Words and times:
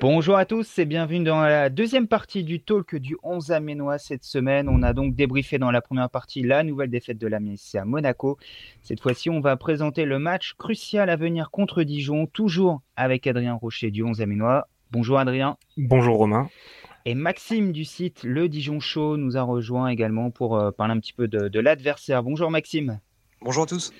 Bonjour 0.00 0.38
à 0.38 0.46
tous 0.46 0.78
et 0.78 0.86
bienvenue 0.86 1.24
dans 1.24 1.42
la 1.42 1.68
deuxième 1.68 2.08
partie 2.08 2.42
du 2.42 2.62
talk 2.62 2.96
du 2.96 3.18
11 3.22 3.52
Aménois 3.52 3.98
cette 3.98 4.24
semaine. 4.24 4.66
On 4.70 4.82
a 4.82 4.94
donc 4.94 5.14
débriefé 5.14 5.58
dans 5.58 5.70
la 5.70 5.82
première 5.82 6.08
partie 6.08 6.40
la 6.42 6.62
nouvelle 6.62 6.88
défaite 6.88 7.18
de 7.18 7.26
la 7.26 7.36
à 7.36 7.84
Monaco. 7.84 8.38
Cette 8.80 9.02
fois-ci, 9.02 9.28
on 9.28 9.40
va 9.40 9.58
présenter 9.58 10.06
le 10.06 10.18
match 10.18 10.54
crucial 10.54 11.10
à 11.10 11.16
venir 11.16 11.50
contre 11.50 11.82
Dijon, 11.82 12.26
toujours 12.26 12.80
avec 12.96 13.26
Adrien 13.26 13.52
Rocher 13.52 13.90
du 13.90 14.02
11 14.02 14.22
Aménois. 14.22 14.68
Bonjour 14.90 15.18
Adrien. 15.18 15.58
Bonjour 15.76 16.16
Romain. 16.16 16.48
Et 17.04 17.14
Maxime 17.14 17.70
du 17.70 17.84
site 17.84 18.22
Le 18.24 18.48
Dijon 18.48 18.80
Show 18.80 19.18
nous 19.18 19.36
a 19.36 19.42
rejoint 19.42 19.88
également 19.88 20.30
pour 20.30 20.56
euh, 20.56 20.70
parler 20.70 20.94
un 20.94 21.00
petit 21.00 21.12
peu 21.12 21.28
de, 21.28 21.60
l'adversaire. 21.60 22.22
Bonjour 22.22 22.50
Maxime. 22.50 23.00
Bonjour 23.42 23.64
à 23.64 23.66
tous. 23.66 23.92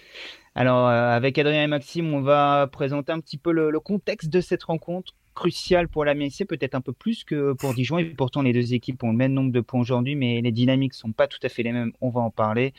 Alors, 0.54 0.88
euh, 0.88 1.10
avec 1.10 1.36
Adrien 1.36 1.64
et 1.64 1.66
Maxime, 1.66 2.14
on 2.14 2.22
va 2.22 2.68
présenter 2.72 3.12
un 3.12 3.20
petit 3.20 3.36
peu 3.36 3.52
le 3.52 3.78
contexte 3.80 4.30
de 4.30 4.40
cette 4.40 4.62
rencontre 4.62 5.12
crucial 5.40 5.88
pour 5.88 6.04
la 6.04 6.14
MSC, 6.14 6.44
peut-être 6.44 6.74
un 6.74 6.82
peu 6.82 6.92
plus 6.92 7.24
que 7.24 7.54
pour 7.54 7.72
Dijon. 7.72 7.96
Et 7.96 8.04
pourtant, 8.04 8.42
les 8.42 8.52
deux 8.52 8.74
équipes 8.74 9.02
ont 9.02 9.10
le 9.10 9.16
même 9.16 9.32
nombre 9.32 9.50
de 9.50 9.60
points 9.60 9.80
aujourd'hui, 9.80 10.14
mais 10.14 10.42
les 10.42 10.52
dynamiques 10.52 10.92
sont 10.92 11.12
pas 11.12 11.26
tout 11.26 11.38
à 11.42 11.48
fait 11.48 11.62
les 11.62 11.72
mêmes. 11.72 11.92
On 12.02 12.10
va 12.10 12.20
en 12.20 12.30
parler. 12.30 12.74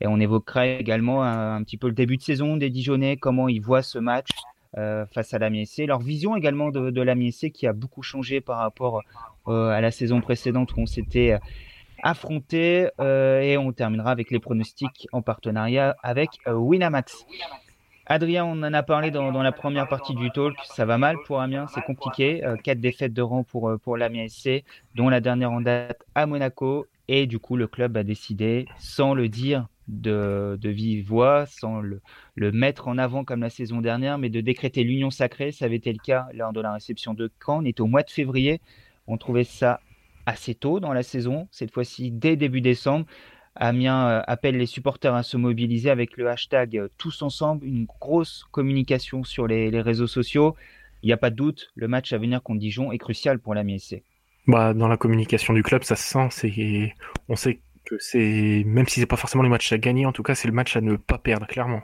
Et 0.00 0.06
on 0.06 0.20
évoquera 0.20 0.66
également 0.66 1.24
un, 1.24 1.60
petit 1.64 1.76
peu 1.76 1.88
le 1.88 1.92
début 1.92 2.16
de 2.16 2.22
saison 2.22 2.56
des 2.56 2.70
Dijonais, 2.70 3.16
comment 3.16 3.48
ils 3.48 3.60
voient 3.60 3.82
ce 3.82 3.98
match 3.98 4.28
euh, 4.78 5.06
face 5.06 5.34
à 5.34 5.40
la. 5.40 5.50
Leur 5.50 5.98
vision 5.98 6.36
également 6.36 6.70
de, 6.70 6.90
de 6.90 7.02
la 7.02 7.16
qui 7.16 7.66
a 7.66 7.72
beaucoup 7.72 8.02
changé 8.02 8.40
par 8.40 8.58
rapport 8.58 9.02
euh, 9.48 9.70
à 9.70 9.80
la 9.80 9.90
saison 9.90 10.20
précédente 10.20 10.72
où 10.76 10.80
on 10.80 10.86
s'était 10.86 11.32
euh, 11.32 11.38
affronté. 12.04 12.90
et 13.00 13.56
on 13.58 13.72
terminera 13.72 14.12
avec 14.12 14.30
les 14.30 14.38
pronostics 14.38 15.08
en 15.10 15.20
partenariat 15.20 15.96
avec 16.04 16.30
Winamax. 16.46 17.26
Adrien, 18.06 18.44
on 18.44 18.62
en 18.62 18.74
a 18.74 18.82
parlé 18.82 19.10
dans, 19.10 19.30
la 19.30 19.52
première 19.52 19.88
partie 19.88 20.14
du 20.14 20.30
talk. 20.30 20.54
Ça 20.64 20.84
va 20.84 20.98
mal 20.98 21.16
pour 21.24 21.40
Amiens, 21.40 21.66
c'est 21.68 21.80
compliqué. 21.82 22.44
Euh, 22.44 22.56
quatre 22.56 22.80
défaites 22.80 23.14
de 23.14 23.22
rang 23.22 23.44
pour, 23.44 23.70
euh, 23.70 23.78
pour 23.78 23.96
l'Amiens 23.96 24.28
SC, 24.28 24.64
dont 24.94 25.08
la 25.08 25.20
dernière 25.20 25.52
en 25.52 25.62
date 25.62 26.02
à 26.14 26.26
Monaco. 26.26 26.86
Et 27.08 27.26
du 27.26 27.38
coup, 27.38 27.56
le 27.56 27.66
club 27.66 27.96
a 27.96 28.02
décidé, 28.02 28.66
sans 28.78 29.14
le 29.14 29.28
dire 29.28 29.68
de, 29.88 30.58
vive 30.62 31.06
voix, 31.06 31.46
sans 31.46 31.80
le, 31.80 32.00
le, 32.34 32.52
mettre 32.52 32.88
en 32.88 32.98
avant 32.98 33.24
comme 33.24 33.40
la 33.40 33.50
saison 33.50 33.80
dernière, 33.80 34.18
mais 34.18 34.28
de 34.28 34.40
décréter 34.42 34.84
l'union 34.84 35.10
sacrée. 35.10 35.50
Ça 35.50 35.64
avait 35.64 35.76
été 35.76 35.92
le 35.92 35.98
cas 35.98 36.26
lors 36.34 36.52
de 36.52 36.60
la 36.60 36.74
réception 36.74 37.14
de 37.14 37.30
Caen. 37.44 37.62
On 37.62 37.64
est 37.64 37.80
au 37.80 37.86
mois 37.86 38.02
de 38.02 38.10
février. 38.10 38.60
On 39.06 39.16
trouvait 39.16 39.44
ça 39.44 39.80
assez 40.26 40.54
tôt 40.54 40.80
dans 40.80 40.92
la 40.92 41.02
saison, 41.02 41.48
cette 41.50 41.72
fois-ci 41.72 42.10
dès 42.10 42.36
début 42.36 42.60
décembre. 42.60 43.06
Amiens 43.56 44.08
euh, 44.08 44.22
appelle 44.26 44.56
les 44.56 44.66
supporters 44.66 45.14
à 45.14 45.22
se 45.22 45.36
mobiliser 45.36 45.90
avec 45.90 46.16
le 46.16 46.28
hashtag 46.28 46.76
euh, 46.76 46.88
tous 46.98 47.22
ensemble, 47.22 47.66
une 47.66 47.84
grosse 47.84 48.44
communication 48.50 49.22
sur 49.24 49.46
les, 49.46 49.80
réseaux 49.80 50.06
sociaux. 50.06 50.56
Il 51.02 51.06
n'y 51.06 51.12
a 51.12 51.16
pas 51.16 51.30
de 51.30 51.36
doute, 51.36 51.70
le 51.74 51.86
match 51.86 52.12
à 52.12 52.18
venir 52.18 52.42
contre 52.42 52.60
Dijon 52.60 52.90
est 52.90 52.98
crucial 52.98 53.38
pour 53.38 53.54
l'Amiens. 53.54 53.76
Bah, 54.46 54.74
dans 54.74 54.88
la 54.88 54.96
communication 54.96 55.54
du 55.54 55.62
club, 55.62 55.84
ça 55.84 55.96
se 55.96 56.02
sent. 56.02 56.94
On 57.28 57.36
sait 57.36 57.60
que 57.84 57.96
c'est, 57.98 58.64
même 58.66 58.88
si 58.88 59.00
c'est 59.00 59.06
pas 59.06 59.16
forcément 59.16 59.42
le 59.42 59.48
match 59.48 59.70
à 59.72 59.78
gagner, 59.78 60.06
en 60.06 60.12
tout 60.12 60.22
cas, 60.22 60.34
c'est 60.34 60.48
le 60.48 60.54
match 60.54 60.76
à 60.76 60.80
ne 60.80 60.96
pas 60.96 61.18
perdre, 61.18 61.46
clairement. 61.46 61.82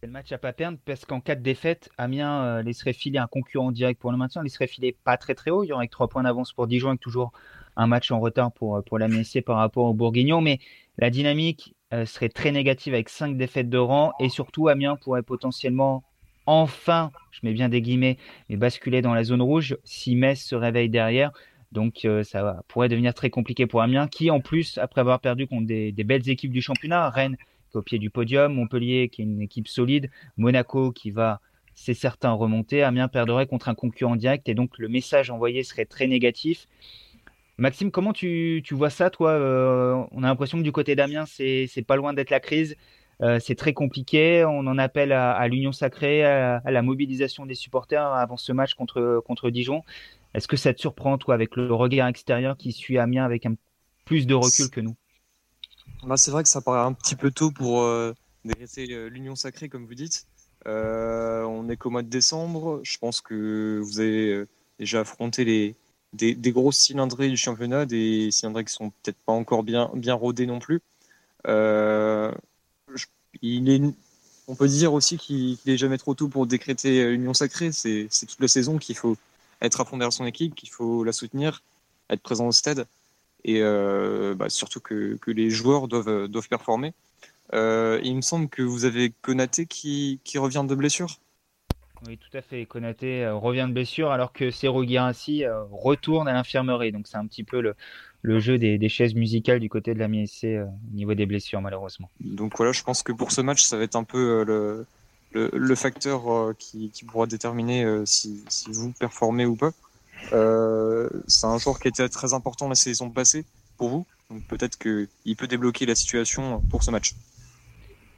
C'est 0.00 0.06
le 0.06 0.12
match 0.12 0.30
à 0.30 0.38
pas 0.38 0.52
perdre 0.52 0.78
parce 0.84 1.04
qu'en 1.04 1.20
cas 1.20 1.34
de 1.34 1.42
défaite, 1.42 1.90
Amiens 1.98 2.44
euh, 2.44 2.62
laisserait 2.62 2.92
filer 2.92 3.18
un 3.18 3.26
concurrent 3.26 3.72
direct 3.72 4.00
pour 4.00 4.12
le 4.12 4.16
maintien, 4.16 4.42
laisserait 4.42 4.68
filer 4.68 4.96
pas 5.04 5.16
très 5.16 5.34
très 5.34 5.50
haut. 5.50 5.64
Il 5.64 5.68
y 5.68 5.72
aurait 5.72 5.88
que 5.88 5.92
3 5.92 6.08
points 6.08 6.22
d'avance 6.22 6.52
pour 6.52 6.68
Dijon 6.68 6.90
avec 6.90 7.00
toujours 7.00 7.32
un 7.78 7.86
match 7.86 8.10
en 8.10 8.20
retard 8.20 8.52
pour, 8.52 8.82
pour 8.84 8.98
la 8.98 9.08
MSC 9.08 9.40
par 9.40 9.56
rapport 9.56 9.86
au 9.86 9.94
Bourguignon, 9.94 10.42
mais 10.42 10.58
la 10.98 11.08
dynamique 11.08 11.74
euh, 11.94 12.04
serait 12.04 12.28
très 12.28 12.52
négative 12.52 12.92
avec 12.92 13.08
cinq 13.08 13.38
défaites 13.38 13.70
de 13.70 13.78
rang 13.78 14.12
et 14.20 14.28
surtout 14.28 14.68
Amiens 14.68 14.96
pourrait 14.96 15.22
potentiellement 15.22 16.04
enfin, 16.44 17.12
je 17.30 17.40
mets 17.42 17.52
bien 17.52 17.68
des 17.68 17.80
guillemets, 17.80 18.18
mais 18.48 18.56
basculer 18.56 19.00
dans 19.00 19.14
la 19.14 19.22
zone 19.22 19.42
rouge 19.42 19.76
si 19.84 20.16
Metz 20.16 20.42
se 20.42 20.54
réveille 20.54 20.88
derrière. 20.90 21.30
Donc 21.72 22.04
euh, 22.04 22.24
ça 22.24 22.62
pourrait 22.68 22.88
devenir 22.88 23.14
très 23.14 23.30
compliqué 23.30 23.66
pour 23.66 23.80
Amiens, 23.80 24.08
qui 24.08 24.30
en 24.30 24.40
plus, 24.40 24.78
après 24.78 25.00
avoir 25.00 25.20
perdu 25.20 25.46
contre 25.46 25.66
des, 25.66 25.92
belles 25.92 26.28
équipes 26.28 26.52
du 26.52 26.62
championnat, 26.62 27.08
Rennes 27.10 27.36
qui 27.70 27.76
est 27.76 27.78
au 27.78 27.82
pied 27.82 27.98
du 27.98 28.10
podium, 28.10 28.54
Montpellier 28.54 29.08
qui 29.08 29.22
est 29.22 29.24
une 29.24 29.42
équipe 29.42 29.68
solide, 29.68 30.10
Monaco 30.36 30.90
qui 30.90 31.10
va, 31.10 31.40
c'est 31.74 31.94
certain, 31.94 32.32
remonter, 32.32 32.82
Amiens 32.82 33.08
perdrait 33.08 33.46
contre 33.46 33.68
un 33.68 33.74
concurrent 33.74 34.16
direct 34.16 34.48
et 34.48 34.54
donc 34.54 34.78
le 34.78 34.88
message 34.88 35.30
envoyé 35.30 35.62
serait 35.62 35.84
très 35.84 36.06
négatif. 36.06 36.66
Maxime, 37.58 37.90
comment 37.90 38.12
tu, 38.12 38.62
vois 38.70 38.88
ça, 38.88 39.10
toi 39.10 39.32
euh, 39.32 40.04
On 40.12 40.22
a 40.22 40.28
l'impression 40.28 40.58
que 40.58 40.62
du 40.62 40.70
côté 40.70 40.94
d'Amiens, 40.94 41.26
c'est 41.26 41.84
pas 41.86 41.96
loin 41.96 42.14
d'être 42.14 42.30
la 42.30 42.38
crise. 42.38 42.76
Euh, 43.20 43.40
c'est 43.40 43.56
très 43.56 43.72
compliqué. 43.72 44.44
On 44.44 44.60
en 44.60 44.78
appelle 44.78 45.10
à, 45.10 45.46
l'union 45.48 45.72
sacrée, 45.72 46.24
à, 46.24 46.62
la 46.64 46.82
mobilisation 46.82 47.46
des 47.46 47.56
supporters 47.56 48.00
avant 48.00 48.36
ce 48.36 48.52
match 48.52 48.74
contre, 48.74 49.20
contre 49.26 49.50
Dijon. 49.50 49.82
Est-ce 50.34 50.46
que 50.46 50.56
ça 50.56 50.72
te 50.72 50.80
surprend, 50.80 51.18
toi, 51.18 51.34
avec 51.34 51.56
le 51.56 51.74
regard 51.74 52.06
extérieur 52.06 52.56
qui 52.56 52.70
suit 52.70 52.96
Amiens 52.96 53.24
avec 53.24 53.44
un, 53.44 53.54
plus 54.04 54.28
de 54.28 54.34
recul 54.34 54.70
que 54.70 54.80
nous? 54.80 54.94
Bah, 56.04 56.16
C'est 56.16 56.30
vrai 56.30 56.44
que 56.44 56.48
ça 56.48 56.60
paraît 56.60 56.86
un 56.86 56.92
petit 56.92 57.16
peu 57.16 57.32
tôt 57.32 57.50
pour 57.50 57.82
euh, 57.82 58.14
dégraisser 58.44 58.86
l'union 59.10 59.34
sacrée, 59.34 59.68
comme 59.68 59.84
vous 59.84 59.96
dites. 59.96 60.28
on 60.64 61.68
est 61.68 61.76
qu'au 61.76 61.90
mois 61.90 62.02
de 62.02 62.08
décembre. 62.08 62.80
Je 62.84 62.98
pense 62.98 63.20
que 63.20 63.80
vous 63.82 63.98
avez 63.98 64.44
déjà 64.78 65.00
affronté 65.00 65.44
les, 65.44 65.74
des, 66.12 66.34
grosses 66.52 66.78
cylindrées 66.78 67.28
du 67.28 67.36
championnat, 67.36 67.86
des 67.86 68.30
cylindrées 68.30 68.64
qui 68.64 68.72
sont 68.72 68.90
peut-être 68.90 69.18
pas 69.26 69.32
encore 69.32 69.62
bien, 69.62 69.90
bien 69.94 70.14
rodées 70.14 70.46
non 70.46 70.58
plus. 70.58 70.80
Euh, 71.46 72.32
il 73.42 73.68
est, 73.70 73.82
on 74.48 74.54
peut 74.54 74.68
dire 74.68 74.92
aussi 74.92 75.18
qu'il 75.18 75.58
n'est 75.66 75.76
jamais 75.76 75.98
trop 75.98 76.14
tôt 76.14 76.28
pour 76.28 76.46
décréter 76.46 77.10
l'union 77.10 77.34
sacrée. 77.34 77.72
C'est 77.72 78.08
toute 78.08 78.40
la 78.40 78.48
saison 78.48 78.78
qu'il 78.78 78.96
faut 78.96 79.16
être 79.60 79.80
à 79.80 79.84
fond 79.84 79.96
derrière 79.98 80.12
son 80.12 80.26
équipe, 80.26 80.54
qu'il 80.54 80.70
faut 80.70 81.04
la 81.04 81.12
soutenir, 81.12 81.62
être 82.10 82.22
présent 82.22 82.46
au 82.46 82.52
stade 82.52 82.86
et 83.44 83.60
euh, 83.62 84.34
bah, 84.34 84.48
surtout 84.48 84.80
que, 84.80 85.16
que, 85.20 85.30
les 85.30 85.50
joueurs 85.50 85.88
doivent, 85.88 86.28
doivent 86.28 86.48
performer. 86.48 86.92
Euh, 87.54 88.00
il 88.02 88.16
me 88.16 88.20
semble 88.20 88.48
que 88.48 88.62
vous 88.62 88.84
avez 88.84 89.12
Konaté 89.22 89.66
qui, 89.66 90.20
qui 90.24 90.38
revient 90.38 90.64
de 90.68 90.74
blessure. 90.74 91.18
Oui, 92.06 92.18
tout 92.18 92.36
à 92.36 92.42
fait. 92.42 92.64
Konaté 92.66 93.24
euh, 93.24 93.34
revient 93.34 93.66
de 93.68 93.72
blessure 93.72 94.10
alors 94.10 94.32
que 94.32 94.50
Serou 94.50 94.84
ainsi 94.98 95.44
euh, 95.44 95.64
retourne 95.70 96.28
à 96.28 96.32
l'infirmerie. 96.32 96.92
Donc 96.92 97.06
c'est 97.08 97.16
un 97.16 97.26
petit 97.26 97.44
peu 97.44 97.60
le, 98.22 98.40
jeu 98.40 98.58
des, 98.58 98.88
chaises 98.88 99.14
musicales 99.14 99.60
du 99.60 99.68
côté 99.68 99.94
de 99.94 99.98
la 99.98 100.08
MSC 100.08 100.44
euh, 100.44 100.64
au 100.64 100.94
niveau 100.94 101.14
des 101.14 101.26
blessures 101.26 101.60
malheureusement. 101.60 102.10
Donc 102.20 102.56
voilà, 102.56 102.72
je 102.72 102.82
pense 102.82 103.02
que 103.02 103.12
pour 103.12 103.32
ce 103.32 103.40
match, 103.40 103.62
ça 103.62 103.76
va 103.76 103.84
être 103.84 103.96
un 103.96 104.04
peu 104.04 104.44
le, 105.32 105.74
facteur 105.74 106.54
qui, 106.58 106.90
qui, 106.90 107.04
pourra 107.04 107.26
déterminer 107.26 107.84
si, 108.04 108.42
si, 108.48 108.70
vous 108.70 108.92
performez 108.92 109.46
ou 109.46 109.56
pas. 109.56 109.72
c'est 110.30 111.46
un 111.46 111.58
joueur 111.58 111.80
qui 111.80 111.88
était 111.88 112.08
très 112.08 112.32
important 112.32 112.68
la 112.68 112.74
saison 112.74 113.10
passée 113.10 113.44
pour 113.76 113.88
vous. 113.88 114.06
Donc 114.30 114.46
peut-être 114.46 114.78
qu'il 114.78 115.36
peut 115.36 115.46
débloquer 115.46 115.86
la 115.86 115.94
situation 115.94 116.60
pour 116.70 116.82
ce 116.82 116.90
match. 116.90 117.14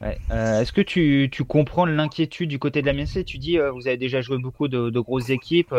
Euh, 0.02 0.60
est-ce 0.60 0.72
que 0.72 0.80
tu, 0.80 1.28
tu 1.30 1.44
comprends 1.44 1.84
l'inquiétude 1.84 2.48
du 2.48 2.58
côté 2.58 2.80
de 2.80 2.86
la 2.90 3.22
Tu 3.24 3.38
dis, 3.38 3.58
euh, 3.58 3.70
vous 3.70 3.86
avez 3.86 3.98
déjà 3.98 4.22
joué 4.22 4.38
beaucoup 4.38 4.68
de, 4.68 4.90
de 4.90 5.00
grosses 5.00 5.30
équipes. 5.30 5.72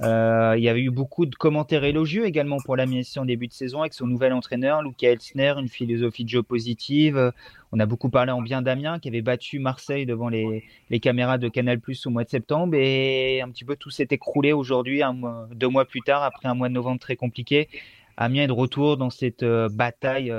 Euh, 0.00 0.54
il 0.56 0.62
y 0.62 0.68
avait 0.68 0.82
eu 0.82 0.90
beaucoup 0.90 1.26
de 1.26 1.34
commentaires 1.34 1.82
élogieux 1.82 2.24
également 2.24 2.58
pour 2.64 2.76
la 2.76 2.84
en 3.16 3.24
début 3.24 3.48
de 3.48 3.52
saison 3.52 3.80
avec 3.80 3.94
son 3.94 4.06
nouvel 4.06 4.32
entraîneur, 4.32 4.82
Luca 4.82 5.10
Elsner, 5.10 5.54
une 5.58 5.68
philosophie 5.68 6.22
de 6.22 6.28
jeu 6.28 6.42
positive. 6.42 7.32
On 7.72 7.80
a 7.80 7.86
beaucoup 7.86 8.08
parlé 8.08 8.30
en 8.30 8.40
bien 8.40 8.62
d'Amiens 8.62 9.00
qui 9.00 9.08
avait 9.08 9.22
battu 9.22 9.58
Marseille 9.58 10.06
devant 10.06 10.28
les, 10.28 10.64
les 10.90 11.00
caméras 11.00 11.38
de 11.38 11.48
Canal 11.48 11.80
Plus 11.80 12.06
au 12.06 12.10
mois 12.10 12.22
de 12.22 12.30
septembre 12.30 12.76
et 12.76 13.40
un 13.40 13.50
petit 13.50 13.64
peu 13.64 13.74
tout 13.74 13.90
s'est 13.90 14.06
écroulé 14.10 14.52
aujourd'hui, 14.52 15.02
deux 15.52 15.68
mois 15.68 15.84
plus 15.84 16.02
tard, 16.02 16.22
après 16.22 16.48
un 16.48 16.54
mois 16.54 16.68
de 16.68 16.74
novembre 16.74 17.00
très 17.00 17.16
compliqué. 17.16 17.68
Amiens 18.16 18.44
est 18.44 18.48
de 18.48 18.52
retour 18.52 18.98
dans 18.98 19.10
cette 19.10 19.44
bataille 19.44 20.32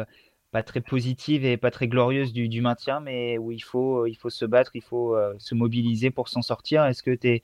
pas 0.52 0.64
très 0.64 0.82
positive 0.82 1.46
et 1.46 1.58
pas 1.58 1.72
très 1.72 1.88
glorieuse 1.88 2.34
du, 2.34 2.62
maintien, 2.62 3.00
mais 3.00 3.38
où 3.38 3.52
il 3.52 3.64
faut, 3.64 4.06
il 4.06 4.16
faut 4.16 4.30
se 4.30 4.46
battre, 4.46 4.72
il 4.74 4.82
faut 4.82 5.16
euh, 5.16 5.34
se 5.38 5.54
mobiliser 5.54 6.10
pour 6.10 6.28
s'en 6.28 6.42
sortir. 6.42 6.86
Est-ce 6.86 7.04
que 7.04 7.14
tu 7.14 7.42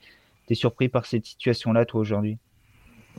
es, 0.48 0.54
surpris 0.54 0.88
par 0.88 1.06
cette 1.06 1.24
situation-là, 1.24 1.84
toi, 1.84 2.00
aujourd'hui? 2.00 2.38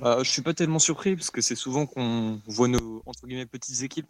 Euh, 0.03 0.23
Je 0.23 0.29
suis 0.29 0.41
pas 0.41 0.53
tellement 0.53 0.79
surpris, 0.79 1.15
parce 1.15 1.31
que 1.31 1.41
c'est 1.41 1.55
souvent 1.55 1.85
qu'on 1.85 2.41
voit 2.47 2.67
nos 2.67 3.01
entre 3.05 3.27
guillemets, 3.27 3.45
petites 3.45 3.81
équipes 3.83 4.09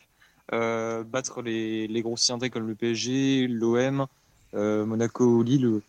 euh, 0.54 1.04
battre 1.04 1.42
les, 1.42 1.88
les 1.88 2.02
gros 2.02 2.16
cylindrés 2.18 2.50
comme 2.50 2.68
le 2.68 2.76
PSG, 2.76 3.48
l'OM, 3.48 4.08
euh, 4.54 4.86
Monaco, 4.86 5.44
Lille. 5.44 5.82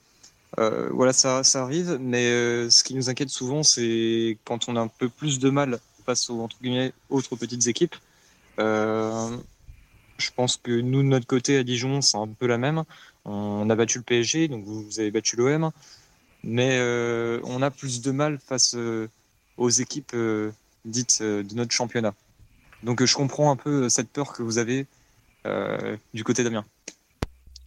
voilà, 0.57 1.13
ça, 1.13 1.45
ça 1.45 1.63
arrive, 1.63 1.99
mais 2.01 2.69
ce 2.69 2.85
qui 2.85 2.95
nous 2.95 3.09
inquiète 3.09 3.31
souvent, 3.31 3.63
c'est 3.63 4.37
quand 4.45 4.69
on 4.69 4.77
a 4.77 4.81
un 4.81 4.89
peu 4.89 5.09
plus 5.09 5.39
de 5.39 5.49
mal 5.49 5.79
face 6.05 6.29
aux 6.29 6.41
entre 6.41 6.57
guillemets, 6.61 6.93
autres 7.09 7.37
petites 7.37 7.67
équipes. 7.69 7.97
Je 10.19 10.31
pense 10.35 10.57
que 10.57 10.81
nous, 10.81 11.03
de 11.03 11.09
notre 11.09 11.27
côté, 11.27 11.59
à 11.59 11.63
Dijon, 11.63 12.01
c'est 12.01 12.19
un 12.19 12.27
peu 12.27 12.47
la 12.47 12.59
même. 12.59 12.83
On 13.25 13.71
a 13.71 13.75
battu 13.77 13.99
le 13.99 14.05
PSG, 14.05 14.49
donc 14.49 14.65
vous, 14.65 14.99
avez 14.99 15.11
battu 15.11 15.37
l'OM. 15.37 15.71
Mais 16.43 16.79
euh, 16.79 17.41
on 17.45 17.63
a 17.63 17.71
plus 17.71 18.01
de 18.03 18.11
mal 18.11 18.39
face 18.39 18.75
euh, 18.75 19.09
aux 19.57 19.71
équipes 19.71 20.13
euh, 20.15 20.51
dites 20.85 21.23
de 21.23 21.55
notre 21.55 21.73
championnat. 21.73 22.15
Donc 22.83 23.05
je 23.05 23.15
comprends 23.15 23.51
un 23.51 23.57
peu 23.57 23.89
cette 23.89 24.09
peur 24.09 24.33
que 24.33 24.43
vous 24.43 24.59
avez 24.59 24.87
du 26.13 26.25
côté 26.25 26.45
d'Amiens. 26.45 26.65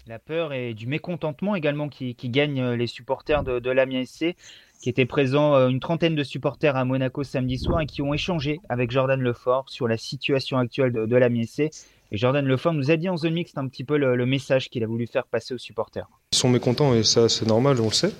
La 0.06 0.19
peur 0.19 0.53
et 0.53 0.75
du 0.75 0.86
mécontentement 0.86 1.56
également 1.56 1.89
qui, 1.89 2.15
gagne 2.25 2.74
les 2.74 2.86
supporters 2.86 3.44
de, 3.44 3.59
de 3.59 3.71
l'Amiens 3.71 4.06
SC 4.06 4.36
qui 4.81 4.89
étaient 4.89 5.06
présents, 5.06 5.56
une 5.68 5.80
trentaine 5.80 6.15
de 6.15 6.24
supporters 6.24 6.75
à 6.75 6.86
Monaco 6.86 7.24
samedi 7.24 7.57
soir 7.57 7.81
et 7.81 7.88
qui 7.88 8.01
ont 8.01 8.13
échangé 8.13 8.59
avec 8.69 8.92
Jordan 8.92 9.19
Lefort 9.19 9.69
sur 9.69 9.88
la 9.88 9.98
situation 9.98 10.57
actuelle 10.59 10.92
de, 10.92 11.06
de 11.07 11.15
la 11.15 11.30
MSC. 11.30 11.71
Et 12.13 12.17
Jordan 12.17 12.45
Lefort 12.45 12.73
nous 12.73 12.91
a 12.91 12.97
dit 12.97 13.07
en 13.07 13.15
zone 13.15 13.33
mixte 13.33 13.57
un 13.57 13.67
petit 13.69 13.85
peu 13.85 13.97
le, 13.97 14.25
message 14.25 14.69
qu'il 14.69 14.83
a 14.83 14.87
voulu 14.87 15.07
faire 15.07 15.25
passer 15.25 15.53
aux 15.53 15.57
supporters. 15.57 16.07
Ils 16.33 16.37
sont 16.37 16.49
mécontents 16.49 16.93
et 16.93 17.03
ça 17.03 17.29
c'est 17.29 17.47
normal, 17.47 17.79
on 17.79 17.85
le 17.85 17.93
sait, 17.93 18.11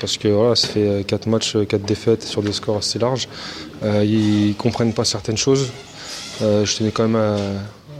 parce 0.00 0.18
que 0.18 0.28
voilà, 0.28 0.54
ça 0.54 0.68
fait 0.68 1.04
4 1.06 1.26
matchs, 1.28 1.56
4 1.66 1.82
défaites 1.82 2.22
sur 2.22 2.42
des 2.42 2.52
scores 2.52 2.78
assez 2.78 2.98
larges. 2.98 3.26
Euh, 3.82 4.04
ils 4.04 4.54
comprennent 4.56 4.92
pas 4.92 5.04
certaines 5.04 5.38
choses. 5.38 5.72
Euh, 6.42 6.66
je 6.66 6.76
tenais 6.76 6.90
quand 6.90 7.08
même 7.08 7.16
à, 7.16 7.36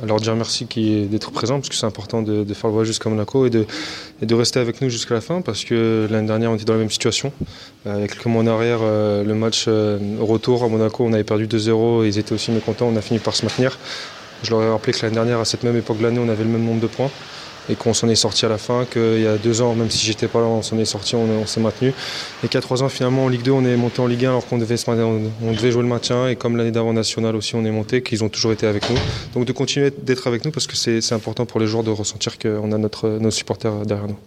leur 0.07 0.21
dire 0.21 0.37
merci 0.37 0.67
d'être 1.11 1.33
présents 1.33 1.57
parce 1.57 1.71
que 1.71 1.75
c'est 1.75 1.87
important 1.87 2.23
de, 2.23 2.45
faire 2.55 2.69
le 2.69 2.73
voyage 2.73 2.89
jusqu'à 2.89 3.09
Monaco 3.09 3.47
et 3.47 3.51
de, 3.51 4.35
rester 4.35 4.61
avec 4.61 4.81
nous 4.81 4.91
jusqu'à 4.91 5.15
la 5.15 5.21
fin 5.21 5.41
parce 5.41 5.65
que 5.65 6.07
l'année 6.11 6.29
dernière 6.29 6.53
on 6.53 6.55
était 6.55 6.65
dans 6.65 6.75
la 6.75 6.79
même 6.79 6.91
situation. 6.91 7.33
Euh, 7.87 8.07
quelques 8.07 8.27
mois 8.27 8.43
en 8.43 8.47
arrière, 8.47 8.79
euh, 8.83 9.25
le 9.25 9.35
match 9.35 9.67
retour 9.67 10.63
à 10.63 10.69
Monaco, 10.69 11.05
on 11.05 11.13
avait 11.15 11.25
perdu 11.25 11.47
2-0 11.47 12.05
et 12.05 12.09
ils 12.09 12.19
étaient 12.19 12.35
aussi 12.35 12.53
mécontents, 12.53 12.87
on 12.87 12.97
a 12.97 13.01
fini 13.01 13.19
par 13.19 13.35
se 13.35 13.45
maintenir. 13.45 13.79
Je 14.43 14.51
leur 14.51 14.63
ai 14.63 14.69
rappelé 14.69 14.93
que 14.93 15.03
l'année 15.03 15.15
dernière, 15.15 15.41
à 15.41 15.45
cette 15.45 15.63
même 15.63 15.77
époque 15.77 15.99
de 15.99 16.03
l'année, 16.05 16.21
on 16.21 16.29
avait 16.29 16.45
le 16.45 16.51
même 16.51 16.65
nombre 16.65 16.81
de 16.81 16.87
points 16.87 17.11
et 17.69 17.75
qu'on 17.75 17.95
s'en 17.95 18.09
est 18.09 18.15
sorti 18.15 18.47
à 18.47 18.49
la 18.49 18.59
fin, 18.59 18.85
qu'il 18.87 19.21
y 19.21 19.27
a 19.27 19.37
deux 19.37 19.61
ans, 19.61 19.75
même 19.75 19.91
si 19.91 20.07
j'étais 20.07 20.29
pas 20.29 20.41
là, 20.41 20.47
on 20.47 20.63
s'en 20.63 20.79
est 20.79 20.85
sorti, 20.85 21.17
on, 21.17 21.47
s'est 21.47 21.61
maintenu. 21.61 21.93
Et 22.43 22.49
qu'à 22.49 22.61
trois 22.61 22.83
ans, 22.83 22.89
finalement, 22.89 23.27
en 23.27 23.29
Ligue 23.29 23.43
2, 23.43 23.51
on 23.51 23.65
est 23.65 23.77
monté 23.77 24.01
en 24.01 24.07
Ligue 24.07 24.25
1 24.25 24.31
alors 24.31 24.47
qu'on 24.47 24.59
devait, 24.59 24.77
on, 24.89 25.53
devait 25.53 25.71
jouer 25.71 25.83
le 25.83 25.89
maintien. 25.89 26.29
Et 26.29 26.37
comme 26.37 26.57
l'année 26.57 26.71
d'avant 26.71 26.93
nationale 26.93 27.37
aussi, 27.37 27.55
on 27.57 27.65
est 27.65 27.71
monté, 27.71 28.03
qu'ils 28.03 28.25
ont 28.25 28.29
toujours 28.29 28.53
été 28.53 28.67
avec 28.67 28.89
nous. 28.89 28.97
Donc 29.35 29.45
de 29.45 29.53
continuer 29.53 29.91
d'être 29.91 30.27
avec 30.27 30.45
nous 30.45 30.51
parce 30.51 30.67
que 30.67 30.77
c'est 30.77 31.13
important 31.13 31.47
pour 31.47 31.61
les 31.61 31.67
joueurs 31.67 31.85
de 31.85 31.91
ressentir 31.91 32.39
qu'on 32.39 32.73
a 32.73 32.79
notre, 32.79 33.09
nos 33.09 33.31
supporters 33.31 33.85
derrière 33.85 34.09
nous. 34.09 34.19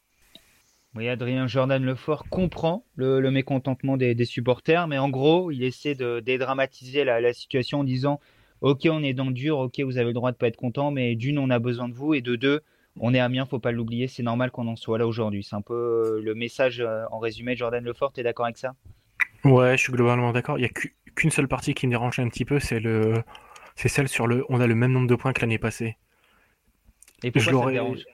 Oui, 0.94 1.08
Adrien 1.08 1.48
Jordan 1.48 1.82
Lefort 1.82 2.26
comprend 2.30 2.84
le, 2.96 3.22
mécontentement 3.32 3.96
des, 3.96 4.26
supporters, 4.26 4.88
mais 4.88 4.98
en 4.98 5.10
gros, 5.10 5.50
il 5.50 5.64
essaie 5.64 5.96
de 5.96 6.20
dédramatiser 6.20 7.06
la 7.06 7.34
situation 7.34 7.80
en 7.80 7.84
disant 7.86 8.20
ok, 8.62 8.88
on 8.90 9.04
est 9.04 9.14
dans 9.14 9.26
le 9.26 9.34
dur, 9.34 9.58
ok, 9.60 9.80
vous 9.82 9.98
avez 9.98 10.08
le 10.08 10.14
droit 10.14 10.32
de 10.32 10.38
pas 10.38 10.48
être 10.48 10.58
content, 10.58 10.92
mais 10.92 11.16
d'une, 11.16 11.40
on 11.40 11.50
a 11.50 11.60
besoin 11.60 11.90
de 11.90 11.94
vous, 11.94 12.14
et 12.14 12.22
de 12.22 12.36
deux, 12.36 12.62
on 13.00 13.14
est 13.14 13.20
Amiens, 13.20 13.46
faut 13.46 13.60
pas 13.60 13.72
l'oublier, 13.72 14.08
c'est 14.08 14.24
normal 14.24 14.52
qu'on 14.52 14.68
en 14.68 14.76
soit 14.76 14.98
là 14.98 15.08
aujourd'hui. 15.08 15.44
C'est 15.44 15.56
un 15.56 15.62
peu 15.62 15.74
euh, 15.74 16.22
le 16.22 16.36
message 16.36 16.82
euh, 16.82 17.04
en 17.12 17.20
résumé 17.20 17.54
de 17.54 17.58
Jordan 17.58 17.84
Lefort, 17.84 18.14
es 18.18 18.24
d'accord 18.24 18.46
avec 18.46 18.58
ça? 18.58 18.76
Ouais, 19.44 19.78
je 19.78 19.84
suis 19.84 19.94
globalement 19.94 20.32
d'accord. 20.32 20.60
Il 20.60 20.62
y 20.62 20.66
a 20.66 20.70
qu'une 21.16 21.32
seule 21.32 21.48
partie 21.48 21.74
qui 21.74 21.88
me 21.88 21.92
dérange 21.92 22.20
un 22.20 22.28
petit 22.28 22.46
peu, 22.46 22.60
c'est 22.60 22.80
le, 22.80 23.24
c'est 23.76 23.88
celle 23.88 24.08
sur 24.08 24.28
le, 24.28 24.46
on 24.50 24.60
a 24.60 24.68
le 24.68 24.76
même 24.76 24.92
nombre 24.92 25.08
de 25.08 25.16
points 25.16 25.34
que 25.34 25.42
l'année 25.42 25.58
passée. 25.58 25.98
Et 27.24 27.32
pourquoi 27.32 27.54
ça 27.54 27.66
te 27.68 27.72
dérange? 27.72 28.06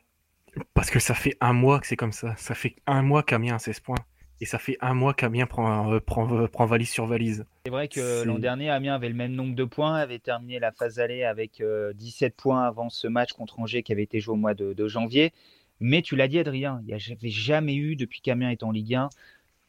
Parce 0.74 0.90
que 0.90 1.00
ça 1.00 1.14
fait 1.14 1.38
un 1.42 1.54
mois 1.54 1.80
que 1.80 1.88
c'est 1.88 1.96
comme 1.96 2.12
ça. 2.12 2.36
Ça 2.38 2.56
fait 2.56 2.76
un 2.88 3.02
mois 3.02 3.24
qu'Amiens 3.24 3.56
a 3.56 3.60
16 3.60 3.80
points. 3.82 3.98
Et 4.40 4.46
ça 4.46 4.60
fait 4.60 4.78
un 4.82 4.94
mois 4.94 5.14
qu'Amiens 5.14 5.48
prend, 5.48 5.92
euh, 5.92 6.00
prend, 6.00 6.32
euh, 6.32 6.48
prend, 6.48 6.66
valise 6.66 6.90
sur 6.90 7.08
valise. 7.08 7.46
C'est 7.66 7.72
vrai 7.72 7.88
que 7.88 8.24
l'an 8.24 8.38
dernier, 8.38 8.70
Amiens 8.70 8.94
avait 8.94 9.10
le 9.10 9.16
même 9.16 9.34
nombre 9.34 9.56
de 9.56 9.64
points, 9.64 9.96
avait 9.96 10.20
terminé 10.20 10.60
la 10.60 10.72
phase 10.72 11.00
allée 11.00 11.24
avec 11.24 11.64
17 11.96 12.32
euh, 12.32 12.36
points 12.38 12.64
avant 12.64 12.90
ce 12.90 13.08
match 13.08 13.34
contre 13.34 13.60
Angers 13.60 13.82
qui 13.82 13.92
avait 13.92 14.04
été 14.04 14.20
joué 14.20 14.34
au 14.34 14.38
mois 14.38 14.54
de, 14.54 14.88
janvier. 14.88 15.34
Mais 15.80 16.02
tu 16.02 16.16
l'as 16.16 16.28
dit, 16.28 16.40
Adrien, 16.40 16.80
il 16.84 16.88
n'y 16.88 16.94
avait 16.94 17.30
jamais 17.30 17.76
eu, 17.76 17.96
depuis 17.96 18.22
qu'Amiens 18.22 18.50
est 18.50 18.64
en 18.64 18.72
Ligue 18.72 18.96
1, 18.96 19.10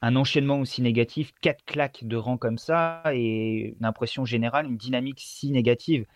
un 0.01 0.17
enchaînement 0.17 0.61
aussi 0.61 0.81
négatif, 0.83 1.33
quatre 1.41 1.65
claques 1.65 2.05
de 2.05 2.17
rang 2.17 2.37
comme 2.37 2.59
ça, 2.59 3.03
et 3.13 3.75
une 3.79 3.85
impression 3.85 4.25
générale, 4.25 4.67
une 4.67 4.77
dynamique 4.77 5.21
si 5.21 5.51
négative. 5.51 6.07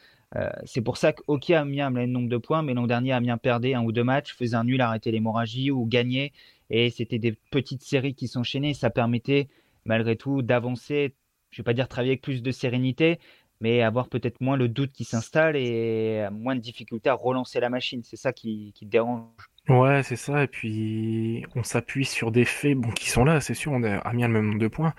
c'est 0.64 0.80
pour 0.80 0.96
ça 0.96 1.12
qu'ok, 1.12 1.50
Amiens 1.50 1.94
a 1.94 2.00
le 2.00 2.06
nombre 2.06 2.28
de 2.28 2.38
points, 2.38 2.62
mais 2.62 2.74
l'an 2.74 2.86
dernier, 2.86 3.12
Amiens 3.12 3.38
perdait 3.38 3.74
un 3.74 3.82
ou 3.82 3.92
deux 3.92 4.04
matchs, 4.04 4.34
faisait 4.34 4.56
un 4.56 4.64
nul, 4.64 4.80
arrêtait 4.80 5.10
l'hémorragie 5.10 5.70
ou 5.70 5.84
gagnait 5.84 6.32
et 6.70 6.90
c'était 6.90 7.18
des 7.18 7.32
petites 7.50 7.82
séries 7.82 8.14
qui 8.14 8.28
s'enchaînaient. 8.28 8.74
Ça 8.74 8.90
permettait 8.90 9.48
malgré 9.84 10.16
tout 10.16 10.42
d'avancer, 10.42 11.14
je 11.50 11.60
ne 11.60 11.62
vais 11.62 11.64
pas 11.64 11.74
dire 11.74 11.88
travailler 11.88 12.12
avec 12.12 12.22
plus 12.22 12.42
de 12.42 12.50
sérénité, 12.50 13.18
mais 13.60 13.82
avoir 13.82 14.08
peut-être 14.08 14.40
moins 14.40 14.56
le 14.56 14.68
doute 14.68 14.92
qui 14.92 15.04
s'installe 15.04 15.56
et 15.56 16.26
moins 16.32 16.56
de 16.56 16.60
difficulté 16.60 17.08
à 17.08 17.14
relancer 17.14 17.60
la 17.60 17.70
machine. 17.70 18.02
C'est 18.02 18.16
ça 18.16 18.32
qui, 18.32 18.74
dérange. 18.82 19.28
Ouais, 19.68 20.02
c'est 20.02 20.16
ça. 20.16 20.42
Et 20.42 20.48
puis, 20.48 21.44
on 21.54 21.62
s'appuie 21.62 22.04
sur 22.04 22.32
des 22.32 22.44
faits 22.44 22.76
qui 22.96 23.08
sont 23.08 23.24
là, 23.24 23.40
c'est 23.40 23.54
sûr, 23.54 23.72
on 23.72 23.84
a 23.84 24.12
mis 24.12 24.22
le 24.22 24.28
même 24.28 24.46
nombre 24.46 24.58
de 24.58 24.68
points. 24.68 24.94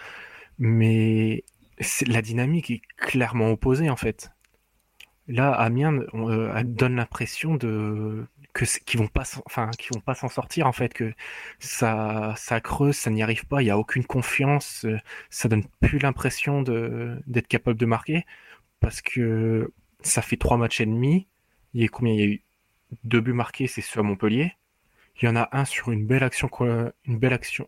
Mais 0.59 1.43
la 2.07 2.21
dynamique 2.21 2.71
est 2.71 2.81
clairement 2.97 3.51
opposée, 3.51 3.89
en 3.89 3.97
fait. 3.97 4.31
Là, 5.27 5.51
Amiens 5.51 5.99
euh, 6.13 6.63
donne 6.63 6.95
l'impression 6.95 7.55
de 7.55 8.25
que 8.53 8.65
qui 8.85 8.97
vont 8.97 9.07
pas 9.07 9.23
enfin 9.45 9.69
qui 9.77 9.89
vont 9.93 9.99
pas 9.99 10.15
s'en 10.15 10.29
sortir 10.29 10.67
en 10.67 10.71
fait 10.71 10.93
que 10.93 11.13
ça 11.59 12.33
ça 12.37 12.61
creuse 12.61 12.95
ça 12.95 13.09
n'y 13.09 13.23
arrive 13.23 13.45
pas 13.47 13.61
il 13.61 13.65
y 13.65 13.71
a 13.71 13.77
aucune 13.77 14.05
confiance 14.05 14.85
euh, 14.85 14.97
ça 15.29 15.49
donne 15.49 15.65
plus 15.81 15.99
l'impression 15.99 16.61
de 16.61 17.19
d'être 17.27 17.47
capable 17.47 17.79
de 17.79 17.85
marquer 17.85 18.25
parce 18.79 19.01
que 19.01 19.71
ça 20.01 20.21
fait 20.21 20.37
trois 20.37 20.57
matchs 20.57 20.81
et 20.81 20.85
demi 20.85 21.27
il 21.73 21.81
y 21.81 21.85
a 21.85 21.87
combien 21.87 22.13
il 22.13 22.19
y 22.19 22.23
a 22.23 22.27
eu 22.27 22.41
deux 23.03 23.21
buts 23.21 23.33
marqués 23.33 23.67
c'est 23.67 23.81
ceux 23.81 23.99
à 24.01 24.03
Montpellier 24.03 24.53
il 25.21 25.25
y 25.25 25.27
en 25.27 25.35
a 25.35 25.49
un 25.51 25.65
sur 25.65 25.91
une 25.91 26.05
belle 26.05 26.23
action 26.23 26.49
une 27.05 27.19
belle 27.19 27.33
action 27.33 27.67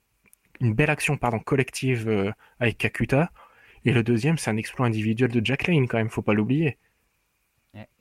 une 0.62 0.74
belle 0.74 0.90
action 0.90 1.18
pardon 1.18 1.40
collective 1.40 2.08
euh, 2.10 2.32
avec 2.60 2.78
Kakuta 2.78 3.32
et 3.86 3.92
le 3.92 4.04
deuxième 4.04 4.38
c'est 4.38 4.52
un 4.52 4.58
exploit 4.58 4.86
individuel 4.86 5.32
de 5.32 5.42
Jack 5.44 5.68
Lane 5.68 5.88
quand 5.88 5.98
même 5.98 6.10
faut 6.10 6.22
pas 6.22 6.34
l'oublier 6.34 6.78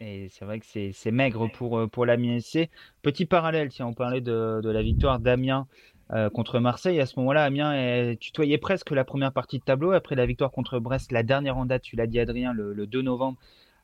et 0.01 0.29
c'est 0.29 0.45
vrai 0.45 0.61
que 0.61 0.67
c'est 0.67 1.11
maigre 1.11 1.49
pour, 1.49 1.79
euh, 1.79 1.87
pour 1.87 2.07
l'Amiens 2.07 2.39
SC. 2.41 2.69
Petit 3.03 3.27
parallèle, 3.27 3.71
si 3.71 3.83
on 3.83 3.93
parlait 3.93 4.21
de, 4.21 4.61
de 4.63 4.71
la 4.71 4.83
victoire 4.83 5.19
d'Amiens 5.19 5.67
euh, 6.13 6.31
contre 6.31 6.61
Marseille. 6.61 7.01
À 7.01 7.07
ce 7.07 7.19
moment-là, 7.19 7.45
Amiens 7.45 8.15
tutoyait 8.17 8.59
presque 8.59 8.91
la 8.91 9.05
première 9.05 9.33
partie 9.33 9.59
de 9.59 9.65
tableau. 9.65 9.93
Après 9.93 10.15
la 10.15 10.27
victoire 10.27 10.51
contre 10.51 10.79
Brest, 10.79 11.13
la 11.13 11.23
dernière 11.23 11.57
en 11.57 11.67
date, 11.67 11.83
tu 11.83 11.97
l'as 11.97 12.07
dit 12.07 12.21
Adrien, 12.21 12.53
le, 12.53 12.87
2 12.87 13.03
novembre, 13.03 13.39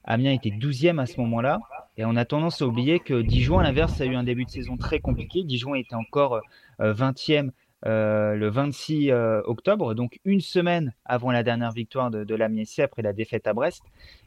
Amiens 0.05 0.33
était 0.33 0.51
12e 0.51 1.01
à 1.01 1.07
ce 1.07 1.21
moment-là. 1.21 1.61
Et 1.97 2.05
on 2.05 2.17
a 2.17 2.25
tendance 2.25 2.63
à 2.63 2.67
oublier 2.67 3.01
que 3.01 3.21
Dijon, 3.21 3.59
à 3.59 3.63
l'inverse, 3.63 4.01
a 4.01 4.07
eu 4.07 4.15
un 4.15 4.23
début 4.23 4.45
de 4.45 4.51
saison 4.51 4.77
très 4.77 5.01
compliqué. 5.01 5.43
Dijon 5.43 5.75
était 5.75 5.95
encore 5.95 6.41
20e 6.79 7.51
euh, 7.87 8.35
le 8.35 8.49
26 8.51 9.11
euh, 9.11 9.41
octobre, 9.45 9.95
donc 9.95 10.19
une 10.27 10.41
semaine 10.41 10.93
avant 11.07 11.31
la 11.31 11.43
dernière 11.43 11.73
victoire 11.73 12.11
de, 12.11 12.25
de 12.25 12.83
après 12.83 13.03
la 13.03 13.13
défaite 13.13 13.47
à 13.47 13.55
Brest. 13.55 13.83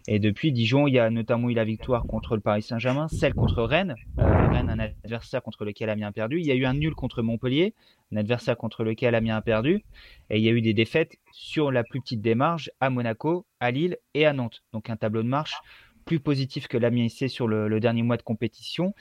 Et 0.08 0.20
depuis 0.20 0.52
Dijon, 0.52 0.88
il 0.88 0.94
y 0.94 1.00
a 1.00 1.10
notamment 1.10 1.50
eu 1.50 1.54
la 1.54 1.64
victoire 1.64 2.06
contre 2.06 2.36
le 2.36 2.42
Paris 2.42 2.64
Saint-Germain, 2.64 3.08
celle 3.08 3.36
contre 3.36 3.64
Rennes, 3.64 3.96
euh, 4.20 4.48
Rennes 4.50 4.70
un 4.70 4.80
adversaire 4.80 5.44
contre 5.44 5.66
lequel 5.66 5.90
Amiens 5.90 6.08
a 6.08 6.12
perdu. 6.12 6.40
Il 6.40 6.46
y 6.46 6.52
a 6.52 6.56
eu 6.56 6.66
un 6.66 6.74
nul 6.74 6.96
contre 6.96 7.22
Montpellier, 7.22 7.76
un 8.12 8.18
adversaire 8.18 8.58
contre 8.58 8.84
lequel 8.84 9.14
Amiens 9.14 9.38
a 9.38 9.42
perdu. 9.42 9.84
Et 10.32 10.38
il 10.38 10.44
y 10.44 10.50
a 10.50 10.52
eu 10.52 10.62
des 10.62 10.74
défaites 10.74 11.18
sur 11.32 11.72
la 11.72 11.84
plus 11.84 12.02
petite 12.02 12.22
démarche 12.22 12.72
à 12.80 12.90
Monaco, 12.90 13.46
à 13.60 13.70
Lille 13.70 13.98
et 14.16 14.26
à 14.26 14.34
Nantes. 14.34 14.64
Donc 14.74 14.90
un 14.90 14.96
tableau 14.96 15.22
de 15.22 15.28
marche 15.28 15.60
plus 16.06 16.20
positif 16.20 16.68
que 16.68 16.78
l'Amiens 16.78 17.08
sur 17.28 17.48
le 17.48 17.80
dernier 17.80 18.04
mois 18.04 18.18
de 18.18 18.24
compétition. 18.24 18.94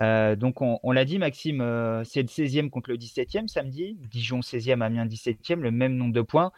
Euh, 0.00 0.34
donc 0.34 0.62
on, 0.62 0.92
l'a 0.92 1.04
dit, 1.04 1.18
Maxime, 1.18 1.60
euh, 1.60 2.04
c'est 2.04 2.22
le 2.22 2.28
16e 2.28 2.70
contre 2.70 2.90
le 2.90 2.96
17e 2.96 3.48
samedi. 3.48 3.98
Dijon 4.10 4.40
16e, 4.40 4.80
Amiens 4.80 5.06
17e, 5.06 5.60
le 5.60 5.70
même 5.70 5.94
nombre 5.96 6.14
de 6.14 6.22
points. 6.22 6.52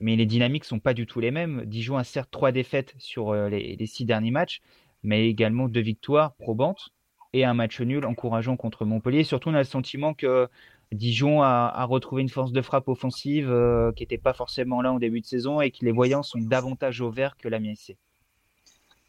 Mais 0.00 0.16
les 0.16 0.26
dynamiques 0.26 0.64
sont 0.64 0.80
pas 0.80 0.94
du 0.94 1.06
tout 1.06 1.20
les 1.20 1.30
mêmes. 1.30 1.64
Dijon 1.66 1.96
a 1.96 2.04
certes 2.04 2.30
trois 2.30 2.52
défaites 2.52 2.94
sur 2.98 3.30
euh, 3.30 3.48
les, 3.48 3.86
six 3.86 4.04
derniers 4.04 4.30
matchs, 4.30 4.60
mais 5.02 5.28
également 5.28 5.68
deux 5.68 5.80
victoires 5.80 6.34
probantes 6.34 6.90
et 7.32 7.44
un 7.44 7.54
match 7.54 7.80
nul 7.80 8.04
encourageant 8.04 8.56
contre 8.56 8.84
Montpellier. 8.84 9.24
Surtout, 9.24 9.48
on 9.48 9.54
a 9.54 9.58
le 9.58 9.64
sentiment 9.64 10.14
que 10.14 10.48
Dijon 10.92 11.42
a, 11.42 11.84
retrouvé 11.84 12.22
une 12.22 12.28
force 12.28 12.52
de 12.52 12.62
frappe 12.62 12.86
offensive 12.86 13.52
qui 13.96 14.02
n'était 14.04 14.18
pas 14.18 14.34
forcément 14.34 14.82
là 14.82 14.92
en 14.92 15.00
début 15.00 15.20
de 15.20 15.26
saison 15.26 15.60
et 15.60 15.72
que 15.72 15.84
les 15.84 15.90
voyants 15.90 16.22
sont 16.22 16.38
davantage 16.38 17.00
au 17.00 17.10
vert 17.10 17.36
que 17.36 17.48
l'Amiens. 17.48 17.74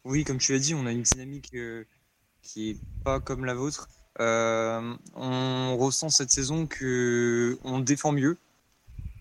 Oui, 0.04 0.24
comme 0.24 0.38
tu 0.38 0.52
l'as 0.52 0.58
dit, 0.58 0.74
on 0.74 0.86
a 0.86 0.92
une 0.92 1.02
dynamique 1.02 1.52
qui 2.46 2.70
est 2.70 2.76
pas 3.04 3.20
comme 3.20 3.44
la 3.44 3.54
vôtre. 3.54 3.88
Euh, 4.20 4.94
on 5.14 5.76
ressent 5.76 6.08
cette 6.08 6.30
saison 6.30 6.66
que 6.66 7.58
on 7.64 7.80
défend 7.80 8.12
mieux. 8.12 8.38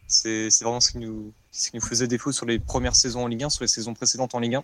C'est 0.08 0.50
vraiment 0.62 0.80
ce 0.80 0.92
qui, 0.92 1.00
nous, 1.00 1.34
ce 1.52 1.72
qui 1.72 1.78
nous 1.78 1.82
faisait 1.82 2.08
défaut 2.08 2.32
sur 2.32 2.46
les 2.46 2.60
premières 2.60 2.96
saisons 2.96 3.24
en 3.24 3.28
Ligue 3.28 3.44
1, 3.44 3.50
sur 3.50 3.64
les 3.64 3.68
saisons 3.68 3.96
précédentes 3.96 4.36
en 4.36 4.40
Ligue 4.40 4.56
1. 4.56 4.64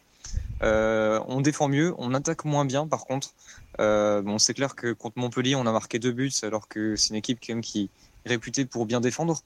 Euh, 0.62 1.20
on 1.28 1.42
défend 1.42 1.68
mieux, 1.68 1.96
on 1.98 2.14
attaque 2.14 2.46
moins 2.46 2.64
bien 2.64 2.88
par 2.88 3.06
contre. 3.06 3.34
Euh, 3.80 4.22
bon, 4.22 4.38
c'est 4.38 4.54
clair 4.54 4.76
que 4.76 4.94
contre 4.94 5.18
Montpellier, 5.18 5.56
on 5.56 5.66
a 5.66 5.72
marqué 5.72 5.98
deux 5.98 6.12
buts 6.12 6.32
alors 6.44 6.68
que 6.68 6.96
c'est 6.96 7.10
une 7.10 7.16
équipe 7.16 7.40
quand 7.46 7.56
même 7.56 7.64
qui 7.64 7.90
est 8.26 8.30
réputée 8.30 8.66
pour 8.66 8.86
bien 8.86 9.02
défendre. 9.02 9.42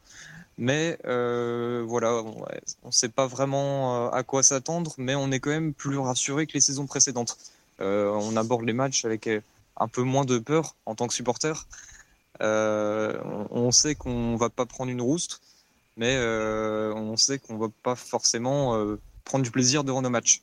Mais 0.58 1.00
voilà, 1.04 2.22
on 2.22 2.88
ne 2.88 2.92
sait 2.92 3.10
pas 3.10 3.28
vraiment 3.28 4.12
à 4.12 4.24
quoi 4.24 4.44
s'attendre, 4.44 4.94
mais 4.98 5.16
on 5.16 5.32
est 5.32 5.40
quand 5.40 5.50
même 5.50 5.74
plus 5.74 5.98
rassuré 5.98 6.46
que 6.46 6.54
les 6.54 6.62
saisons 6.62 6.86
précédentes. 6.86 7.38
Euh, 7.82 8.10
on 8.12 8.36
aborde 8.38 8.64
les 8.64 8.74
matchs 8.74 9.06
avec 9.06 9.28
euh, 9.28 9.42
un 9.78 9.88
peu 9.88 10.02
moins 10.02 10.26
de 10.26 10.38
peur 10.40 10.76
en 10.86 10.96
tant 10.96 11.08
que 11.08 11.14
supporter. 11.14 11.68
Euh, 12.42 13.22
on, 13.50 13.72
sait 13.72 13.96
qu'on 13.96 14.36
va 14.36 14.50
pas 14.50 14.66
prendre 14.66 14.92
une 14.92 15.02
rouste, 15.02 15.42
mais 15.98 16.18
on 16.18 17.16
sait 17.16 17.40
qu'on 17.40 17.58
va 17.58 17.68
pas 17.84 17.96
forcément 17.96 18.78
prendre 19.24 19.44
du 19.44 19.52
plaisir 19.52 19.84
devant 19.84 20.02
nos 20.02 20.10
matchs. 20.10 20.42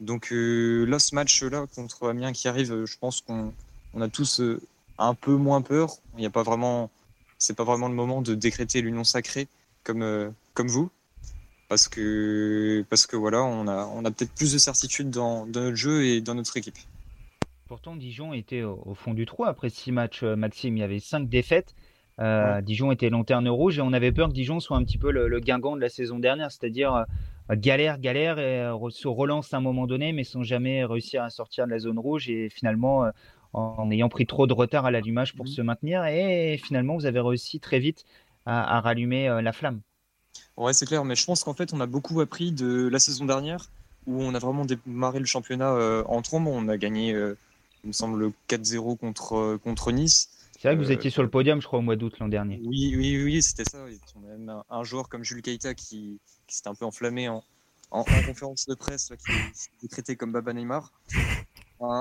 Donc 0.00 0.28
là, 0.30 0.98
ce 0.98 1.14
match-là 1.14 1.66
contre 1.74 2.08
Amiens 2.08 2.32
qui 2.32 2.48
arrive, 2.48 2.84
je 2.86 2.98
pense 2.98 3.20
qu'on 3.20 3.52
a 4.00 4.08
tous 4.08 4.40
un 4.98 5.14
peu 5.14 5.32
moins 5.32 5.60
peur. 5.60 5.96
Il 6.14 6.20
n'y 6.20 6.26
a 6.26 6.30
pas 6.30 6.42
vraiment, 6.42 6.90
c'est 7.38 7.54
pas 7.54 7.64
vraiment 7.64 7.88
le 7.88 7.94
moment 7.94 8.22
de 8.22 8.34
décréter 8.34 8.80
l'union 8.80 9.04
sacrée 9.04 9.48
comme 9.84 10.32
comme 10.54 10.68
vous. 10.68 10.90
Parce 11.68 11.88
que, 11.88 12.84
parce 12.88 13.06
que 13.06 13.16
voilà, 13.16 13.42
on 13.42 13.66
a, 13.68 13.86
on 13.94 14.04
a 14.04 14.10
peut-être 14.10 14.32
plus 14.34 14.52
de 14.52 14.58
certitude 14.58 15.10
dans, 15.10 15.46
dans, 15.46 15.60
notre 15.60 15.76
jeu 15.76 16.04
et 16.04 16.20
dans 16.20 16.34
notre 16.34 16.56
équipe. 16.56 16.76
Pourtant, 17.66 17.96
Dijon 17.96 18.32
était 18.32 18.62
au, 18.62 18.94
fond 18.94 19.12
du 19.12 19.26
trou 19.26 19.44
après 19.44 19.68
six 19.68 19.92
matchs, 19.92 20.22
Maxime. 20.22 20.76
Il 20.76 20.80
y 20.80 20.82
avait 20.82 21.00
cinq 21.00 21.28
défaites. 21.28 21.74
Euh, 22.20 22.60
Dijon 22.62 22.90
était 22.90 23.10
lanterne 23.10 23.48
rouge 23.48 23.78
et 23.78 23.82
on 23.82 23.92
avait 23.92 24.10
peur 24.10 24.28
que 24.28 24.32
Dijon 24.32 24.58
soit 24.58 24.76
un 24.76 24.84
petit 24.84 24.98
peu 24.98 25.12
le, 25.12 25.28
le 25.28 25.40
Guingamp 25.40 25.76
de 25.76 25.80
la 25.80 25.88
saison 25.88 26.18
dernière, 26.18 26.50
c'est-à-dire 26.50 26.94
euh, 26.94 27.54
galère, 27.54 27.98
galère 27.98 28.38
et 28.38 28.62
euh, 28.62 28.90
se 28.90 29.06
relance 29.06 29.54
à 29.54 29.58
un 29.58 29.60
moment 29.60 29.86
donné, 29.86 30.12
mais 30.12 30.24
sans 30.24 30.42
jamais 30.42 30.84
réussir 30.84 31.22
à 31.22 31.30
sortir 31.30 31.66
de 31.66 31.70
la 31.70 31.78
zone 31.78 31.98
rouge 31.98 32.28
et 32.28 32.48
finalement 32.48 33.10
en 33.52 33.90
ayant 33.90 34.08
pris 34.08 34.26
trop 34.26 34.46
de 34.46 34.52
retard 34.52 34.84
à 34.84 34.90
l'allumage 34.90 35.34
pour 35.34 35.44
mmh. 35.44 35.48
se 35.48 35.62
maintenir. 35.62 36.04
Et 36.06 36.58
finalement, 36.58 36.96
vous 36.96 37.06
avez 37.06 37.20
réussi 37.20 37.60
très 37.60 37.78
vite 37.78 38.04
à, 38.46 38.80
rallumer 38.80 39.40
la 39.42 39.52
flamme. 39.52 39.80
Ouais, 40.58 40.72
c'est 40.72 40.86
clair, 40.86 41.04
mais 41.04 41.14
je 41.14 41.24
pense 41.24 41.44
qu'en 41.44 41.54
fait, 41.54 41.72
on 41.72 41.80
a 41.80 41.86
beaucoup 41.86 42.20
appris 42.20 42.52
de 42.52 42.88
la 42.88 42.98
saison 42.98 43.24
dernière 43.24 43.70
où 44.06 44.22
on 44.22 44.34
a 44.34 44.38
vraiment 44.38 44.64
démarré 44.64 45.20
le 45.20 45.24
championnat 45.24 45.72
en 46.06 46.20
trombe. 46.22 46.48
On 46.48 46.68
a 46.68 46.76
gagné, 46.76 47.10
il 47.10 47.88
me 47.88 47.92
semble, 47.92 48.32
4-0 48.48 48.96
contre, 48.98 49.58
contre 49.62 49.92
Nice. 49.92 50.30
C'est 50.58 50.66
vrai 50.66 50.76
que 50.76 50.82
vous 50.82 50.90
étiez 50.90 51.10
sur 51.10 51.22
le 51.22 51.28
podium, 51.30 51.62
je 51.62 51.68
crois, 51.68 51.78
au 51.78 51.82
mois 51.82 51.94
d'août 51.94 52.18
l'an 52.18 52.26
dernier. 52.26 52.60
Oui, 52.64 52.92
oui, 52.96 53.22
oui, 53.22 53.42
c'était 53.42 53.62
ça. 53.62 53.78
On 54.16 54.24
a 54.24 54.36
même 54.36 54.62
un, 54.68 54.82
joueur 54.82 55.08
comme 55.08 55.22
Jules 55.22 55.40
Keita 55.40 55.74
qui, 55.74 56.18
s'était 56.48 56.68
un 56.68 56.74
peu 56.74 56.84
enflammé 56.84 57.28
en, 57.28 57.44
conférence 58.26 58.66
de 58.66 58.74
presse, 58.74 59.12
qui 59.78 59.86
est 59.86 59.88
traité 59.88 60.16
comme 60.16 60.32
Baba 60.32 60.52
Neymar. 60.52 60.92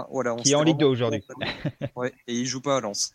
voilà, 0.09 0.35
qui 0.37 0.53
est 0.53 0.55
en 0.55 0.63
Ligue 0.63 0.77
2 0.77 0.87
aujourd'hui. 0.87 1.23
ouais, 1.95 2.11
et 2.25 2.33
il 2.33 2.47
joue 2.47 2.61
pas 2.61 2.77
à 2.77 2.81
Lens. 2.81 3.13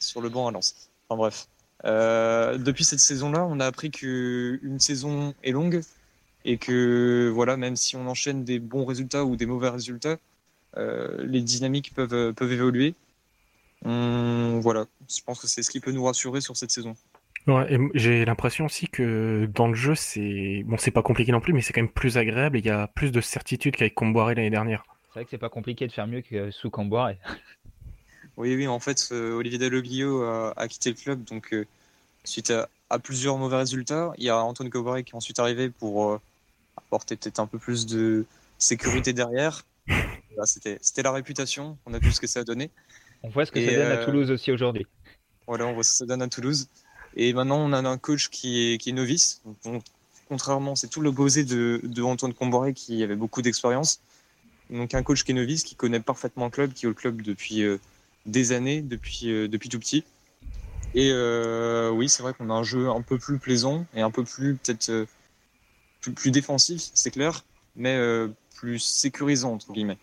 sur 0.00 0.20
le 0.20 0.28
banc 0.28 0.48
à 0.48 0.50
Lens. 0.50 0.90
Enfin 1.08 1.16
bref. 1.16 1.46
Euh, 1.84 2.58
depuis 2.58 2.84
cette 2.84 3.00
saison-là, 3.00 3.44
on 3.48 3.60
a 3.60 3.66
appris 3.66 3.90
qu'une 3.90 4.78
saison 4.78 5.34
est 5.42 5.52
longue 5.52 5.80
et 6.44 6.58
que 6.58 7.30
voilà, 7.34 7.56
même 7.56 7.76
si 7.76 7.96
on 7.96 8.06
enchaîne 8.08 8.44
des 8.44 8.58
bons 8.58 8.84
résultats 8.84 9.24
ou 9.24 9.36
des 9.36 9.46
mauvais 9.46 9.68
résultats, 9.68 10.16
euh, 10.76 11.24
les 11.24 11.40
dynamiques 11.40 11.92
peuvent, 11.94 12.32
peuvent 12.32 12.52
évoluer 12.52 12.94
Hum, 13.84 14.60
voilà, 14.60 14.86
je 15.08 15.20
pense 15.24 15.40
que 15.40 15.46
c'est 15.46 15.62
ce 15.62 15.70
qui 15.70 15.80
peut 15.80 15.90
nous 15.90 16.04
rassurer 16.04 16.40
sur 16.40 16.56
cette 16.56 16.70
saison. 16.70 16.94
Ouais, 17.48 17.76
j'ai 17.94 18.24
l'impression 18.24 18.66
aussi 18.66 18.86
que 18.86 19.48
dans 19.52 19.66
le 19.66 19.74
jeu, 19.74 19.96
c'est 19.96 20.62
bon, 20.64 20.76
c'est 20.78 20.92
pas 20.92 21.02
compliqué 21.02 21.32
non 21.32 21.40
plus, 21.40 21.52
mais 21.52 21.60
c'est 21.60 21.72
quand 21.72 21.82
même 21.82 21.90
plus 21.90 22.16
agréable 22.16 22.56
et 22.56 22.60
il 22.60 22.66
y 22.66 22.70
a 22.70 22.86
plus 22.86 23.10
de 23.10 23.20
certitude 23.20 23.74
qu'avec 23.74 23.94
Comboiré 23.94 24.36
l'année 24.36 24.50
dernière. 24.50 24.84
C'est 25.08 25.18
vrai 25.18 25.24
que 25.24 25.30
c'est 25.30 25.38
pas 25.38 25.48
compliqué 25.48 25.88
de 25.88 25.92
faire 25.92 26.06
mieux 26.06 26.20
que 26.20 26.52
sous 26.52 26.70
Comboiré. 26.70 27.18
Oui, 28.36 28.56
oui, 28.56 28.66
en 28.66 28.80
fait, 28.80 29.08
euh, 29.12 29.34
Olivier 29.34 29.58
Dalloglio 29.58 30.22
a, 30.22 30.68
quitté 30.68 30.90
le 30.90 30.96
club, 30.96 31.24
donc 31.24 31.52
euh, 31.52 31.66
suite 32.24 32.50
à, 32.50 32.98
plusieurs 32.98 33.38
mauvais 33.38 33.56
résultats, 33.56 34.12
il 34.18 34.24
y 34.24 34.30
a 34.30 34.42
Antoine 34.42 34.70
Comboiré 34.70 35.02
qui 35.02 35.12
est 35.12 35.16
ensuite 35.16 35.38
arrivé 35.38 35.70
pour 35.70 36.10
euh, 36.10 36.20
apporter 36.76 37.16
peut-être 37.16 37.40
un 37.40 37.46
peu 37.46 37.58
plus 37.58 37.86
de 37.86 38.26
sécurité 38.58 39.12
derrière. 39.12 39.64
C'était 40.44 41.02
la 41.02 41.12
réputation, 41.12 41.78
on 41.86 41.94
a 41.94 41.98
vu 41.98 42.12
ce 42.12 42.20
que 42.20 42.26
ça 42.26 42.40
a 42.40 42.44
donné. 42.44 42.70
On 43.22 43.28
voit 43.28 43.46
ce 43.46 43.52
que 43.52 43.64
ça 43.64 43.72
donne 43.72 43.92
à 43.92 44.04
Toulouse 44.04 44.30
aussi 44.30 44.50
aujourd'hui. 44.50 44.86
Voilà, 45.46 45.66
on 45.66 45.74
voit 45.74 45.84
ce 45.84 45.90
que 45.90 45.96
ça 45.96 46.06
donne 46.06 46.22
à 46.22 46.28
Toulouse. 46.28 46.68
Et 47.14 47.32
maintenant, 47.34 47.58
on 47.58 47.72
a 47.72 47.78
un 47.78 47.98
coach 47.98 48.28
qui 48.28 48.72
est, 48.72 48.78
qui 48.78 48.90
est 48.90 48.92
novice. 48.94 49.42
Donc, 49.64 49.84
contrairement, 50.28 50.74
c'est 50.74 50.88
tout 50.88 51.02
l'opposé 51.02 51.44
de, 51.44 51.80
de 51.82 52.02
Antoine 52.02 52.32
Comboré 52.32 52.72
qui 52.72 53.02
avait 53.02 53.16
beaucoup 53.16 53.42
d'expérience. 53.42 54.00
Donc, 54.70 54.94
un 54.94 55.02
coach 55.02 55.22
qui 55.24 55.32
est 55.32 55.34
novice, 55.34 55.62
qui 55.62 55.74
connaît 55.74 56.00
parfaitement 56.00 56.46
le 56.46 56.50
club, 56.50 56.72
qui 56.72 56.86
est 56.86 56.88
au 56.88 56.94
club 56.94 57.20
depuis 57.20 57.62
des 58.26 58.52
années, 58.52 58.82
depuis, 58.82 59.30
euh, 59.30 59.48
depuis 59.48 59.68
tout 59.68 59.78
petit. 59.78 60.04
Et 60.94 61.10
oui, 61.90 62.08
c'est 62.08 62.22
vrai 62.22 62.34
qu'on 62.34 62.50
a 62.50 62.54
un 62.54 62.62
jeu 62.62 62.90
un 62.90 63.00
peu 63.00 63.18
plus 63.18 63.38
plaisant 63.38 63.86
et 63.94 64.02
un 64.02 64.10
peu 64.10 64.24
plus, 64.24 64.56
peut-être, 64.56 65.06
plus, 66.02 66.12
plus, 66.12 66.30
défensif, 66.30 66.90
c'est 66.92 67.10
clair, 67.10 67.44
mais 67.76 67.98
plus 68.56 68.78
sécurisant, 68.78 69.54
entre 69.54 69.72
guillemets. 69.72 69.96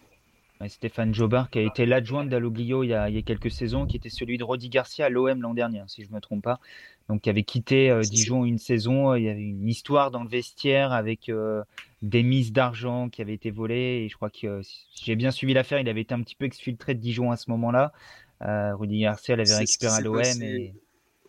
Stéphane 0.67 1.13
Jobard 1.13 1.49
qui 1.49 1.59
a 1.59 1.61
été 1.61 1.85
l'adjoint 1.85 2.25
d'Aloglio 2.25 2.83
il, 2.83 2.89
y 2.89 2.93
a 2.93 3.21
quelques 3.21 3.49
saisons, 3.49 3.85
qui 3.85 3.95
était 3.95 4.09
celui 4.09 4.37
de 4.37 4.43
Rodi 4.43 4.67
Garcia 4.67 5.05
à 5.05 5.09
l'OM 5.09 5.41
l'an 5.41 5.53
dernier, 5.53 5.83
si 5.87 6.03
je 6.03 6.09
ne 6.09 6.15
me 6.15 6.19
trompe 6.19 6.43
pas. 6.43 6.59
Donc 7.07 7.21
qui 7.21 7.29
avait 7.29 7.43
quitté 7.43 7.89
euh, 7.89 8.01
Dijon 8.01 8.43
une 8.43 8.57
saison. 8.57 9.15
Il 9.15 9.23
y 9.23 9.29
avait 9.29 9.41
une 9.41 9.67
histoire 9.67 10.11
dans 10.11 10.21
le 10.21 10.29
vestiaire 10.29 10.91
avec 10.91 11.29
euh, 11.29 11.63
des 12.01 12.23
mises 12.23 12.51
d'argent 12.51 13.07
qui 13.07 13.21
avaient 13.21 13.33
été 13.33 13.51
volées. 13.51 14.03
Et 14.03 14.09
je 14.09 14.15
crois 14.15 14.29
que 14.29 14.47
euh, 14.47 14.61
si 14.63 15.05
j'ai 15.05 15.15
bien 15.15 15.31
suivi 15.31 15.53
l'affaire, 15.53 15.79
il 15.79 15.87
avait 15.87 16.01
été 16.01 16.13
un 16.13 16.21
petit 16.21 16.35
peu 16.35 16.45
exfiltré 16.45 16.93
de 16.93 16.99
Dijon 16.99 17.31
à 17.31 17.37
ce 17.37 17.49
moment-là. 17.51 17.93
Rudi 18.41 19.01
Garcia 19.01 19.35
l'avait 19.35 19.55
récupéré 19.55 19.93
à 19.93 20.01
l'OM. 20.01 20.21
Et... 20.41 20.73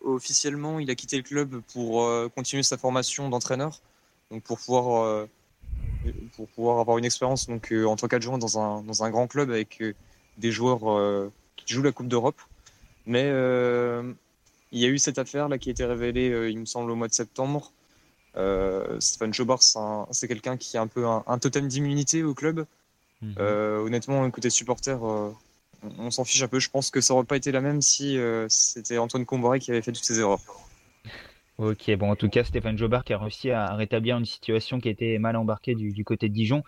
Officiellement, 0.01 0.79
il 0.79 0.89
a 0.89 0.95
quitté 0.95 1.17
le 1.17 1.23
club 1.23 1.61
pour 1.73 2.07
continuer 2.35 2.63
sa 2.63 2.77
formation 2.77 3.29
d'entraîneur. 3.29 3.79
Donc 4.29 4.43
pour 4.43 4.59
pouvoir 4.59 5.27
pour 6.35 6.47
pouvoir 6.49 6.79
avoir 6.79 6.97
une 6.97 7.05
expérience 7.05 7.47
donc 7.47 7.71
euh, 7.71 7.85
en 7.85 7.95
tant 7.95 8.07
qu'adjoint 8.07 8.37
dans 8.37 8.59
un, 8.59 8.81
dans 8.81 9.03
un 9.03 9.09
grand 9.09 9.27
club 9.27 9.51
avec 9.51 9.81
euh, 9.81 9.93
des 10.37 10.51
joueurs 10.51 10.89
euh, 10.89 11.31
qui 11.55 11.73
jouent 11.73 11.83
la 11.83 11.91
Coupe 11.91 12.07
d'Europe. 12.07 12.39
Mais 13.05 13.27
il 14.73 14.79
y 14.79 14.85
a 14.85 14.87
eu 14.87 14.97
cette 14.97 15.17
affaire 15.17 15.49
là 15.49 15.57
qui 15.57 15.69
a 15.69 15.71
été 15.71 15.83
révélée, 15.83 16.49
il 16.49 16.59
me 16.59 16.65
semble, 16.65 16.91
au 16.91 16.95
mois 16.95 17.07
de 17.07 17.13
septembre. 17.13 17.71
Stéphane 18.99 19.33
Chobard, 19.33 19.61
c'est 20.11 20.27
quelqu'un 20.27 20.55
qui 20.55 20.77
a 20.77 20.81
un 20.81 20.87
peu 20.87 21.05
un, 21.05 21.39
totem 21.39 21.67
d'immunité 21.67 22.23
au 22.23 22.33
club. 22.33 22.65
Mhm. 23.21 23.35
honnêtement, 23.39 24.29
côté 24.31 24.49
supporter, 24.49 25.01
on, 25.01 26.11
s'en 26.11 26.23
fiche 26.23 26.43
un 26.43 26.47
peu. 26.47 26.59
Je 26.59 26.69
pense 26.69 26.91
que 26.91 27.01
ça 27.01 27.13
n'aurait 27.13 27.25
pas 27.25 27.35
été 27.35 27.51
la 27.51 27.59
même 27.59 27.81
si 27.81 28.17
c'était 28.49 28.99
Antoine 28.99 29.25
Comboré 29.25 29.59
qui 29.59 29.71
avait 29.71 29.81
fait 29.81 29.91
toutes 29.91 30.05
ces 30.05 30.19
erreurs. 30.19 30.41
Ok, 31.61 31.95
bon, 31.95 32.09
en 32.09 32.15
tout 32.15 32.27
cas, 32.27 32.43
Stéphane 32.43 32.75
Jobard 32.75 33.03
qui 33.03 33.13
a 33.13 33.19
réussi 33.19 33.51
à 33.51 33.75
rétablir 33.75 34.17
une 34.17 34.25
situation 34.25 34.79
qui 34.79 34.89
était 34.89 35.19
mal 35.19 35.35
embarquée 35.35 35.75
du, 35.75 36.03
côté 36.03 36.27
de 36.27 36.33
Dijon, 36.33 36.63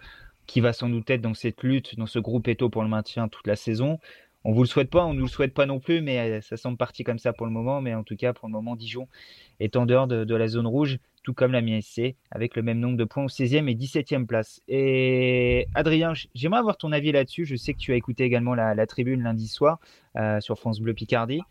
qui 0.45 0.61
va 0.61 0.71
sans 0.71 0.87
doute 0.87 1.09
être 1.09 1.21
dans 1.21 1.33
cette 1.33 1.63
lutte, 1.63 1.97
dans 1.97 2.05
ce 2.05 2.19
groupe 2.19 2.47
éto 2.47 2.69
pour 2.69 2.83
le 2.83 2.89
maintien 2.89 3.27
toute 3.27 3.47
la 3.47 3.55
saison. 3.55 3.97
On 4.43 4.51
vous 4.51 4.61
le 4.61 4.67
souhaite 4.67 4.91
pas, 4.91 5.03
on 5.03 5.15
nous 5.15 5.23
le 5.23 5.29
souhaite 5.29 5.55
pas 5.55 5.65
non 5.65 5.79
plus, 5.79 6.01
mais 6.01 6.19
euh, 6.19 6.41
ça 6.41 6.57
semble 6.57 6.77
parti 6.77 7.03
comme 7.03 7.17
ça 7.17 7.33
pour 7.33 7.47
le 7.47 7.51
moment. 7.51 7.81
Mais 7.81 7.95
en 7.95 8.03
tout 8.03 8.15
cas, 8.15 8.33
pour 8.33 8.47
le 8.47 8.51
moment, 8.51 8.75
Dijon 8.75 9.07
est 9.59 9.75
en 9.77 9.87
dehors 9.87 10.05
de, 10.05 10.35
la 10.35 10.47
zone 10.47 10.67
rouge, 10.67 10.99
tout 11.23 11.33
comme 11.33 11.53
la 11.53 11.63
MSC, 11.63 12.15
avec 12.29 12.55
le 12.55 12.61
même 12.61 12.79
nombre 12.79 12.97
de 12.97 13.03
points 13.03 13.23
au 13.23 13.29
16e 13.29 13.67
et 13.67 13.73
17e 13.73 14.27
place. 14.27 14.61
Et 14.67 15.65
Adrien, 15.73 16.13
j'aimerais 16.35 16.59
avoir 16.59 16.77
ton 16.77 16.91
avis 16.91 17.11
là-dessus. 17.11 17.45
Je 17.45 17.55
sais 17.55 17.73
que 17.73 17.79
tu 17.79 17.93
as 17.93 17.95
écouté 17.95 18.25
également 18.25 18.53
la, 18.53 18.85
tribune 18.85 19.23
lundi 19.23 19.47
soir 19.47 19.79
euh, 20.17 20.39
sur 20.39 20.59
France 20.59 20.79
Bleu 20.79 20.93
Picardie. 20.93 21.41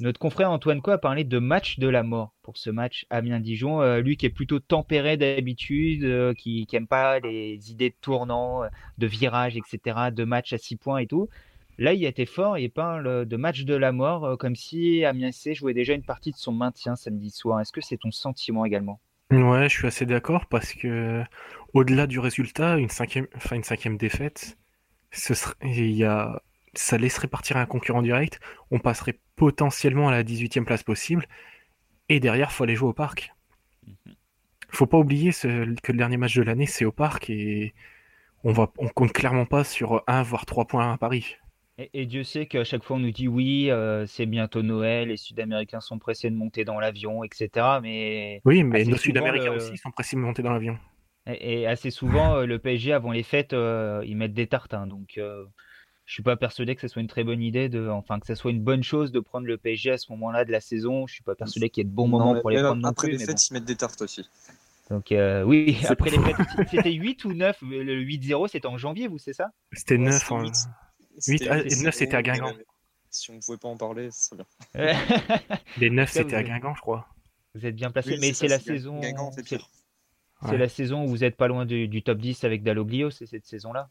Notre 0.00 0.18
confrère 0.18 0.50
Antoine 0.50 0.80
Co 0.80 0.90
a 0.92 0.98
parlé 0.98 1.22
de 1.22 1.38
match 1.38 1.78
de 1.78 1.86
la 1.86 2.02
mort 2.02 2.32
pour 2.42 2.56
ce 2.56 2.70
match 2.70 3.06
Amiens-Dijon. 3.10 3.82
Euh, 3.82 4.00
lui 4.00 4.16
qui 4.16 4.26
est 4.26 4.30
plutôt 4.30 4.58
tempéré 4.58 5.16
d'habitude, 5.16 6.04
euh, 6.04 6.32
qui 6.34 6.66
n'aime 6.72 6.86
pas 6.86 7.20
les 7.20 7.70
idées 7.70 7.90
de 7.90 7.94
tournant, 8.00 8.64
euh, 8.64 8.68
de 8.98 9.06
virage, 9.06 9.56
etc., 9.56 10.10
de 10.10 10.24
match 10.24 10.52
à 10.52 10.58
6 10.58 10.76
points 10.76 10.98
et 10.98 11.06
tout. 11.06 11.28
Là, 11.78 11.92
il 11.92 12.04
été 12.04 12.26
fort, 12.26 12.58
il 12.58 12.70
parle 12.70 13.26
de 13.26 13.36
match 13.36 13.64
de 13.64 13.74
la 13.74 13.92
mort, 13.92 14.36
comme 14.38 14.54
si 14.54 15.04
Amiens 15.04 15.32
C 15.32 15.54
jouait 15.54 15.74
déjà 15.74 15.94
une 15.94 16.02
partie 16.02 16.30
de 16.30 16.36
son 16.36 16.52
maintien 16.52 16.96
samedi 16.96 17.30
soir. 17.30 17.60
Est-ce 17.60 17.72
que 17.72 17.80
c'est 17.80 17.96
ton 17.96 18.10
sentiment 18.10 18.64
également? 18.64 19.00
Ouais, 19.30 19.68
je 19.68 19.74
suis 19.74 19.86
assez 19.86 20.04
d'accord 20.04 20.46
parce 20.46 20.74
que 20.74 21.22
au-delà 21.72 22.06
du 22.06 22.18
résultat, 22.18 22.76
une 22.76 22.90
cinquième, 22.90 23.26
enfin 23.34 23.56
une 23.56 23.64
cinquième 23.64 23.96
défaite, 23.96 24.58
ce 25.10 25.32
serait, 25.32 25.54
il 25.62 25.92
y 25.92 26.04
a 26.04 26.42
ça 26.74 26.98
laisserait 26.98 27.28
partir 27.28 27.56
un 27.56 27.66
concurrent 27.66 28.02
direct, 28.02 28.40
on 28.70 28.78
passerait 28.78 29.18
potentiellement 29.36 30.08
à 30.08 30.12
la 30.12 30.24
18e 30.24 30.64
place 30.64 30.82
possible, 30.82 31.26
et 32.08 32.20
derrière, 32.20 32.52
faut 32.52 32.64
aller 32.64 32.76
jouer 32.76 32.88
au 32.88 32.94
parc. 32.94 33.32
Mhm. 33.86 34.14
Faut 34.68 34.86
pas 34.86 34.98
oublier 34.98 35.32
que 35.32 35.92
le 35.92 35.98
dernier 35.98 36.16
match 36.16 36.34
de 36.34 36.42
l'année, 36.42 36.66
c'est 36.66 36.84
au 36.84 36.92
parc, 36.92 37.28
et 37.28 37.74
on 38.44 38.52
va, 38.52 38.70
on 38.78 38.88
compte 38.88 39.12
clairement 39.12 39.46
pas 39.46 39.64
sur 39.64 40.02
un 40.06 40.22
voire 40.22 40.46
trois 40.46 40.66
points 40.66 40.92
à 40.92 40.98
Paris. 40.98 41.36
Et, 41.94 42.06
Dieu 42.06 42.22
sait 42.22 42.46
qu'à 42.46 42.64
chaque 42.64 42.84
fois 42.84 42.96
on 42.96 43.00
nous 43.00 43.10
dit 43.10 43.28
oui, 43.28 43.70
euh, 43.70 44.06
c'est 44.06 44.26
bientôt 44.26 44.62
Noël, 44.62 45.08
les 45.08 45.16
Sud-Américains 45.16 45.80
sont 45.80 45.98
pressés 45.98 46.28
de 46.28 46.36
monter 46.36 46.64
dans 46.64 46.78
l'avion, 46.78 47.24
etc. 47.24 47.50
Mais 47.82 48.42
oui, 48.44 48.62
mais 48.62 48.84
nos 48.84 48.96
Sud-Américains 48.96 49.52
aussi 49.52 49.76
sont 49.78 49.90
pressés 49.90 50.16
de 50.16 50.20
monter 50.20 50.42
dans 50.42 50.52
l'avion. 50.52 50.78
Et, 51.26 51.66
assez 51.66 51.90
souvent, 51.90 52.36
euh, 52.36 52.46
le 52.46 52.58
PSG 52.58 52.92
avant 52.92 53.12
les 53.12 53.22
fêtes, 53.22 53.52
euh, 53.52 54.02
ils 54.06 54.16
mettent 54.16 54.34
des 54.34 54.48
tartins, 54.48 54.86
donc 54.86 55.18
je 56.04 56.14
suis 56.14 56.22
pas 56.22 56.36
persuadé 56.36 56.74
que 56.74 56.80
ce 56.80 56.88
soit 56.88 57.00
une 57.00 57.08
très 57.08 57.24
bonne 57.24 57.42
idée 57.42 57.68
de, 57.68 57.88
enfin 57.88 58.18
que 58.18 58.26
ce 58.26 58.34
soit 58.34 58.50
une 58.50 58.62
bonne 58.62 58.82
chose 58.82 59.12
de 59.12 59.20
prendre 59.20 59.46
le 59.46 59.56
PSG 59.56 59.92
à 59.92 59.98
ce 59.98 60.10
moment-là 60.12 60.44
de 60.44 60.52
la 60.52 60.60
saison. 60.60 61.06
Je 61.06 61.14
suis 61.14 61.22
pas 61.22 61.34
persuadé 61.34 61.70
qu'il 61.70 61.82
y 61.82 61.86
ait 61.86 61.90
de 61.90 61.94
bons 61.94 62.08
moments 62.08 62.38
pour 62.40 62.50
les 62.50 62.60
prendre 62.62 62.86
après 62.86 63.08
les 63.08 63.18
fêtes, 63.18 63.48
ils 63.48 63.54
mettent 63.54 63.64
des 63.64 63.76
tartes 63.76 64.02
aussi. 64.02 64.28
Donc 64.90 65.12
euh, 65.12 65.42
oui, 65.42 65.78
après 65.88 66.10
les 66.10 66.18
fêtes, 66.18 66.36
c'était 66.70 66.92
8 66.92 67.24
ou 67.24 67.34
9 67.34 67.62
Le 67.62 68.02
8-0, 68.02 68.48
c'était 68.48 68.66
en 68.66 68.78
janvier, 68.78 69.08
vous, 69.08 69.18
c'est 69.18 69.32
ça? 69.32 69.50
C'était 69.72 69.96
9. 69.96 70.30
8, 71.28 71.82
9, 71.82 71.94
c'était 71.94 72.16
à 72.16 72.22
Guingamp. 72.22 72.52
Si 73.08 73.30
on 73.30 73.34
ne 73.34 73.40
pouvait 73.40 73.58
pas 73.58 73.68
en 73.68 73.76
parler, 73.76 74.08
c'est 74.10 74.34
bien. 74.34 74.46
les 75.78 75.90
9, 75.90 76.10
c'était 76.10 76.34
à 76.34 76.42
Guingamp, 76.42 76.74
je 76.74 76.80
crois. 76.80 77.06
Vous 77.54 77.66
êtes 77.66 77.76
bien 77.76 77.90
placé, 77.90 78.16
mais 78.18 78.32
c'est 78.32 78.48
la 78.48 78.58
saison. 78.58 79.00
c'est 80.46 80.58
la 80.58 80.68
saison 80.68 81.04
où 81.04 81.08
vous 81.08 81.22
êtes 81.22 81.36
pas 81.36 81.48
loin 81.48 81.64
du, 81.64 81.86
du 81.86 82.02
top 82.02 82.18
10 82.18 82.44
avec 82.44 82.62
Dalloglio, 82.62 83.10
c'est 83.10 83.26
cette 83.26 83.46
saison-là 83.46 83.88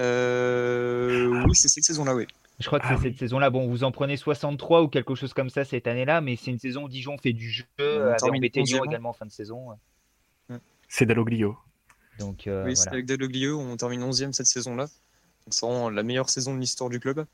euh, 0.00 1.44
oui, 1.46 1.54
c'est 1.54 1.68
cette 1.68 1.84
saison-là, 1.84 2.14
oui. 2.14 2.26
Je 2.60 2.66
crois 2.66 2.78
que 2.78 2.86
c'est 2.86 2.94
ah 2.94 3.00
cette 3.02 3.18
saison-là. 3.18 3.50
Bon, 3.50 3.68
vous 3.68 3.82
en 3.82 3.90
prenez 3.90 4.16
63 4.16 4.82
ou 4.82 4.88
quelque 4.88 5.14
chose 5.14 5.32
comme 5.32 5.50
ça 5.50 5.64
cette 5.64 5.86
année-là, 5.86 6.20
mais 6.20 6.36
c'est 6.36 6.50
une 6.50 6.58
saison 6.58 6.84
où 6.84 6.88
Dijon 6.88 7.18
fait 7.18 7.32
du 7.32 7.50
jeu, 7.50 7.64
avec 7.78 8.22
embêté 8.22 8.62
Lyon 8.62 8.84
également 8.84 9.10
en 9.10 9.14
fin 9.14 9.26
de 9.26 9.32
saison. 9.32 9.68
C'est 10.88 11.06
Dalloglio. 11.06 11.56
Donc, 12.20 12.44
oui, 12.46 12.76
c'est 12.76 12.88
avec 12.90 13.06
Dalloglio. 13.06 13.58
On 13.58 13.76
termine 13.76 14.08
11e 14.08 14.32
cette 14.32 14.46
saison-là. 14.46 14.86
C'est 15.50 15.66
vraiment 15.66 15.90
la 15.90 16.02
meilleure 16.02 16.30
saison 16.30 16.54
de 16.54 16.60
l'histoire 16.60 16.90
du 16.90 17.00
club. 17.00 17.26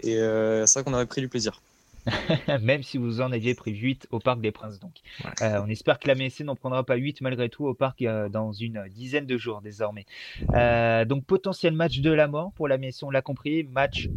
Et 0.00 0.14
c'est 0.14 0.74
vrai 0.74 0.84
qu'on 0.84 0.94
avait 0.94 1.06
pris 1.06 1.20
du 1.20 1.28
plaisir. 1.28 1.60
même 2.62 2.82
si 2.82 2.98
vous 2.98 3.20
en 3.20 3.32
aviez 3.32 3.54
pris 3.54 3.74
8 3.74 4.08
au 4.10 4.18
Parc 4.18 4.40
des 4.40 4.52
Princes. 4.52 4.78
Donc, 4.78 4.94
euh, 5.42 5.60
on 5.64 5.68
espère 5.68 5.98
que 5.98 6.08
la 6.08 6.14
MSC 6.14 6.40
n'en 6.40 6.56
prendra 6.56 6.84
pas 6.84 6.96
8 6.96 7.20
malgré 7.20 7.48
tout 7.48 7.66
au 7.66 7.74
Parc 7.74 8.02
euh, 8.02 8.28
dans 8.28 8.52
une 8.52 8.86
dizaine 8.88 9.26
de 9.26 9.36
jours 9.36 9.60
désormais. 9.60 10.06
Euh, 10.54 11.04
donc, 11.04 11.24
potentiel 11.24 11.74
match 11.74 12.00
de 12.00 12.10
la 12.10 12.28
mort 12.28 12.52
pour 12.52 12.68
la 12.68 12.78
MSC, 12.78 13.02
on 13.04 13.10
l'a 13.10 13.22
compris. 13.22 13.64
Match 13.64 14.08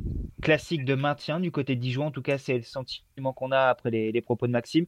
classique 0.41 0.85
de 0.85 0.95
maintien 0.95 1.39
du 1.39 1.51
côté 1.51 1.75
de 1.75 1.81
Dijon. 1.81 2.07
En 2.07 2.11
tout 2.11 2.21
cas, 2.21 2.37
c'est 2.37 2.57
le 2.57 2.63
sentiment 2.63 3.33
qu'on 3.33 3.51
a 3.51 3.69
après 3.69 3.91
les, 3.91 4.21
propos 4.21 4.47
de 4.47 4.51
Maxime. 4.51 4.85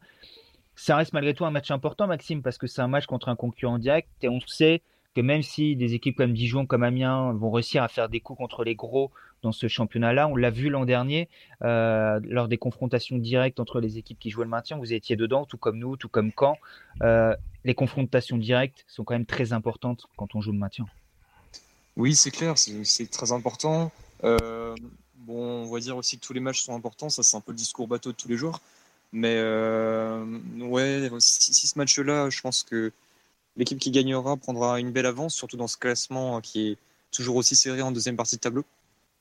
Ça 0.75 0.95
reste 0.95 1.13
malgré 1.13 1.33
tout 1.33 1.45
un 1.45 1.51
match 1.51 1.69
important, 1.69 2.07
Maxime, 2.07 2.41
parce 2.41 2.57
que 2.57 2.65
c'est 2.65 2.81
un 2.81 2.87
match 2.87 3.05
contre 3.05 3.29
un 3.29 3.35
concurrent 3.35 3.77
direct 3.77 4.09
et 4.23 4.29
on 4.29 4.39
sait 4.39 4.81
que 5.15 5.21
même 5.21 5.43
si 5.43 5.75
des 5.75 5.93
équipes 5.93 6.17
comme 6.17 6.33
Dijon, 6.33 6.65
comme 6.65 6.81
Amiens 6.81 7.33
vont 7.33 7.51
réussir 7.51 7.83
à 7.83 7.87
faire 7.87 8.09
des 8.09 8.19
coups 8.19 8.37
contre 8.37 8.63
les 8.63 8.73
gros 8.73 9.11
dans 9.43 9.51
ce 9.51 9.67
championnat-là, 9.67 10.27
on 10.27 10.35
l'a 10.35 10.49
vu 10.49 10.69
l'an 10.69 10.85
dernier 10.85 11.29
euh, 11.61 12.19
lors 12.23 12.47
des 12.47 12.57
confrontations 12.57 13.17
directes 13.17 13.59
entre 13.59 13.79
les 13.79 13.97
équipes 13.97 14.17
qui 14.17 14.31
jouaient 14.31 14.45
le 14.45 14.49
maintien, 14.49 14.77
vous 14.77 14.93
étiez 14.93 15.15
dedans, 15.15 15.45
tout 15.45 15.57
comme 15.57 15.77
nous, 15.77 15.97
tout 15.97 16.09
comme 16.09 16.31
Caen. 16.37 16.57
Euh, 17.03 17.35
les 17.65 17.75
confrontations 17.75 18.37
directes 18.37 18.85
sont 18.87 19.03
quand 19.03 19.13
même 19.13 19.25
très 19.25 19.53
importantes 19.53 20.07
quand 20.17 20.33
on 20.33 20.41
joue 20.41 20.51
le 20.51 20.57
maintien. 20.57 20.85
Oui, 21.95 22.15
c'est 22.15 22.31
clair, 22.31 22.57
c'est 22.57 23.11
très 23.11 23.31
important. 23.31 23.91
Euh, 24.23 24.75
bon, 25.17 25.65
on 25.65 25.71
va 25.71 25.79
dire 25.79 25.95
aussi 25.95 26.17
que 26.17 26.25
tous 26.25 26.33
les 26.33 26.39
matchs 26.39 26.61
sont 26.61 26.75
importants, 26.75 27.09
ça 27.09 27.21
c'est 27.21 27.37
un 27.37 27.41
peu 27.41 27.51
le 27.51 27.57
discours 27.57 27.87
bateau 27.87 28.11
de 28.11 28.17
tous 28.17 28.29
les 28.29 28.37
jours. 28.37 28.61
Mais 29.11 29.39
ouais, 30.59 31.09
si, 31.19 31.53
si 31.53 31.67
ce 31.67 31.77
match-là, 31.77 32.31
je 32.31 32.41
pense 32.41 32.63
que 32.63 32.91
l'équipe 33.57 33.77
qui 33.77 33.91
gagnera 33.91 34.37
prendra 34.37 34.79
une 34.79 34.91
belle 34.91 35.05
avance, 35.05 35.35
surtout 35.35 35.57
dans 35.57 35.67
ce 35.67 35.77
classement 35.77 36.41
qui 36.41 36.69
est 36.69 36.77
toujours 37.11 37.35
aussi 37.35 37.55
serré 37.55 37.81
en 37.83 37.91
deuxième 37.91 38.15
partie 38.15 38.37
de 38.37 38.41
tableau. 38.41 38.65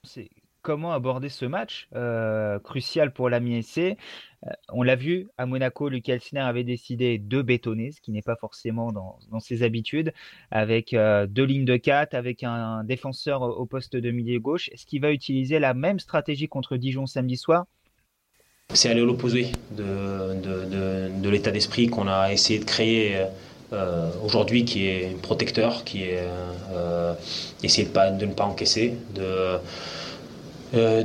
C'est 0.04 0.30
comment 0.62 0.92
aborder 0.92 1.28
ce 1.28 1.44
match 1.44 1.88
euh, 1.94 2.58
crucial 2.58 3.12
pour 3.12 3.28
l'AMI 3.28 3.62
SC. 3.62 3.78
Euh, 3.78 4.50
on 4.70 4.82
l'a 4.82 4.96
vu, 4.96 5.28
à 5.38 5.46
Monaco, 5.46 5.88
Lucas 5.88 6.14
Elsner 6.14 6.40
avait 6.40 6.64
décidé 6.64 7.18
de 7.18 7.40
bétonner, 7.40 7.92
ce 7.92 8.00
qui 8.00 8.10
n'est 8.10 8.22
pas 8.22 8.34
forcément 8.34 8.90
dans, 8.90 9.18
ses 9.38 9.62
habitudes, 9.62 10.12
avec 10.50 10.92
euh, 10.92 11.28
deux 11.28 11.44
lignes 11.44 11.64
de 11.64 11.76
4, 11.76 12.14
avec 12.14 12.42
un, 12.42 12.82
défenseur 12.82 13.42
au 13.42 13.64
poste 13.64 13.94
de 13.94 14.10
milieu 14.10 14.40
gauche. 14.40 14.68
Est-ce 14.70 14.86
qu'il 14.86 15.00
va 15.00 15.12
utiliser 15.12 15.60
la 15.60 15.72
même 15.72 16.00
stratégie 16.00 16.48
contre 16.48 16.76
Dijon 16.76 17.06
samedi 17.06 17.36
soir? 17.36 17.66
C'est 18.74 18.88
aller 18.88 19.02
à 19.02 19.04
l'opposé 19.04 19.52
de 19.70 21.28
l'état 21.28 21.52
d'esprit 21.52 21.86
qu'on 21.88 22.08
a 22.08 22.32
essayé 22.32 22.58
de 22.58 22.64
créer 22.64 23.24
euh, 23.72 24.10
aujourd'hui 24.22 24.66
qui 24.66 24.86
est 24.86 25.16
protecteur, 25.22 25.82
qui 25.84 26.02
est 26.02 26.20
euh, 26.74 27.14
essayer 27.62 27.88
de, 27.88 28.18
de 28.18 28.26
ne 28.26 28.32
pas 28.32 28.44
encaisser, 28.44 28.94
de 29.14 29.58
euh, 30.74 31.02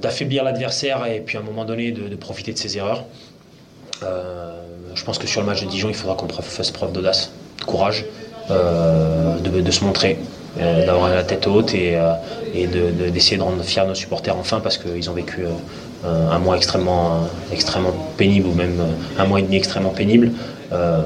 d'affaiblir 0.00 0.42
l'adversaire 0.42 1.04
et 1.04 1.20
puis 1.20 1.36
à 1.36 1.40
un 1.40 1.42
moment 1.42 1.66
donné 1.66 1.92
de, 1.92 2.16
profiter 2.16 2.54
de 2.54 2.58
ses 2.58 2.78
erreurs. 2.78 3.04
je 4.02 5.04
pense 5.04 5.18
que 5.18 5.26
sur 5.26 5.42
le 5.42 5.46
match 5.46 5.62
de 5.62 5.68
Dijon, 5.68 5.88
il 5.90 5.94
faudra 5.94 6.14
qu'on 6.14 6.28
fasse 6.28 6.70
preuve 6.70 6.92
d'audace, 6.92 7.30
de 7.58 7.64
courage, 7.64 8.06
de, 8.48 9.70
se 9.70 9.84
montrer, 9.84 10.18
d'avoir 10.56 11.10
la 11.10 11.24
tête 11.24 11.46
haute 11.46 11.74
et, 11.74 11.98
d'essayer 13.12 13.36
de, 13.36 13.42
rendre 13.42 13.62
fiers 13.62 13.86
nos 13.86 13.94
supporters 13.94 14.36
enfin 14.36 14.60
parce 14.60 14.78
qu'ils 14.78 15.08
ont 15.10 15.14
vécu 15.14 15.44
un 16.04 16.38
mois 16.38 16.56
extrêmement, 16.56 17.28
extrêmement 17.52 17.94
pénible 18.16 18.48
ou 18.48 18.54
même 18.54 18.78
un 19.18 19.26
mois 19.26 19.40
et 19.40 19.42
demi 19.42 19.56
extrêmement 19.56 19.90
pénible. 19.90 20.32
Euh, 20.72 21.00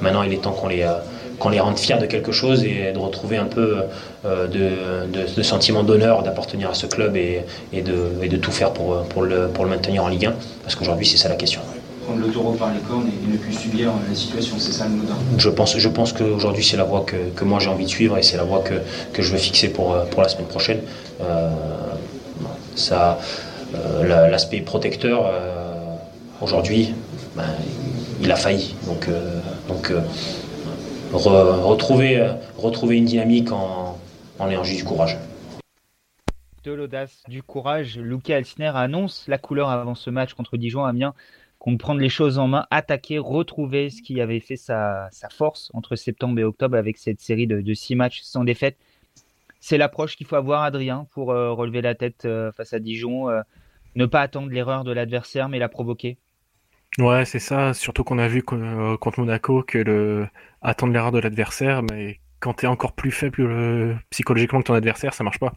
maintenant, 0.00 0.22
il 0.22 0.32
est 0.32 0.42
temps 0.42 0.52
qu'on 0.52 0.68
les 0.68 0.82
euh, 0.82 0.94
qu'on 1.38 1.50
les 1.50 1.60
rende 1.60 1.78
fiers 1.78 1.98
de 1.98 2.06
quelque 2.06 2.32
chose 2.32 2.64
et 2.64 2.90
de 2.92 2.98
retrouver 2.98 3.36
un 3.36 3.44
peu 3.44 3.76
euh, 4.24 4.48
de, 4.48 5.42
sentiment 5.44 5.84
d'honneur 5.84 6.24
d'appartenir 6.24 6.68
à 6.68 6.74
ce 6.74 6.86
club 6.86 7.14
et, 7.14 7.42
et, 7.72 7.80
de, 7.80 8.36
tout 8.38 8.50
faire 8.50 8.72
pour, 8.72 9.04
pour, 9.04 9.22
le, 9.22 9.46
pour 9.46 9.62
le 9.62 9.70
maintenir 9.70 10.02
en 10.02 10.08
Ligue 10.08 10.26
1, 10.26 10.34
parce 10.64 10.74
qu'aujourd'hui 10.74 11.06
c'est 11.06 11.16
ça 11.16 11.28
la 11.28 11.36
question. 11.36 11.60
Prendre 12.04 12.26
le 12.26 12.32
taureau 12.32 12.54
par 12.54 12.72
les 12.74 12.80
cornes 12.80 13.06
et 13.06 13.32
ne 13.32 13.36
plus 13.36 13.52
subir 13.52 13.92
la 14.08 14.16
situation, 14.16 14.56
c'est 14.58 14.72
ça 14.72 14.86
le 14.86 14.96
mot 14.96 15.04
Je 15.36 15.48
pense, 15.48 15.78
je 15.78 15.88
pense 15.88 16.12
qu'aujourd'hui 16.12 16.64
c'est 16.64 16.76
la 16.76 16.82
voie 16.82 17.04
que, 17.06 17.14
que, 17.36 17.44
moi 17.44 17.60
j'ai 17.60 17.68
envie 17.68 17.84
de 17.84 17.90
suivre 17.90 18.18
et 18.18 18.24
c'est 18.24 18.36
la 18.36 18.42
voie 18.42 18.64
que, 18.64 18.74
que, 19.12 19.22
je 19.22 19.30
veux 19.30 19.38
fixer 19.38 19.68
pour, 19.68 19.96
pour 20.06 20.22
la 20.22 20.28
semaine 20.28 20.48
prochaine. 20.48 20.80
ça, 22.74 23.20
l'aspect 24.02 24.58
protecteur, 24.58 25.30
aujourd'hui, 26.40 26.94
ben, 27.36 27.44
il 28.20 28.30
a 28.30 28.36
failli. 28.36 28.74
Donc, 28.86 29.08
euh, 29.08 29.37
donc 29.68 29.90
euh, 29.90 30.00
retrouver, 31.12 32.20
euh, 32.20 32.34
une 32.90 33.04
dynamique 33.04 33.52
en, 33.52 33.98
en 34.38 34.48
ayant 34.48 34.64
juste 34.64 34.78
du 34.78 34.84
courage. 34.84 35.18
De 36.64 36.72
l'audace, 36.72 37.22
du 37.28 37.42
courage, 37.42 37.98
Luca 37.98 38.38
Elsner 38.38 38.72
annonce 38.74 39.26
la 39.28 39.38
couleur 39.38 39.68
avant 39.68 39.94
ce 39.94 40.10
match 40.10 40.34
contre 40.34 40.56
Dijon 40.56 40.84
Amiens 40.84 41.14
qu'on 41.58 41.76
prendre 41.76 42.00
les 42.00 42.08
choses 42.08 42.38
en 42.38 42.46
main, 42.46 42.66
attaquer, 42.70 43.18
retrouver 43.18 43.90
ce 43.90 44.00
qui 44.00 44.20
avait 44.20 44.38
fait 44.38 44.56
sa, 44.56 45.10
force 45.30 45.70
entre 45.74 45.96
septembre 45.96 46.38
et 46.38 46.44
octobre 46.44 46.76
avec 46.76 46.98
cette 46.98 47.20
série 47.20 47.48
de, 47.48 47.60
de 47.60 47.74
six 47.74 47.96
matchs 47.96 48.20
sans 48.22 48.44
défaite. 48.44 48.76
C'est 49.58 49.76
l'approche 49.76 50.16
qu'il 50.16 50.26
faut 50.26 50.36
avoir, 50.36 50.62
Adrien, 50.62 51.08
pour 51.10 51.28
relever 51.28 51.82
la 51.82 51.96
tête 51.96 52.28
face 52.56 52.74
à 52.74 52.78
Dijon. 52.78 53.26
ne 53.96 54.06
pas 54.06 54.20
attendre 54.20 54.50
l'erreur 54.50 54.84
de 54.84 54.92
l'adversaire, 54.92 55.48
mais 55.48 55.58
la 55.58 55.68
provoquer. 55.68 56.16
Ouais, 56.98 57.24
c'est 57.24 57.38
ça. 57.38 57.74
Surtout 57.74 58.02
qu'on 58.04 58.18
a 58.18 58.26
vu 58.28 58.42
euh, 58.52 58.96
contre 58.96 59.20
Monaco 59.20 59.62
que 59.62 59.78
le 59.78 60.28
attendre 60.62 60.92
l'erreur 60.92 61.12
de 61.12 61.18
l'adversaire, 61.20 61.82
mais 61.82 62.18
quand 62.40 62.54
tu 62.54 62.64
es 62.66 62.68
encore 62.68 62.92
plus 62.92 63.12
faible 63.12 63.42
euh, 63.42 63.94
psychologiquement 64.10 64.60
que 64.60 64.66
ton 64.66 64.74
adversaire, 64.74 65.14
ça 65.14 65.22
marche 65.22 65.38
pas. 65.38 65.52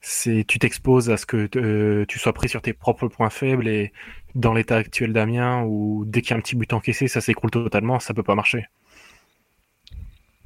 C'est 0.00 0.44
tu 0.46 0.58
t'exposes 0.58 1.10
à 1.10 1.16
ce 1.16 1.26
que 1.26 1.48
euh, 1.56 2.04
tu 2.06 2.18
sois 2.18 2.32
pris 2.32 2.48
sur 2.48 2.62
tes 2.62 2.72
propres 2.72 3.08
points 3.08 3.30
faibles 3.30 3.66
et 3.68 3.92
dans 4.34 4.54
l'état 4.54 4.76
actuel 4.76 5.12
d'Amiens 5.12 5.62
où 5.64 6.04
dès 6.06 6.22
qu'il 6.22 6.30
y 6.30 6.34
a 6.34 6.36
un 6.36 6.40
petit 6.40 6.56
but 6.56 6.72
encaissé, 6.72 7.08
ça 7.08 7.20
s'écroule 7.20 7.50
totalement, 7.50 7.98
ça 8.00 8.14
peut 8.14 8.22
pas 8.22 8.34
marcher. 8.34 8.66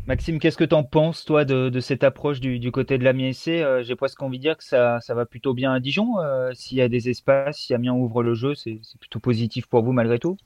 Maxime, 0.06 0.38
qu'est-ce 0.40 0.56
que 0.56 0.64
tu 0.64 0.74
en 0.74 0.82
penses, 0.82 1.24
toi, 1.24 1.44
de, 1.44 1.78
cette 1.80 2.02
approche 2.04 2.40
du, 2.40 2.72
côté 2.72 2.98
de 2.98 3.04
l'Amiens 3.04 3.32
SC 3.32 3.48
euh, 3.48 3.82
J'ai 3.84 3.96
presque 3.96 4.20
envie 4.22 4.38
de 4.38 4.42
dire 4.42 4.56
que 4.56 4.64
ça, 4.64 5.00
va 5.08 5.26
plutôt 5.26 5.54
bien 5.54 5.72
à 5.72 5.80
Dijon. 5.80 6.18
Euh, 6.18 6.52
s'il 6.54 6.78
y 6.78 6.82
a 6.82 6.88
des 6.88 7.08
espaces, 7.08 7.58
si 7.58 7.74
Amiens 7.74 7.92
ouvre 7.92 8.22
le 8.22 8.34
jeu, 8.34 8.54
c'est 8.54 8.80
plutôt 8.98 9.20
positif 9.20 9.66
pour 9.66 9.82
vous 9.82 9.92
malgré 9.92 10.18
tout? 10.18 10.36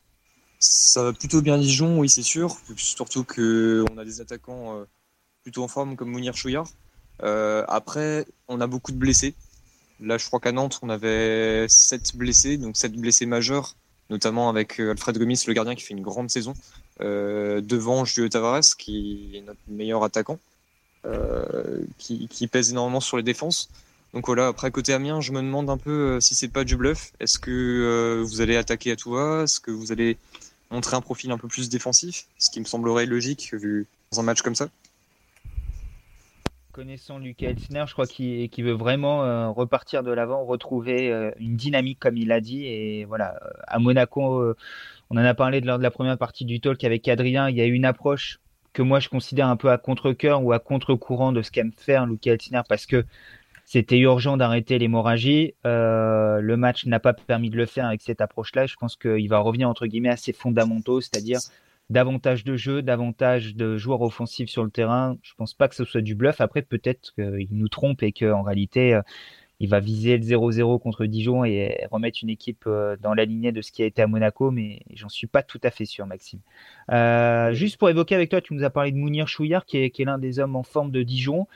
Ça 0.59 1.05
va 1.05 1.13
plutôt 1.13 1.41
bien 1.41 1.55
à 1.55 1.59
Dijon, 1.59 1.99
oui, 1.99 2.09
c'est 2.09 2.23
sûr. 2.23 2.57
Surtout 2.77 3.25
qu'on 3.25 3.97
a 3.97 4.05
des 4.05 4.21
attaquants 4.21 4.77
euh, 4.77 4.85
plutôt 5.43 5.63
en 5.63 5.69
forme 5.69 5.97
comme 5.97 6.11
Mounir 6.11 6.37
Chouillard. 6.37 6.67
après, 7.21 8.27
on 8.49 8.61
a 8.61 8.67
beaucoup 8.67 8.93
de 8.93 8.99
blessés. 8.99 9.35
Là, 10.01 10.19
je 10.19 10.27
crois 10.27 10.41
qu'à 10.41 10.53
Nantes, 10.53 10.81
on 10.83 10.91
avait 10.91 11.67
7 11.69 12.17
blessés, 12.17 12.57
donc 12.59 12.77
7 12.77 12.93
blessés 12.97 13.27
majeurs, 13.27 13.77
notamment 14.11 14.49
avec 14.49 14.81
Alfred 14.81 15.17
Gomis, 15.17 15.45
le 15.47 15.53
gardien, 15.53 15.75
qui 15.75 15.85
fait 15.85 15.95
une 15.95 16.03
grande 16.03 16.31
saison. 16.31 16.55
Euh, 17.01 17.61
devant 17.61 18.05
Julio 18.05 18.29
Tavares, 18.29 18.77
qui 18.79 19.33
est 19.35 19.41
notre 19.41 19.59
meilleur 19.67 20.05
attaquant, 20.05 20.39
euh, 21.07 21.85
qui, 21.99 22.47
pèse 22.47 22.71
énormément 22.71 23.01
sur 23.01 23.17
les 23.17 23.25
défenses. 23.25 23.69
Donc 24.13 24.27
voilà, 24.27 24.47
après 24.47 24.71
côté 24.71 24.93
Amiens, 24.93 25.21
je 25.21 25.33
me 25.33 25.43
demande 25.43 25.69
un 25.71 25.77
peu 25.77 25.91
euh, 25.91 26.21
si 26.21 26.37
c'est 26.37 26.49
pas 26.49 26.63
du 26.63 26.77
bluff. 26.77 27.11
Est-ce 27.19 27.41
que 27.41 28.23
vous 28.25 28.41
allez 28.41 28.57
attaquer 28.57 28.93
à 28.93 28.97
tout 28.97 29.11
va 29.11 29.43
Est-ce 29.43 29.59
que 29.59 29.73
vous 29.73 29.91
allez 29.91 30.19
montrer 30.71 30.95
un 30.95 31.01
profil 31.01 31.33
un 31.33 31.39
peu 31.39 31.49
plus 31.49 31.69
défensif? 31.69 32.27
Ce 32.39 32.49
qui 32.49 32.61
me 32.61 32.65
semblerait 32.65 33.07
logique 33.07 33.53
vu 33.55 33.89
dans 34.13 34.21
un 34.21 34.23
match 34.23 34.43
comme 34.43 34.55
ça. 34.55 34.69
Connaissant 36.71 37.19
Lucas 37.19 37.49
Elsner, 37.49 37.85
je 37.89 37.93
crois 37.93 38.07
qu'il 38.07 38.65
veut 38.65 38.73
vraiment 38.73 39.53
repartir 39.53 40.03
de 40.03 40.13
l'avant, 40.13 40.45
retrouver 40.45 41.33
une 41.39 41.57
dynamique 41.57 42.01
comme 42.01 42.17
il 42.17 42.33
a 42.33 42.41
dit. 42.41 42.67
Et 42.67 43.05
voilà, 43.05 43.39
à 43.69 43.79
Monaco, 43.79 44.55
on 45.15 45.19
en 45.19 45.25
a 45.25 45.35
parlé 45.35 45.61
lors 45.61 45.79
de 45.79 45.83
la 45.85 45.93
première 45.93 46.19
partie 46.19 46.45
du 46.45 46.61
talk 46.61 46.83
avec 46.83 47.07
Adrien. 47.07 47.49
Il 47.49 47.57
y 47.57 47.61
a 47.61 47.67
une 47.67 47.85
approche 47.85 48.41
que 48.73 48.83
moi 48.83 48.99
je 48.99 49.09
considère 49.09 49.47
un 49.47 49.57
peu 49.57 49.71
à 49.71 49.79
contre-coeur 49.79 50.43
ou 50.43 50.53
à 50.53 50.59
contre-courant 50.59 51.31
de 51.31 51.41
ce 51.41 51.53
qu'aime 51.53 51.71
faire 51.77 52.05
Luca 52.05 52.33
Altiner 52.33 52.63
parce 52.69 52.85
que 52.85 53.05
c'était 53.65 53.99
urgent 53.99 54.37
d'arrêter 54.37 54.77
l'hémorragie. 54.77 55.55
Euh, 55.67 56.41
le 56.41 56.57
match 56.57 56.85
n'a 56.87 56.99
pas 56.99 57.13
permis 57.13 57.49
de 57.49 57.57
le 57.57 57.65
faire 57.65 57.87
avec 57.87 58.03
cette 58.03 58.21
approche-là. 58.21 58.67
Je 58.67 58.75
pense 58.75 58.97
qu'il 58.97 59.29
va 59.29 59.39
revenir 59.39 59.69
entre 59.69 59.87
guillemets 59.87 60.11
à 60.11 60.17
ses 60.17 60.33
fondamentaux, 60.33 61.01
c'est-à-dire 61.01 61.39
davantage 61.91 62.43
de 62.43 62.57
jeu, 62.57 62.83
davantage 62.83 63.55
de 63.55 63.77
joueurs 63.77 64.03
offensifs 64.03 64.51
sur 64.51 64.65
le 64.65 64.71
terrain. 64.71 65.17
Je 65.23 65.35
pense 65.37 65.55
pas 65.55 65.69
que 65.69 65.77
ce 65.77 65.85
soit 65.85 66.01
du 66.01 66.17
bluff. 66.17 66.41
Après, 66.41 66.63
peut-être 66.63 67.15
qu'il 67.15 67.49
nous 67.53 67.69
trompe 67.69 68.03
et 68.03 68.11
qu'en 68.11 68.43
réalité, 68.43 68.95
euh, 68.95 69.03
il 69.61 69.69
va 69.69 69.81
viser 69.81 70.17
le 70.19 70.25
0-0 70.25 70.81
contre 70.81 71.07
Dijon 71.07 71.45
et 71.45 71.87
remettre 71.91 72.19
une 72.23 72.31
équipe 72.31 72.65
euh, 72.67 72.97
dans 73.01 73.15
la 73.15 73.25
lignée 73.25 73.53
de 73.53 73.63
ce 73.63 73.71
qui 73.71 73.83
a 73.83 73.87
été 73.87 74.03
à 74.03 74.07
Monaco, 74.07 74.51
mais 74.51 74.83
j'en 74.93 75.09
suis 75.09 75.27
pas 75.27 75.43
tout 75.43 75.61
à 75.63 75.71
fait 75.71 75.85
sûr, 75.85 76.07
Maxime. 76.07 76.41
Euh, 76.91 77.53
juste 77.53 77.77
pour 77.77 77.89
évoquer 77.89 78.15
avec 78.15 78.31
toi, 78.31 78.41
tu 78.41 78.55
nous 78.55 78.65
as 78.65 78.71
parlé 78.71 78.91
de 78.91 78.97
Mounir 78.97 79.29
Chouillard, 79.29 79.65
qui 79.65 79.79
est, 79.79 79.99
l'un 80.01 80.19
des 80.19 80.39
hommes 80.39 80.57
en 80.57 80.65
forme 80.65 80.91
de 80.91 81.03
Dijon. 81.03 81.47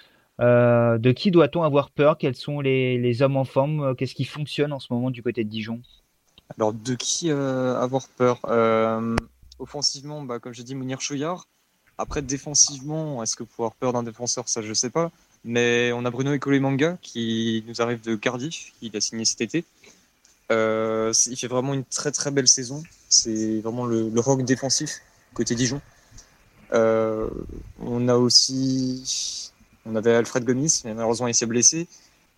Euh, 0.40 0.98
de 0.98 1.10
qui 1.10 1.32
doit-on 1.32 1.62
avoir 1.64 1.90
peur? 1.90 2.16
Quels 2.16 2.36
sont 2.36 2.60
les, 2.60 3.22
hommes 3.22 3.36
en 3.36 3.44
forme? 3.44 3.96
Qu'est-ce 3.96 4.14
qui 4.14 4.24
fonctionne 4.24 4.72
en 4.72 4.78
ce 4.78 4.92
moment 4.92 5.10
du 5.10 5.22
côté 5.22 5.42
de 5.42 5.48
Dijon? 5.48 5.80
Alors, 6.56 6.72
de 6.72 6.94
qui 6.94 7.30
avoir 7.30 8.08
peur? 8.16 8.40
Offensivement, 9.58 10.22
bah, 10.22 10.38
comme 10.38 10.54
j'ai 10.54 10.62
dit, 10.62 10.76
Mounir 10.76 11.00
Chouillard. 11.00 11.44
Après, 11.98 12.22
défensivement, 12.22 13.24
est-ce 13.24 13.34
que 13.34 13.42
pouvoir 13.42 13.74
peur 13.74 13.92
d'un 13.92 14.04
défenseur, 14.04 14.48
ça 14.48 14.62
je 14.62 14.72
sais 14.72 14.90
pas. 14.90 15.10
Mais 15.48 15.92
on 15.94 16.04
a 16.04 16.10
Bruno 16.10 16.36
Manga 16.60 16.98
qui 17.00 17.64
nous 17.66 17.80
arrive 17.80 18.02
de 18.02 18.16
Cardiff, 18.16 18.70
il 18.82 18.94
a 18.94 19.00
signé 19.00 19.24
cet 19.24 19.40
été. 19.40 19.64
Euh, 20.52 21.10
il 21.26 21.38
fait 21.38 21.46
vraiment 21.46 21.72
une 21.72 21.86
très 21.86 22.12
très 22.12 22.30
belle 22.30 22.46
saison. 22.46 22.82
C'est 23.08 23.60
vraiment 23.60 23.86
le, 23.86 24.12
rock 24.20 24.44
défensif 24.44 25.00
côté 25.32 25.54
Dijon. 25.54 25.80
Euh, 26.74 27.30
on 27.80 28.08
a 28.08 28.16
aussi, 28.16 29.50
on 29.86 29.96
avait 29.96 30.12
Alfred 30.12 30.44
Gomis, 30.44 30.82
mais 30.84 30.92
malheureusement 30.92 31.28
il 31.28 31.34
s'est 31.34 31.46
blessé. 31.46 31.88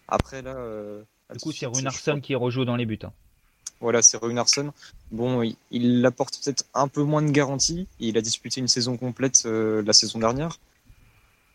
Après 0.07 0.41
là, 0.41 0.55
euh, 0.55 1.03
du 1.33 1.41
coup 1.41 1.51
c'est 1.51 1.67
Runarsson 1.67 2.21
qui 2.21 2.37
rejoue 2.37 2.65
dans 2.65 2.77
les 2.77 2.87
buts. 2.87 3.01
Hein. 3.03 3.11
Voilà, 3.81 4.03
c'est 4.03 4.19
Runarsson. 4.19 4.73
Bon, 5.11 5.43
il, 5.73 6.07
apporte 6.07 6.39
peut-être 6.45 6.65
un 6.75 6.87
peu 6.87 7.03
moins 7.03 7.23
de 7.23 7.31
garantie. 7.33 7.89
Il 7.99 8.17
a 8.17 8.21
disputé 8.21 8.61
une 8.61 8.69
saison 8.69 8.97
complète 8.97 9.43
la 9.47 9.93
saison 9.93 10.21
dernière. 10.21 10.61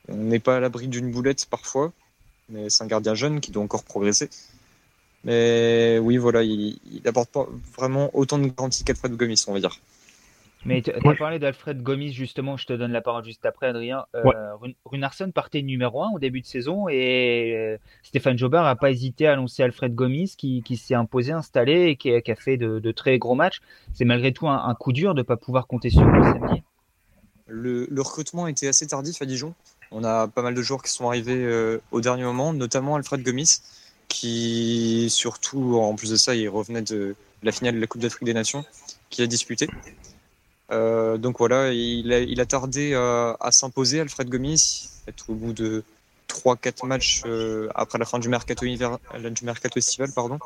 On 0.07 0.15
n'est 0.15 0.39
pas 0.39 0.57
à 0.57 0.59
l'abri 0.59 0.87
d'une 0.87 1.11
boulette 1.11 1.45
parfois, 1.47 1.91
mais 2.49 2.69
c'est 2.69 2.83
un 2.83 2.87
gardien 2.87 3.15
jeune 3.15 3.39
qui 3.39 3.51
doit 3.51 3.63
encore 3.63 3.83
progresser. 3.83 4.29
Mais 5.23 5.97
oui, 5.99 6.17
voilà, 6.17 6.43
il 6.43 6.77
n'apporte 7.03 7.31
pas 7.31 7.47
vraiment 7.75 8.11
autant 8.13 8.37
de 8.37 8.47
garanties 8.47 8.83
qu'Alfred 8.83 9.15
Gomis, 9.15 9.43
on 9.47 9.53
va 9.53 9.59
dire. 9.59 9.79
Mais 10.65 10.81
tu 10.81 10.91
as 10.91 11.15
parlé 11.15 11.37
d'Alfred 11.37 11.81
Gomis, 11.81 12.11
justement, 12.11 12.57
je 12.57 12.65
te 12.65 12.73
donne 12.73 12.91
la 12.91 13.01
parole 13.01 13.23
juste 13.23 13.45
après, 13.45 13.67
Adrien. 13.67 14.05
Euh, 14.15 14.23
Runarsson 14.85 15.29
partait 15.31 15.61
numéro 15.61 16.03
1 16.03 16.11
au 16.15 16.19
début 16.19 16.41
de 16.41 16.47
saison 16.47 16.89
et 16.89 17.53
euh, 17.55 17.77
Stéphane 18.01 18.37
Jobert 18.37 18.63
n'a 18.63 18.75
pas 18.75 18.89
hésité 18.89 19.27
à 19.27 19.35
lancer 19.35 19.61
Alfred 19.61 19.93
Gomis 19.93 20.33
qui, 20.35 20.63
s'est 20.75 20.95
imposé, 20.95 21.31
installé 21.31 21.89
et 21.89 21.95
qui, 21.95 22.11
a 22.11 22.35
fait 22.35 22.57
de, 22.57 22.91
très 22.91 23.19
gros 23.19 23.35
matchs. 23.35 23.61
C'est 23.93 24.05
malgré 24.05 24.33
tout 24.33 24.47
un, 24.47 24.73
coup 24.73 24.91
dur 24.91 25.13
de 25.13 25.19
ne 25.19 25.23
pas 25.23 25.37
pouvoir 25.37 25.67
compter 25.67 25.91
sur 25.91 26.03
lui 26.03 26.23
samedi. 26.23 26.63
Le, 27.47 27.85
le, 27.91 28.01
recrutement 28.01 28.47
était 28.47 28.67
assez 28.67 28.87
tardif 28.87 29.21
à 29.21 29.25
Dijon. 29.25 29.53
On 29.97 30.03
a 30.03 30.27
pas 30.27 30.41
mal 30.41 30.53
de 30.53 30.61
joueurs 30.61 30.83
qui 30.83 30.91
sont 30.91 31.07
arrivés 31.07 31.37
euh, 31.37 31.81
au 31.91 32.01
dernier 32.01 32.23
moment, 32.23 32.51
notamment 32.51 32.97
Alfred 32.97 33.23
Gomis, 33.23 33.61
qui 34.09 35.07
surtout, 35.09 35.77
en 35.77 35.95
plus 35.95 36.09
de 36.09 36.17
ça, 36.17 36.35
il 36.35 36.49
revenait 36.49 36.81
de 36.81 37.15
la 37.43 37.53
finale 37.53 37.75
de 37.75 37.79
la 37.79 37.87
Coupe 37.87 38.01
d'Afrique 38.01 38.25
des 38.25 38.33
Nations, 38.33 38.65
qui 39.09 39.21
a 39.21 39.27
disputé. 39.27 39.69
Euh, 40.69 41.17
donc 41.17 41.37
voilà, 41.37 41.71
il 41.71 42.41
a, 42.41 42.45
tardé 42.45 42.93
à, 42.93 43.51
s'imposer, 43.51 44.01
Alfred 44.01 44.27
Gomis, 44.27 44.89
être 45.07 45.29
au 45.29 45.33
bout 45.33 45.53
de 45.53 45.81
3-4 46.27 46.85
matchs 46.87 47.21
euh, 47.25 47.69
après 47.73 47.97
la 47.97 48.03
fin 48.03 48.19
du 48.19 48.27
mercato, 48.27 48.65
hiver, 48.65 48.99
du 49.17 49.45
mercato 49.45 49.79
estival. 49.79 50.11
Pardon. 50.11 50.39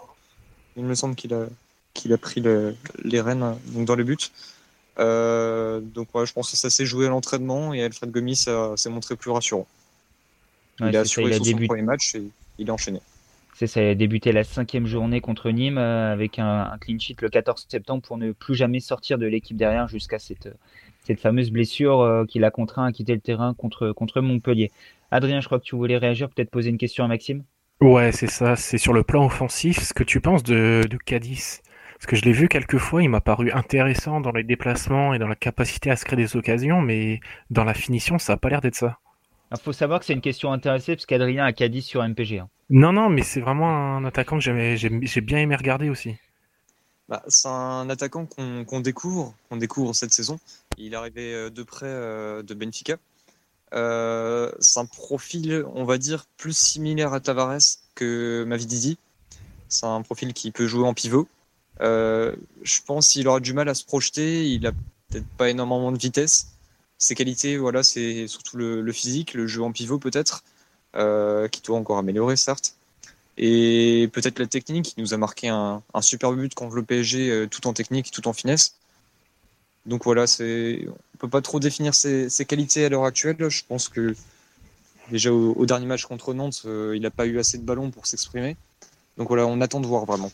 Il 0.77 0.83
me 0.83 0.93
semble 0.93 1.15
qu'il 1.15 1.33
a, 1.33 1.47
qu'il 1.95 2.15
pris 2.19 2.43
les 3.03 3.21
rênes 3.21 3.57
dans 3.73 3.95
le 3.95 4.03
but. 4.03 4.31
Euh, 4.99 5.79
donc 5.79 6.09
je 6.13 6.33
pense 6.33 6.51
que 6.51 6.57
ça 6.57 6.69
s'est 6.69 6.85
joué 6.85 7.07
à 7.07 7.09
l'entraînement 7.09 7.73
et 7.73 7.83
Alfred 7.83 8.11
Gomis 8.11 8.35
s'est 8.75 8.89
montré 8.89 9.15
plus 9.15 9.31
rassurant. 9.31 9.67
il 10.81 10.95
a 10.95 11.01
assuré 11.01 11.33
son 11.33 11.57
premier 11.67 11.81
match 11.81 12.15
et 12.15 12.23
il 12.57 12.69
a 12.69 12.73
enchaîné. 12.73 13.01
C'est 13.55 13.67
ça, 13.67 13.81
il 13.81 13.89
a 13.89 13.95
débuté 13.95 14.31
la 14.31 14.45
cinquième 14.45 14.85
journée 14.85 15.19
contre 15.19 15.51
Nîmes 15.51 15.77
euh, 15.77 16.13
avec 16.13 16.39
un, 16.39 16.77
clean 16.79 16.97
sheet 16.97 17.17
le 17.21 17.29
14 17.29 17.65
septembre 17.67 18.01
pour 18.01 18.17
ne 18.17 18.31
plus 18.31 18.55
jamais 18.55 18.79
sortir 18.79 19.17
de 19.17 19.25
l'équipe 19.25 19.57
derrière 19.57 19.89
jusqu'à 19.89 20.17
cette, 20.17 20.47
cette 21.03 21.19
fameuse 21.19 21.51
blessure 21.51 21.99
euh, 21.99 22.25
qui 22.25 22.39
l'a 22.39 22.51
contraint 22.51 22.85
à 22.85 22.91
quitter 22.93 23.13
le 23.13 23.19
terrain 23.19 23.53
contre, 23.53 23.91
contre 23.91 24.21
Montpellier. 24.21 24.71
Adrien, 25.11 25.41
je 25.41 25.47
crois 25.47 25.59
que 25.59 25.65
tu 25.65 25.75
voulais 25.75 25.97
réagir, 25.97 26.29
peut-être 26.29 26.51
poser 26.51 26.69
une 26.69 26.77
question 26.77 27.03
à 27.03 27.07
Maxime? 27.07 27.43
Ouais, 27.81 28.11
c'est 28.11 28.29
ça. 28.29 28.55
C'est 28.55 28.77
sur 28.77 28.93
le 28.93 29.03
plan 29.03 29.25
offensif. 29.25 29.79
Ce 29.79 29.93
que 29.93 30.03
tu 30.03 30.21
penses 30.21 30.43
de, 30.43 30.83
de 30.89 30.97
Cadiz? 30.97 31.61
Parce 31.99 32.07
que 32.07 32.15
je 32.15 32.23
l'ai 32.23 32.31
vu 32.31 32.47
quelques 32.47 32.77
fois, 32.77 33.03
il 33.03 33.09
m'a 33.09 33.19
paru 33.19 33.51
intéressant 33.51 34.21
dans 34.21 34.31
les 34.31 34.43
déplacements 34.43 35.13
et 35.13 35.19
dans 35.19 35.27
la 35.27 35.35
capacité 35.35 35.91
à 35.91 35.97
se 35.97 36.05
créer 36.05 36.15
des 36.15 36.37
occasions, 36.37 36.81
mais 36.81 37.19
dans 37.49 37.65
la 37.65 37.73
finition, 37.73 38.17
ça 38.17 38.33
n'a 38.33 38.37
pas 38.37 38.49
l'air 38.49 38.61
d'être 38.61 38.75
ça. 38.75 38.99
Il 39.51 39.59
faut 39.59 39.73
savoir 39.73 39.99
que 39.99 40.05
c'est 40.05 40.13
une 40.13 40.21
question 40.21 40.53
intéressée 40.53 40.95
parce 40.95 41.05
qu'Adrien 41.05 41.43
a 41.43 41.51
Cadiz 41.51 41.83
sur 41.83 42.01
MPG. 42.01 42.39
Hein. 42.39 42.49
Non, 42.69 42.93
non, 42.93 43.09
mais 43.09 43.23
c'est 43.23 43.41
vraiment 43.41 43.97
un 43.97 44.05
attaquant 44.05 44.39
que 44.39 44.43
j'ai 44.43 45.21
bien 45.21 45.39
aimé 45.39 45.57
regarder 45.57 45.89
aussi. 45.89 46.15
Bah, 47.09 47.21
c'est 47.27 47.49
un 47.49 47.89
attaquant 47.89 48.27
qu'on 48.27 48.79
découvre, 48.79 49.33
qu'on 49.49 49.57
découvre 49.57 49.93
cette 49.93 50.13
saison. 50.13 50.39
Il 50.77 50.93
est 50.93 50.95
arrivé 50.95 51.33
euh, 51.33 51.49
de 51.49 51.63
près 51.63 51.87
euh, 51.87 52.43
de 52.43 52.53
Benfica. 52.53 52.95
Euh, 53.73 54.51
c'est 54.59 54.79
un 54.79 54.85
profil, 54.85 55.65
on 55.73 55.83
va 55.83 55.97
dire, 55.97 56.27
plus 56.37 56.55
similaire 56.55 57.11
à 57.13 57.19
Tavares 57.19 57.57
que 57.95 58.45
Mavididi. 58.47 58.97
C'est 59.67 59.87
un 59.87 60.01
profil 60.03 60.33
qui 60.33 60.51
peut 60.51 60.67
jouer 60.67 60.87
en 60.87 60.93
pivot, 60.93 61.27
euh, 61.81 62.35
je 62.63 62.79
pense 62.85 63.09
qu'il 63.09 63.27
aura 63.27 63.39
du 63.39 63.53
mal 63.53 63.69
à 63.69 63.73
se 63.73 63.85
projeter. 63.85 64.49
Il 64.49 64.65
a 64.67 64.71
peut-être 65.09 65.27
pas 65.37 65.49
énormément 65.49 65.91
de 65.91 65.97
vitesse. 65.97 66.49
Ses 66.97 67.15
qualités, 67.15 67.57
voilà, 67.57 67.83
c'est 67.83 68.27
surtout 68.27 68.57
le, 68.57 68.91
physique, 68.91 69.33
le 69.33 69.47
jeu 69.47 69.63
en 69.63 69.71
pivot 69.71 69.99
peut-être, 69.99 70.43
euh, 70.95 71.47
qui 71.47 71.61
doit 71.61 71.77
encore 71.77 71.97
améliorer 71.97 72.35
certes. 72.35 72.75
Et 73.37 74.09
peut-être 74.11 74.37
la 74.39 74.47
technique, 74.47 74.95
il 74.97 75.01
nous 75.01 75.13
a 75.13 75.17
marqué 75.17 75.47
un, 75.47 75.81
super 76.01 76.33
but 76.33 76.53
contre 76.53 76.75
le 76.75 76.83
PSG, 76.83 77.29
euh, 77.31 77.47
tout 77.47 77.67
en 77.67 77.73
technique, 77.73 78.11
tout 78.11 78.27
en 78.27 78.33
finesse. 78.33 78.75
Donc 79.85 80.03
voilà, 80.03 80.27
c'est, 80.27 80.85
on 81.15 81.17
peut 81.19 81.29
pas 81.29 81.41
trop 81.41 81.61
définir 81.61 81.95
ses, 81.95 82.29
qualités 82.45 82.83
à 82.83 82.89
l'heure 82.89 83.05
actuelle. 83.05 83.49
Je 83.49 83.63
pense 83.65 83.87
que 83.87 84.13
déjà 85.09 85.31
au, 85.31 85.53
au 85.53 85.65
dernier 85.65 85.85
match 85.85 86.05
contre 86.05 86.33
Nantes, 86.33 86.63
il 86.65 87.01
n'a 87.01 87.11
pas 87.11 87.25
eu 87.27 87.39
assez 87.39 87.57
de 87.57 87.63
ballons 87.63 87.91
pour 87.91 88.07
s'exprimer. 88.07 88.57
Donc 89.17 89.29
voilà, 89.29 89.47
on 89.47 89.61
attend 89.61 89.79
de 89.79 89.87
voir 89.87 90.03
vraiment. 90.03 90.31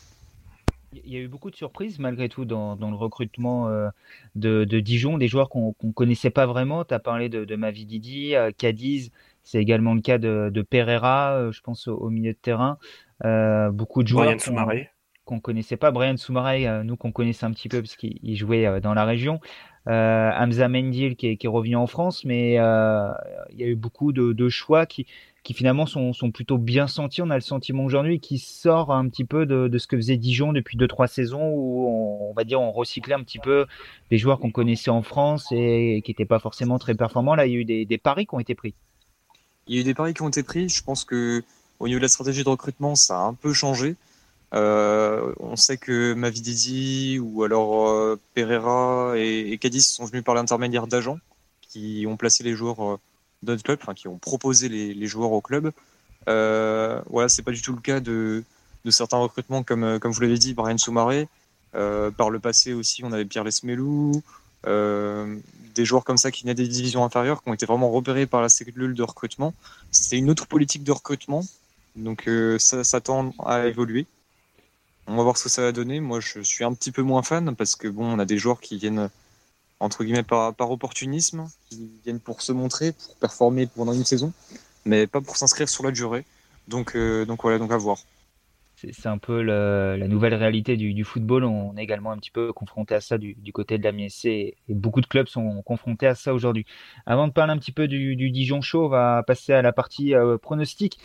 Il 1.04 1.14
y 1.14 1.18
a 1.18 1.20
eu 1.20 1.28
beaucoup 1.28 1.52
de 1.52 1.56
surprises 1.56 2.00
malgré 2.00 2.30
tout 2.30 2.46
dans, 2.46 2.76
le 2.76 2.96
recrutement 2.96 3.68
euh, 3.68 3.90
de, 4.36 4.64
Dijon, 4.80 5.18
des 5.18 5.28
joueurs 5.28 5.50
qu'on 5.50 5.76
ne 5.84 5.92
connaissait 5.92 6.30
pas 6.30 6.46
vraiment. 6.46 6.86
Tu 6.86 6.94
as 6.94 7.00
parlé 7.00 7.30
de, 7.30 7.44
de 7.44 7.56
Mavididi, 7.56 8.36
euh, 8.36 8.52
Cadiz, 8.56 9.12
c'est 9.44 9.60
également 9.60 9.94
le 9.94 10.02
cas 10.02 10.18
de, 10.18 10.66
Pereira, 10.70 11.34
euh, 11.34 11.52
je 11.52 11.62
pense 11.62 11.88
au, 11.88 12.10
milieu 12.10 12.34
de 12.34 12.38
terrain. 12.38 12.78
beaucoup 13.72 14.04
de 14.04 14.08
joueurs 14.08 14.36
qu'on 15.26 15.36
ne 15.36 15.42
connaissait 15.42 15.78
pas. 15.78 15.92
Brian 15.92 16.18
Soumaré, 16.18 16.68
nous 16.84 16.98
qu'on 16.98 17.12
connaissait 17.12 17.46
un 17.46 17.52
petit 17.52 17.68
peu 17.70 17.82
parce 17.82 17.96
qu'il 17.96 18.36
jouait 18.36 18.80
dans 18.80 18.94
la 18.94 19.06
région. 19.06 19.40
Hamza 19.88 20.68
Mendil 20.68 21.16
qui 21.16 21.28
est, 21.28 21.38
qui 21.38 21.48
est, 21.48 21.50
revenu 21.50 21.76
en 21.76 21.88
France, 21.88 22.26
mais 22.26 22.54
il 22.54 23.60
y 23.60 23.64
a 23.64 23.68
eu 23.68 23.76
beaucoup 23.76 24.14
de 24.14 24.50
choix 24.50 24.86
qui, 24.86 25.08
qui 25.46 25.54
finalement 25.54 25.86
sont, 25.86 26.12
sont, 26.12 26.32
plutôt 26.32 26.58
bien 26.58 26.88
sentis. 26.88 27.22
On 27.22 27.30
a 27.30 27.36
le 27.36 27.42
sentiment 27.42 27.86
aujourd'hui 27.86 28.20
qui 28.20 28.40
sort 28.40 28.92
un 28.92 29.08
petit 29.08 29.24
peu 29.24 29.46
de, 29.46 29.78
ce 29.78 29.86
que 29.86 29.96
faisait 29.96 30.18
Dijon 30.18 30.52
depuis 30.52 30.76
2-3 30.76 31.08
saisons 31.08 31.52
où 31.54 31.88
on, 32.30 32.34
va 32.34 32.44
dire 32.44 32.60
on 32.60 32.72
recyclait 32.72 33.14
un 33.14 33.22
petit 33.22 33.38
peu 33.38 33.68
des 34.10 34.18
joueurs 34.18 34.40
qu'on 34.40 34.50
connaissait 34.50 34.90
en 34.90 35.04
France 35.04 35.48
et, 35.52 36.02
qui 36.04 36.12
n'étaient 36.12 36.26
pas 36.26 36.40
forcément 36.40 36.80
très 36.80 36.96
performants. 36.96 37.36
Là, 37.36 37.46
il 37.46 37.54
y 37.54 37.56
a 37.58 37.60
eu 37.60 37.86
des, 37.86 37.98
paris 38.00 38.26
qui 38.26 38.34
ont 38.34 38.40
été 38.40 38.56
pris. 38.56 38.74
Il 39.68 39.76
y 39.76 39.78
a 39.78 39.82
eu 39.82 39.84
des 39.84 39.94
paris 39.94 40.16
qui 40.16 40.24
ont 40.24 40.30
été 40.30 40.42
pris. 40.42 40.68
Je 40.68 40.84
pense 40.84 41.06
que 41.06 41.44
au 41.80 41.88
niveau 41.88 42.00
de 42.00 42.04
la 42.06 42.10
stratégie 42.10 42.44
de 42.44 42.50
recrutement, 42.50 42.96
ça 42.96 43.20
a 43.20 43.22
un 43.22 43.36
peu 43.36 43.54
changé. 43.54 43.96
Euh, 44.56 45.32
on 45.40 45.56
sait 45.56 45.78
que 45.78 46.16
Mavididi 46.16 47.20
ou 47.20 47.44
alors 47.44 47.88
euh, 47.90 48.20
Pereira 48.34 49.14
et, 49.16 49.52
et 49.52 49.58
Cadiz 49.60 49.86
sont 49.88 50.06
venus 50.06 50.24
par 50.24 50.34
l'intermédiaire 50.34 50.88
d'agents 50.88 51.20
qui 51.62 52.06
ont 52.08 52.18
placé 52.18 52.44
les 52.44 52.54
joueurs 52.54 52.94
euh, 52.94 52.98
d'autres 53.44 53.64
clubs, 53.64 53.80
qui 53.96 54.08
ont 54.08 54.18
proposé 54.18 54.70
les, 54.70 55.08
joueurs 55.08 55.32
au 55.32 55.42
club. 55.42 55.72
Euh, 56.28 57.02
voilà, 57.10 57.30
c'est 57.30 57.44
pas 57.44 57.52
du 57.52 57.62
tout 57.62 57.74
le 57.74 57.82
cas 57.82 58.00
de, 58.00 58.44
certains 58.90 59.18
recrutements 59.18 59.64
comme, 59.64 59.84
euh, 59.84 60.00
comme 60.00 60.12
vous 60.12 60.22
l'avez 60.22 60.38
dit, 60.38 60.54
Brian 60.54 60.78
Soumaré. 60.78 61.28
Euh, 61.76 62.10
par 62.12 62.30
le 62.30 62.40
passé 62.40 62.74
aussi, 62.74 63.04
on 63.04 63.12
avait 63.12 63.26
Pierre 63.26 63.44
Lesmelou, 63.44 64.24
euh, 64.66 65.38
des 65.76 65.84
joueurs 65.84 66.06
comme 66.06 66.18
ça 66.18 66.32
qui 66.32 66.44
venaient 66.44 66.56
des 66.56 66.68
divisions 66.68 67.04
inférieures, 67.04 67.44
qui 67.44 67.50
ont 67.50 67.54
été 67.54 67.66
vraiment 67.66 67.92
repérés 67.92 68.26
par 68.26 68.42
la 68.42 68.50
cellule 68.50 68.94
de 68.94 69.04
recrutement. 69.04 69.54
C'est 69.92 70.18
une 70.18 70.30
autre 70.30 70.48
politique 70.48 70.84
de 70.84 70.94
recrutement, 70.94 71.44
donc 71.98 72.30
ça, 72.60 72.86
ça 72.86 73.02
tend 73.02 73.34
à 73.44 73.68
évoluer. 73.68 74.06
On 75.08 75.18
va 75.18 75.24
voir 75.24 75.38
ce 75.38 75.44
que 75.44 75.50
ça 75.50 75.62
va 75.62 75.72
donner. 75.72 76.00
Moi, 76.00 76.20
je 76.20 76.40
suis 76.40 76.64
un 76.64 76.74
petit 76.74 76.92
peu 76.92 77.02
moins 77.02 77.22
fan 77.22 77.56
parce 77.56 77.76
que 77.76 77.88
bon, 77.88 78.06
on 78.06 78.20
a 78.20 78.26
des 78.26 78.38
joueurs 78.38 78.60
qui 78.60 78.78
viennent 78.78 79.10
entre 79.80 80.04
guillemets 80.04 80.24
par, 80.24 80.72
opportunisme, 80.72 81.48
qui 81.70 81.92
viennent 82.04 82.20
pour 82.20 82.42
se 82.42 82.52
montrer, 82.52 82.94
pour 82.94 83.16
performer 83.16 83.68
pendant 83.68 83.94
une 83.94 84.06
saison, 84.06 84.34
mais 84.86 85.08
pas 85.08 85.22
pour 85.22 85.38
s'inscrire 85.38 85.70
sur 85.70 85.84
la 85.84 85.92
durée. 85.92 86.26
Donc, 86.68 86.96
euh, 86.96 87.26
donc 87.26 87.42
voilà, 87.44 87.60
donc 87.60 87.72
à 87.72 87.78
voir. 87.78 87.98
C'est 88.76 89.08
un 89.08 89.18
peu 89.18 89.42
la, 89.42 90.08
nouvelle 90.08 90.34
réalité 90.34 90.76
du, 90.76 91.04
football. 91.04 91.46
On 91.46 91.76
est 91.78 91.84
également 91.84 92.12
un 92.12 92.18
petit 92.18 92.32
peu 92.32 92.52
confronté 92.52 92.94
à 92.96 93.02
ça 93.02 93.18
du, 93.18 93.36
côté 93.54 93.78
de 93.78 93.84
la 93.84 93.92
et 94.26 94.56
beaucoup 94.68 95.00
de 95.00 95.06
clubs 95.06 95.28
sont 95.28 95.62
confrontés 95.62 96.08
à 96.08 96.16
ça 96.16 96.34
aujourd'hui. 96.34 96.66
Avant 97.06 97.28
de 97.28 97.34
parler 97.34 97.54
un 97.54 97.58
petit 97.58 97.72
peu 97.72 97.88
du, 97.88 98.16
Dijon 98.32 98.62
Show, 98.62 98.86
on 98.86 98.90
va 98.90 99.24
passer 99.26 99.54
à 99.54 99.62
la 99.62 99.72
partie 99.72 100.14
euh, 100.14 100.38
pronostic 100.38 101.00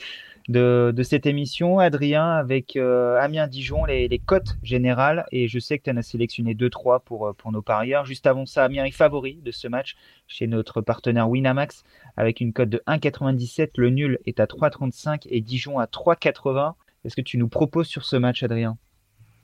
de, 0.48 1.02
cette 1.04 1.26
émission, 1.26 1.78
Adrien, 1.78 2.28
avec 2.28 2.76
euh, 2.76 3.18
Amiens 3.20 3.46
Dijon, 3.46 3.84
les, 3.84 4.08
les, 4.08 4.18
cotes 4.18 4.56
générales. 4.64 5.26
Et 5.30 5.46
je 5.46 5.58
sais 5.60 5.78
que 5.78 5.84
tu 5.84 5.90
en 5.90 5.96
as 5.96 6.02
sélectionné 6.02 6.54
2-3 6.54 7.02
pour, 7.04 7.28
euh, 7.28 7.32
pour 7.32 7.52
nos 7.52 7.62
parieurs. 7.62 8.04
Juste 8.04 8.26
avant 8.26 8.46
ça, 8.46 8.64
Amiens 8.64 8.84
est 8.84 8.90
favori 8.90 9.36
de 9.36 9.52
ce 9.52 9.68
match 9.68 9.94
chez 10.26 10.48
notre 10.48 10.80
partenaire 10.80 11.28
Winamax 11.28 11.84
avec 12.16 12.40
une 12.40 12.52
cote 12.52 12.68
de 12.68 12.82
1,97. 12.88 13.70
Le 13.76 13.90
nul 13.90 14.18
est 14.26 14.40
à 14.40 14.46
3,35 14.46 15.26
et 15.30 15.40
Dijon 15.40 15.78
à 15.78 15.84
3,80. 15.84 16.74
Est-ce 17.04 17.16
que 17.16 17.20
tu 17.22 17.38
nous 17.38 17.48
proposes 17.48 17.88
sur 17.88 18.04
ce 18.04 18.16
match, 18.16 18.42
Adrien? 18.42 18.76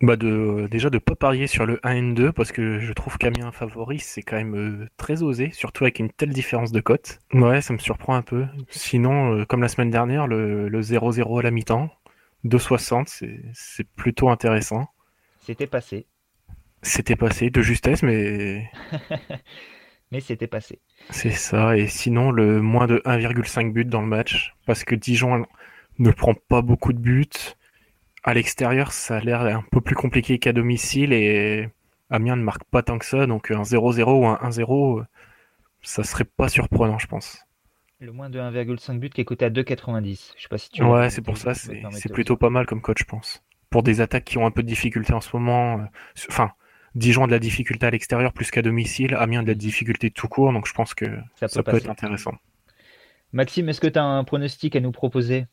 Bah 0.02 0.16
de, 0.16 0.68
déjà 0.70 0.90
de 0.90 0.98
pas 0.98 1.14
parier 1.14 1.46
sur 1.46 1.64
le 1.64 1.80
1 1.82 2.12
2 2.12 2.30
parce 2.30 2.52
que 2.52 2.78
je 2.78 2.92
trouve 2.92 3.16
qu'Amiens 3.16 3.50
favori 3.50 3.98
c'est 3.98 4.20
quand 4.20 4.36
même 4.36 4.54
euh, 4.54 4.88
très 4.98 5.22
osé, 5.22 5.50
surtout 5.52 5.84
avec 5.84 5.98
une 6.00 6.10
telle 6.10 6.34
différence 6.34 6.70
de 6.70 6.80
cote. 6.80 7.18
Ouais, 7.32 7.62
ça 7.62 7.72
me 7.72 7.78
surprend 7.78 8.14
un 8.14 8.20
peu. 8.20 8.44
Sinon, 8.68 9.32
euh, 9.32 9.44
comme 9.46 9.62
la 9.62 9.68
semaine 9.68 9.88
dernière, 9.88 10.26
le 10.26 10.68
0-0 10.68 11.38
à 11.38 11.42
la 11.42 11.50
mi-temps, 11.50 11.88
2,60, 12.44 13.24
c'est 13.54 13.88
plutôt 13.96 14.28
intéressant. 14.28 14.86
C'était 15.40 15.66
passé. 15.66 16.06
C'était 16.82 17.16
passé 17.16 17.50
de 17.50 17.62
justesse, 17.62 18.02
mais. 18.02 18.70
mais 20.12 20.20
c'était 20.20 20.46
passé. 20.46 20.80
C'est 21.10 21.30
ça, 21.30 21.76
et 21.76 21.86
sinon 21.86 22.30
le 22.30 22.60
moins 22.60 22.86
de 22.86 22.98
1,5 23.06 23.72
but 23.72 23.88
dans 23.88 24.02
le 24.02 24.08
match, 24.08 24.54
parce 24.66 24.84
que 24.84 24.94
Dijon 24.94 25.46
ne 25.98 26.10
prend 26.10 26.34
pas 26.34 26.62
beaucoup 26.62 26.92
de 26.92 26.98
buts 26.98 27.56
à 28.26 28.34
l'extérieur, 28.34 28.92
ça 28.92 29.16
a 29.16 29.20
l'air 29.20 29.42
un 29.42 29.64
peu 29.70 29.80
plus 29.80 29.94
compliqué 29.94 30.38
qu'à 30.38 30.52
domicile 30.52 31.12
et 31.12 31.68
Amiens 32.10 32.36
ne 32.36 32.42
marque 32.42 32.64
pas 32.64 32.82
tant 32.82 32.98
que 32.98 33.04
ça, 33.04 33.26
donc 33.26 33.52
un 33.52 33.62
0-0 33.62 34.02
ou 34.02 34.26
un 34.26 34.36
1-0, 34.42 35.04
ça 35.82 36.02
serait 36.02 36.24
pas 36.24 36.48
surprenant, 36.48 36.98
je 36.98 37.06
pense. 37.06 37.38
Le 38.00 38.12
moins 38.12 38.28
de 38.28 38.38
1,5 38.38 38.98
but 38.98 39.14
qui 39.14 39.20
est 39.20 39.24
coté 39.24 39.44
à 39.44 39.50
2,90. 39.50 40.32
Je 40.36 40.42
sais 40.42 40.48
pas 40.48 40.58
si 40.58 40.70
tu 40.70 40.82
Ouais, 40.82 41.08
c'est 41.08 41.22
pour 41.22 41.38
ça, 41.38 41.54
c'est 41.54 42.12
plutôt 42.12 42.36
pas 42.36 42.50
mal 42.50 42.66
comme 42.66 42.82
coach, 42.82 42.98
je 42.98 43.04
pense. 43.04 43.42
Pour 43.70 43.84
des 43.84 44.00
attaques 44.00 44.24
qui 44.24 44.38
ont 44.38 44.46
un 44.46 44.50
peu 44.50 44.62
de 44.62 44.68
difficulté 44.68 45.12
en 45.12 45.20
ce 45.20 45.34
moment, 45.34 45.78
euh, 45.78 45.84
enfin, 46.28 46.50
Dijon 46.96 47.24
a 47.24 47.26
de 47.26 47.32
la 47.32 47.38
difficulté 47.38 47.86
à 47.86 47.90
l'extérieur 47.90 48.32
plus 48.32 48.50
qu'à 48.50 48.62
domicile, 48.62 49.14
Amiens 49.14 49.40
a 49.40 49.42
de 49.42 49.48
la 49.48 49.54
difficulté 49.54 50.10
tout 50.10 50.28
court, 50.28 50.52
donc 50.52 50.66
je 50.66 50.74
pense 50.74 50.94
que 50.94 51.06
ça 51.36 51.62
peut, 51.62 51.76
être 51.76 51.90
intéressant. 51.90 52.34
Maxime, 53.32 53.68
est-ce 53.68 53.80
que 53.80 53.86
tu 53.86 53.98
as 53.98 54.04
un 54.04 54.24
pronostic 54.24 54.74
à 54.76 54.80
nous 54.80 54.92
proposer? 54.92 55.46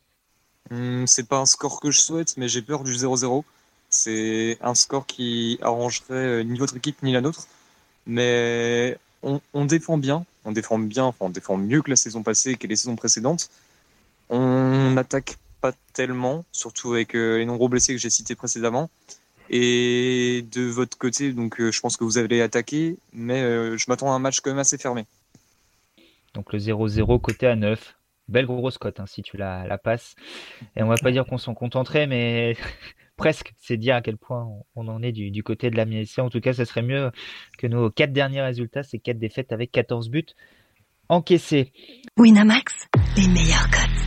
Hmm, 0.70 1.06
c'est 1.06 1.28
pas 1.28 1.38
un 1.38 1.46
score 1.46 1.80
que 1.80 1.92
je 1.92 2.00
souhaite, 2.00 2.38
mais 2.38 2.48
j'ai 2.48 2.62
peur 2.62 2.84
du 2.84 2.94
0-0. 2.94 3.44
C'est 3.90 4.58
un 4.62 4.76
score 4.76 5.06
qui 5.06 5.60
arrangerait 5.62 6.14
euh, 6.14 6.44
ni 6.44 6.58
votre 6.58 6.76
équipe 6.76 7.04
ni 7.04 7.12
la 7.12 7.22
nôtre. 7.22 7.48
Mais 8.08 8.98
on, 9.22 9.66
défend 9.66 9.98
bien, 9.98 10.26
on 10.46 10.52
défend 10.52 10.80
bien, 10.80 11.06
enfin 11.06 11.26
on 11.26 11.30
défend 11.30 11.58
mieux 11.58 11.82
que 11.82 11.90
la 11.90 11.96
saison 11.96 12.24
passée 12.24 12.58
et 12.60 12.68
les 12.68 12.76
saisons 12.76 12.96
précédentes. 12.96 13.50
On 14.30 14.92
n'attaque 14.92 15.38
pas 15.62 15.74
tellement, 15.94 16.44
surtout 16.52 16.94
avec 16.94 17.16
euh, 17.16 17.38
les 17.38 17.46
nombreux 17.46 17.70
blessés 17.70 17.94
que 17.94 18.00
j'ai 18.00 18.10
cités 18.10 18.36
précédemment. 18.36 18.90
Et 19.50 20.46
de 20.52 20.64
votre 20.64 20.98
côté, 20.98 21.32
donc 21.34 21.62
euh, 21.62 21.72
je 21.72 21.80
pense 21.80 21.96
que 21.96 22.04
vous 22.04 22.18
allez 22.18 22.42
attaquer, 22.42 22.98
mais 23.14 23.42
je 23.78 23.86
m'attends 23.88 24.12
à 24.12 24.16
un 24.16 24.20
match 24.20 24.40
quand 24.42 24.50
même 24.50 24.60
assez 24.60 24.78
fermé. 24.78 25.06
Donc 26.34 26.52
le 26.52 26.60
0-0 26.60 27.22
côté 27.22 27.48
à 27.48 27.56
9. 27.56 27.96
Belle 28.28 28.46
grosse 28.46 28.78
cote 28.78 29.00
hein, 29.00 29.06
si 29.06 29.22
tu 29.22 29.38
la, 29.38 29.68
la, 29.68 29.78
passes. 29.78 30.16
Et 30.76 30.84
on 30.84 30.88
va 30.88 30.96
pas 30.96 31.12
dire 31.12 31.26
qu'on 31.26 31.38
s'en 31.38 31.54
contenterait, 31.54 32.08
mais 32.08 32.56
presque. 33.18 33.54
C'est 33.58 33.78
dire 33.78 33.96
à 33.96 34.02
quel 34.02 34.18
point 34.18 34.48
on, 34.76 34.88
en 34.88 35.02
est 35.02 35.12
du, 35.12 35.32
du 35.32 35.44
côté 35.44 35.70
de 35.70 35.76
la 35.76 35.86
MSC. 35.86 36.20
En 36.20 36.30
tout 36.30 36.40
cas, 36.40 36.54
ça 36.54 36.66
serait 36.66 36.84
mieux 36.84 37.12
que 37.58 37.68
nos 37.68 37.90
quatre 37.90 38.14
derniers 38.14 38.42
résultats, 38.42 38.84
c'est 38.84 39.00
quatre 39.00 39.20
défaites 39.20 39.52
avec 39.52 39.72
14 39.72 40.10
buts 40.10 40.26
encaissés. 41.10 41.72
Winamax, 42.18 42.88
les 43.18 43.28
meilleurs 43.28 43.70
cotes. 43.70 44.04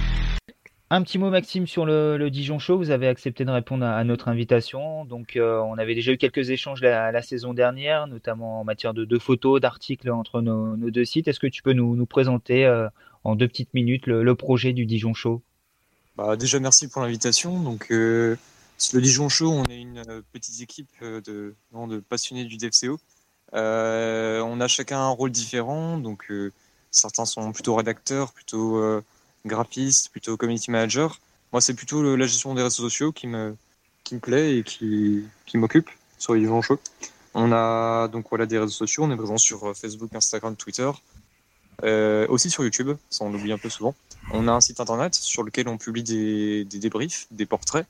Un 0.89 1.03
petit 1.03 1.19
mot, 1.19 1.31
Maxime, 1.31 1.67
sur 1.67 1.85
le, 1.85 2.29
Dijon 2.31 2.61
Show. 2.61 2.79
Vous 2.79 2.93
avez 2.93 3.09
accepté 3.09 3.45
de 3.45 3.51
répondre 3.51 3.85
à, 3.85 4.05
notre 4.05 4.29
invitation. 4.29 5.05
Donc, 5.05 5.35
euh, 5.35 5.59
on 5.59 5.79
avait 5.79 5.97
déjà 5.97 6.13
eu 6.13 6.17
quelques 6.17 6.51
échanges 6.51 6.81
la, 6.81 7.11
la 7.11 7.23
saison 7.23 7.55
dernière, 7.55 8.07
notamment 8.07 8.61
en 8.61 8.65
matière 8.65 8.95
de, 8.95 9.19
photos, 9.19 9.61
d'articles 9.61 10.09
entre 10.11 10.41
nos, 10.43 10.77
deux 10.77 11.05
sites. 11.05 11.27
Est-ce 11.27 11.41
que 11.41 11.49
tu 11.49 11.63
peux 11.63 11.73
nous, 11.73 11.97
nous 11.97 12.07
présenter 12.07 12.65
euh, 12.65 12.89
en 13.27 13.35
deux 13.35 13.49
petites 13.49 13.75
minutes 13.75 14.07
le, 14.07 14.35
projet 14.35 14.73
du 14.73 14.87
Dijon 14.87 15.13
Show 15.13 15.43
bah, 16.17 16.37
Déjà, 16.37 16.61
merci 16.61 16.89
pour 16.89 17.03
l'invitation. 17.03 17.61
Donc, 17.61 17.89
euh, 17.91 18.37
le 18.93 19.01
Dijon 19.01 19.29
Show, 19.29 19.51
on 19.51 19.65
est 19.65 19.81
une 19.81 20.23
petite 20.33 20.61
équipe 20.63 20.91
de, 21.03 21.55
de 21.73 21.99
passionnés 22.01 22.45
du 22.45 22.57
DFCO. 22.57 23.01
on 23.53 24.61
a 24.61 24.69
chacun 24.69 25.01
un 25.01 25.09
rôle 25.09 25.31
différent. 25.31 25.99
Donc, 25.99 26.33
certains 26.91 27.25
sont 27.25 27.53
plutôt 27.53 27.75
rédacteurs, 27.75 28.33
plutôt 28.33 28.81
graphiste, 29.45 30.11
plutôt 30.11 30.37
community 30.37 30.71
manager. 30.71 31.19
Moi, 31.53 31.61
c'est 31.61 31.75
plutôt 31.75 32.17
la 32.17 32.27
gestion 32.27 32.55
des 32.55 32.63
réseaux 32.63 32.83
sociaux 32.85 33.13
qui 33.13 33.27
me, 33.27 33.57
qui 34.05 34.15
me 34.15 34.21
plaît 34.21 34.59
et 34.59 34.63
qui, 34.63 35.25
qui 35.47 35.59
m'occupe 35.59 35.91
sur 36.19 36.35
les 36.35 36.45
gens 36.45 36.63
chauds. 36.63 36.81
On 37.35 37.53
a 37.53 38.09
donc 38.09 38.27
voilà 38.31 38.47
des 38.47 38.59
réseaux 38.59 38.73
sociaux, 38.73 39.05
on 39.05 39.11
est 39.11 39.17
présent 39.17 39.37
sur 39.37 39.65
euh, 39.65 39.75
Facebook, 39.75 40.15
Instagram, 40.15 40.57
Twitter, 40.57 40.91
euh, 41.85 42.27
aussi 42.29 42.51
sur 42.51 42.65
YouTube, 42.65 42.93
ça 43.11 43.25
on 43.25 43.31
l'oublie 43.31 43.53
un 43.53 43.59
peu 43.59 43.69
souvent. 43.69 43.95
On 44.33 44.49
a 44.49 44.53
un 44.53 44.61
site 44.61 44.81
internet 44.81 45.15
sur 45.15 45.43
lequel 45.43 45.69
on 45.69 45.79
publie 45.79 46.03
des, 46.03 46.65
des 46.65 46.79
débriefs, 46.79 47.27
des 47.31 47.47
portraits, 47.47 47.87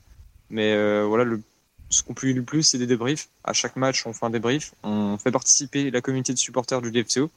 mais 0.49 0.73
euh, 0.73 1.05
voilà, 1.07 1.23
le, 1.23 1.41
ce 1.89 2.03
qu'on 2.03 2.13
publie 2.13 2.33
le 2.33 2.43
plus, 2.43 2.63
c'est 2.63 2.77
des 2.77 2.87
débriefs. 2.87 3.29
À 3.43 3.53
chaque 3.53 3.75
match, 3.75 4.05
on 4.05 4.13
fait 4.13 4.25
un 4.25 4.29
débrief, 4.29 4.73
on 4.83 5.17
fait 5.17 5.31
participer 5.31 5.89
la 5.91 6.01
communauté 6.01 6.33
de 6.33 6.37
supporters 6.37 6.81
du 6.81 6.91
DFCO 6.91 7.29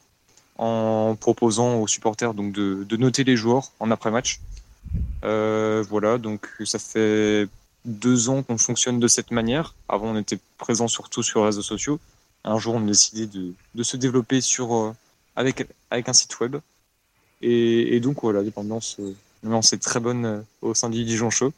en 0.59 1.17
proposant 1.19 1.81
aux 1.81 1.87
supporters 1.87 2.35
donc 2.35 2.53
de, 2.53 2.85
de 2.85 2.97
noter 2.97 3.25
les 3.25 3.37
joueurs 3.37 3.73
en 3.81 3.91
après-match. 3.91 4.41
Euh, 5.25 5.85
voilà, 5.89 6.19
donc 6.19 6.49
ça 6.65 6.79
fait 6.79 7.49
deux 7.85 8.29
ans 8.29 8.43
qu'on 8.43 8.59
fonctionne 8.59 9.01
de 9.01 9.09
cette 9.09 9.31
manière. 9.31 9.75
Avant, 9.89 10.09
on 10.09 10.17
était 10.17 10.39
présent 10.59 10.89
surtout 10.89 11.23
sur 11.23 11.41
les 11.41 11.47
réseaux 11.47 11.63
sociaux. 11.63 11.99
Un 12.45 12.59
jour, 12.59 12.75
on 12.75 12.83
a 12.83 12.87
décidé 12.87 13.27
de, 13.27 13.55
de 13.75 13.83
se 13.83 13.97
développer 13.97 14.41
sur, 14.41 14.75
euh, 14.75 14.95
avec, 15.41 15.67
avec 15.91 16.09
un 16.09 16.13
site 16.13 16.39
web. 16.41 16.57
Et, 17.43 17.99
donc, 18.01 18.23
voilà, 18.23 18.43
l'ambiance 18.43 18.99
euh, 19.01 19.61
est 19.73 19.83
très 19.83 20.01
bonne 20.01 20.25
euh, 20.27 20.41
au 20.61 20.75
sein 20.75 20.91
du 20.91 21.05
Dijon 21.05 21.31
Show. 21.31 21.53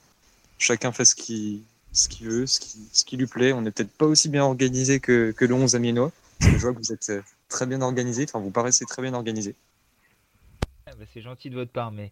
Chacun 0.59 0.93
fait 0.93 1.05
ce 1.05 1.15
qu'il 1.15 1.63
ce 1.93 2.09
qu'il 2.09 2.27
veut, 2.29 2.47
ce 2.47 2.59
qui, 2.59 2.89
ce 2.93 3.05
qui 3.05 3.17
lui 3.17 3.27
plaît. 3.27 3.53
On 3.53 3.63
n'est 3.63 3.71
peut-être 3.71 3.91
pas 3.91 4.07
aussi 4.07 4.29
bien 4.29 4.45
organisé 4.45 4.99
que, 4.99 5.33
que 5.37 5.45
le 5.45 5.55
11 5.55 5.75
amiénois. 5.75 6.11
je 6.41 6.57
vois 6.57 6.73
que 6.73 6.79
vous 6.79 6.93
êtes 6.93 7.13
très 7.49 7.67
bien 7.67 7.83
organisé. 7.83 8.25
Enfin, 8.25 8.39
vous 8.39 8.51
paraissez 8.51 8.87
très 8.87 9.03
bien 9.03 9.13
organisé. 9.13 9.55
Ah, 10.87 10.93
bah, 10.99 11.05
c'est 11.13 11.21
gentil 11.21 11.51
de 11.51 11.55
votre 11.55 11.71
part, 11.71 11.93
mais 11.93 12.11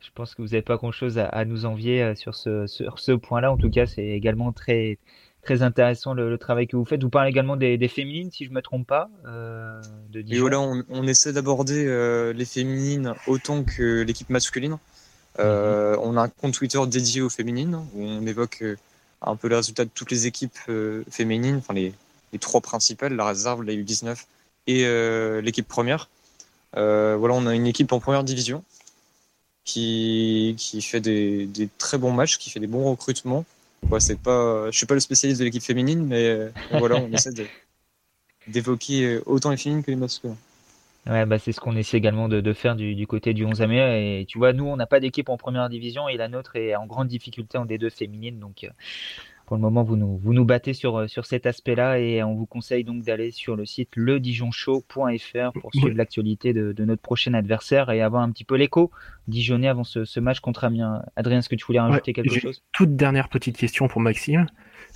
je 0.00 0.08
pense 0.14 0.34
que 0.34 0.42
vous 0.42 0.48
n'avez 0.48 0.62
pas 0.62 0.76
grand-chose 0.76 1.18
à, 1.18 1.44
nous 1.44 1.64
envier 1.64 2.02
euh, 2.02 2.14
sur 2.14 2.34
ce, 2.34 2.66
sur 2.66 2.98
ce 2.98 3.12
point-là. 3.12 3.52
En 3.52 3.56
tout 3.56 3.70
cas, 3.70 3.86
c'est 3.86 4.06
également 4.06 4.52
très, 4.52 4.98
très 5.42 5.62
intéressant 5.62 6.14
le, 6.14 6.36
travail 6.38 6.66
que 6.66 6.76
vous 6.76 6.84
faites. 6.84 7.02
Vous 7.02 7.10
parlez 7.10 7.30
également 7.30 7.56
des, 7.56 7.88
féminines, 7.88 8.30
si 8.30 8.44
je 8.44 8.50
ne 8.50 8.54
me 8.54 8.62
trompe 8.62 8.86
pas. 8.86 9.08
Euh, 9.26 9.80
de 10.10 10.22
Et 10.28 10.38
voilà, 10.38 10.60
on, 10.60 11.06
essaie 11.06 11.32
d'aborder 11.32 11.84
euh, 11.86 12.32
les 12.32 12.44
féminines 12.44 13.14
autant 13.26 13.64
que 13.64 14.02
l'équipe 14.02 14.30
masculine. 14.30 14.78
Euh, 15.38 15.96
mhm. 15.96 16.02
On 16.02 16.16
a 16.16 16.22
un 16.22 16.28
compte 16.28 16.54
Twitter 16.54 16.80
dédié 16.86 17.22
aux 17.22 17.30
féminines 17.30 17.76
où 17.94 18.02
on 18.02 18.26
évoque 18.26 18.64
un 19.22 19.36
peu 19.36 19.48
les 19.48 19.56
résultats 19.56 19.84
de 19.84 19.90
toutes 19.94 20.10
les 20.10 20.26
équipes 20.26 20.58
féminines, 21.10 21.56
enfin 21.56 21.74
les, 21.74 21.92
les 22.32 22.38
trois 22.38 22.60
principales, 22.60 23.14
la 23.14 23.26
réserve, 23.26 23.62
la 23.62 23.72
U19 23.72 24.16
et 24.66 25.40
l'équipe 25.42 25.68
première. 25.68 26.08
Voilà, 26.74 27.34
on 27.34 27.46
a 27.46 27.54
une 27.54 27.66
équipe 27.66 27.92
en 27.92 28.00
première 28.00 28.24
division 28.24 28.64
qui, 29.64 30.54
qui 30.58 30.82
fait 30.82 31.00
des, 31.00 31.46
des, 31.46 31.68
très 31.78 31.98
bons 31.98 32.12
matchs, 32.12 32.38
qui 32.38 32.50
fait 32.50 32.60
des 32.60 32.66
bons 32.66 32.90
recrutements. 32.90 33.44
Ouais, 33.88 34.00
c'est 34.00 34.20
pas, 34.20 34.70
je 34.70 34.76
suis 34.76 34.86
pas 34.86 34.94
le 34.94 35.00
spécialiste 35.00 35.40
de 35.40 35.44
l'équipe 35.44 35.62
féminine, 35.62 36.06
mais 36.06 36.28
euh, 36.28 36.50
voilà, 36.72 36.96
on 36.96 37.08
essaie 37.12 37.30
d'évoquer 38.46 39.20
autant 39.26 39.50
les 39.50 39.56
féminines 39.56 39.84
que 39.84 39.90
les 39.90 39.96
masculins. 39.96 40.36
Ouais, 41.06 41.24
bah 41.24 41.38
c'est 41.38 41.52
ce 41.52 41.60
qu'on 41.60 41.76
essaie 41.76 41.96
également 41.96 42.28
de, 42.28 42.40
de 42.42 42.52
faire 42.52 42.76
du, 42.76 42.94
du, 42.94 43.06
côté 43.06 43.32
du 43.32 43.44
11 43.44 43.60
mai. 43.62 44.20
Et 44.20 44.26
tu 44.26 44.38
vois, 44.38 44.52
nous, 44.52 44.66
on 44.66 44.76
n'a 44.76 44.86
pas 44.86 45.00
d'équipe 45.00 45.30
en 45.30 45.38
première 45.38 45.68
division 45.70 46.08
et 46.08 46.16
la 46.16 46.28
nôtre 46.28 46.56
est 46.56 46.76
en 46.76 46.86
grande 46.86 47.08
difficulté 47.08 47.56
en 47.56 47.64
D2 47.64 47.90
féminine. 47.90 48.38
Donc, 48.38 48.68
pour 49.50 49.56
le 49.56 49.62
moment, 49.62 49.82
vous 49.82 49.96
nous, 49.96 50.16
vous 50.16 50.32
nous 50.32 50.44
battez 50.44 50.74
sur, 50.74 50.96
euh, 50.96 51.08
sur 51.08 51.26
cet 51.26 51.44
aspect-là 51.44 51.98
et 51.98 52.22
on 52.22 52.36
vous 52.36 52.46
conseille 52.46 52.84
donc 52.84 53.02
d'aller 53.02 53.32
sur 53.32 53.56
le 53.56 53.66
site 53.66 53.88
ledijonchaud.fr 53.96 55.52
pour 55.60 55.74
suivre 55.74 55.96
l'actualité 55.96 56.52
de, 56.52 56.70
de, 56.70 56.84
notre 56.84 57.02
prochain 57.02 57.34
adversaire 57.34 57.90
et 57.90 58.00
avoir 58.00 58.22
un 58.22 58.30
petit 58.30 58.44
peu 58.44 58.54
l'écho 58.54 58.92
dijonnais 59.26 59.66
avant 59.66 59.82
ce, 59.82 60.04
ce, 60.04 60.20
match 60.20 60.38
contre 60.38 60.62
Amiens. 60.62 61.02
Adrien, 61.16 61.40
est-ce 61.40 61.48
que 61.48 61.56
tu 61.56 61.66
voulais 61.66 61.80
rajouter 61.80 62.12
quelque 62.12 62.38
chose? 62.38 62.62
Toute 62.70 62.94
dernière 62.94 63.28
petite 63.28 63.56
question 63.56 63.88
pour 63.88 64.00
Maxime. 64.00 64.46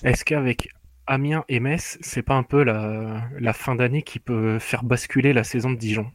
Est-ce 0.04 0.24
qu'avec 0.24 0.68
Amiens 1.08 1.44
et 1.48 1.58
Metz, 1.58 1.98
c'est 2.00 2.22
pas 2.22 2.34
un 2.34 2.44
peu 2.44 2.62
la, 2.62 3.22
la 3.40 3.52
fin 3.54 3.74
d'année 3.74 4.02
qui 4.02 4.20
peut 4.20 4.60
faire 4.60 4.84
basculer 4.84 5.32
la 5.32 5.42
saison 5.42 5.72
de 5.72 5.78
Dijon? 5.78 6.06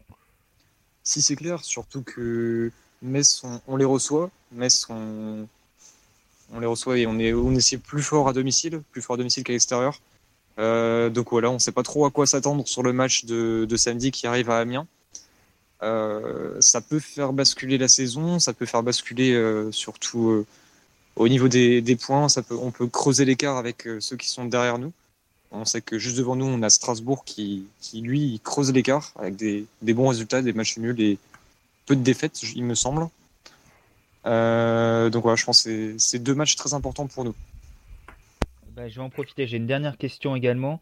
Si 1.03 1.21
c'est 1.21 1.35
clair, 1.35 1.59
surtout 1.65 2.03
que 2.03 2.71
Metz, 3.01 3.43
on, 3.43 3.59
on 3.67 3.75
les 3.75 3.83
reçoit. 3.83 4.29
Metz, 4.53 4.87
on, 4.89 5.45
on 6.53 6.59
les 6.59 6.67
reçoit 6.67 6.97
et 6.97 7.07
on 7.07 7.19
est, 7.19 7.33
on 7.33 7.53
essaie 7.55 7.77
plus 7.77 8.01
fort 8.01 8.27
à 8.27 8.33
domicile, 8.33 8.81
plus 8.91 9.01
fort 9.01 9.15
à 9.15 9.17
domicile 9.17 9.43
qu'à 9.43 9.53
l'extérieur. 9.53 9.99
Euh, 10.59 11.09
donc 11.09 11.29
voilà, 11.31 11.49
on 11.49 11.55
ne 11.55 11.59
sait 11.59 11.71
pas 11.71 11.83
trop 11.83 12.05
à 12.05 12.11
quoi 12.11 12.25
s'attendre 12.25 12.67
sur 12.67 12.83
le 12.83 12.91
match 12.93 13.25
de, 13.25 13.67
samedi 13.77 14.11
qui 14.11 14.27
arrive 14.27 14.49
à 14.49 14.59
Amiens. 14.59 14.87
Euh, 15.81 16.57
ça 16.59 16.81
peut 16.81 16.99
faire 16.99 17.31
basculer 17.31 17.77
la 17.77 17.87
saison, 17.87 18.39
ça 18.39 18.53
peut 18.53 18.65
faire 18.65 18.83
basculer 18.83 19.33
euh, 19.33 19.71
surtout 19.71 20.45
au 21.15 21.27
niveau 21.27 21.47
des, 21.47 21.95
points. 21.95 22.27
On 22.51 22.71
peut 22.71 22.87
creuser 22.87 23.25
l'écart 23.25 23.57
avec 23.57 23.87
ceux 23.99 24.17
qui 24.17 24.29
sont 24.29 24.45
derrière 24.45 24.79
nous. 24.79 24.91
On 25.51 25.65
sait 25.65 25.81
que 25.81 25.97
juste 25.97 26.17
devant 26.17 26.35
nous, 26.35 26.45
on 26.45 26.61
a 26.61 26.69
Strasbourg 26.69 27.23
qui, 27.25 27.65
lui, 27.93 28.39
creuse 28.43 28.71
l'écart 28.71 29.13
avec 29.17 29.35
des, 29.35 29.65
des, 29.81 29.93
bons 29.93 30.09
résultats, 30.09 30.41
des 30.41 30.53
matchs 30.53 30.77
nuls 30.77 31.01
et 31.01 31.17
peu 31.85 31.95
de 31.95 32.03
défaites, 32.03 32.43
il 32.55 32.65
me 32.65 32.75
semble. 32.75 33.07
Euh, 34.25 35.09
donc 35.09 35.23
voilà, 35.23 35.35
je 35.35 35.45
pense 35.45 35.63
que 35.63 35.95
c'est 35.97 36.19
deux 36.19 36.35
matchs 36.35 36.55
très 36.55 36.73
importants 36.73 37.07
pour 37.07 37.23
nous. 37.23 37.35
Bah, 38.75 38.87
je 38.87 38.95
vais 38.95 39.01
en 39.01 39.09
profiter. 39.09 39.47
J'ai 39.47 39.57
une 39.57 39.67
dernière 39.67 39.97
question 39.97 40.35
également. 40.35 40.79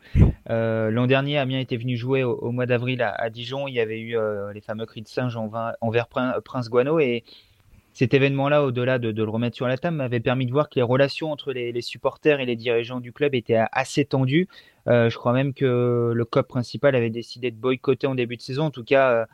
Euh, 0.49 0.91
l'an 0.91 1.07
dernier, 1.07 1.37
Amiens 1.37 1.59
était 1.59 1.77
venu 1.77 1.97
jouer 1.97 2.23
au, 2.23 2.51
mois 2.51 2.65
d'avril 2.65 3.01
à, 3.01 3.29
Dijon. 3.29 3.67
Il 3.67 3.73
y 3.73 3.79
avait 3.79 3.99
eu 3.99 4.17
euh, 4.17 4.53
les 4.53 4.61
fameux 4.61 4.85
cris 4.85 5.01
de 5.01 5.07
singe 5.07 5.37
envers 5.81 6.07
Prince 6.07 6.69
Guano. 6.69 6.99
Et 6.99 7.23
cet 7.93 8.13
événement-là, 8.13 8.63
au-delà 8.63 8.99
de, 8.99 9.09
le 9.09 9.29
remettre 9.29 9.55
sur 9.55 9.67
la 9.67 9.77
table, 9.77 9.97
m'avait 9.97 10.19
permis 10.19 10.45
de 10.45 10.51
voir 10.51 10.69
que 10.69 10.75
les 10.75 10.83
relations 10.83 11.31
entre 11.31 11.51
les, 11.53 11.81
supporters 11.81 12.39
et 12.39 12.45
les 12.45 12.55
dirigeants 12.55 12.99
du 12.99 13.11
club 13.11 13.33
étaient 13.33 13.63
assez 13.71 14.05
tendues. 14.05 14.47
Je 14.85 15.15
crois 15.15 15.33
même 15.33 15.53
que 15.53 16.11
le 16.13 16.25
COP 16.25 16.47
principal 16.47 16.95
avait 16.95 17.09
décidé 17.09 17.49
de 17.49 17.55
boycotter 17.57 18.05
en 18.05 18.13
début 18.13 18.37
de 18.37 18.41
saison. 18.41 18.65
En 18.65 18.71
tout 18.71 18.83
cas, 18.83 19.27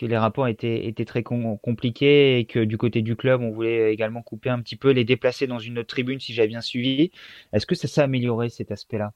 que 0.00 0.06
les 0.06 0.16
rapports 0.16 0.48
étaient, 0.48 0.86
étaient 0.86 1.04
très 1.04 1.22
compliqués 1.22 2.38
et 2.38 2.46
que 2.46 2.60
du 2.60 2.78
côté 2.78 3.02
du 3.02 3.16
club, 3.16 3.42
on 3.42 3.50
voulait 3.50 3.92
également 3.92 4.22
couper 4.22 4.48
un 4.48 4.60
petit 4.60 4.76
peu, 4.76 4.92
les 4.92 5.04
déplacer 5.04 5.46
dans 5.46 5.58
une 5.58 5.78
autre 5.78 5.88
tribune 5.88 6.18
si 6.18 6.32
j'avais 6.32 6.48
bien 6.48 6.62
suivi. 6.62 7.10
Est-ce 7.52 7.66
que 7.66 7.74
ça 7.74 7.86
s'est 7.86 8.00
amélioré 8.00 8.48
cet 8.48 8.72
aspect-là? 8.72 9.12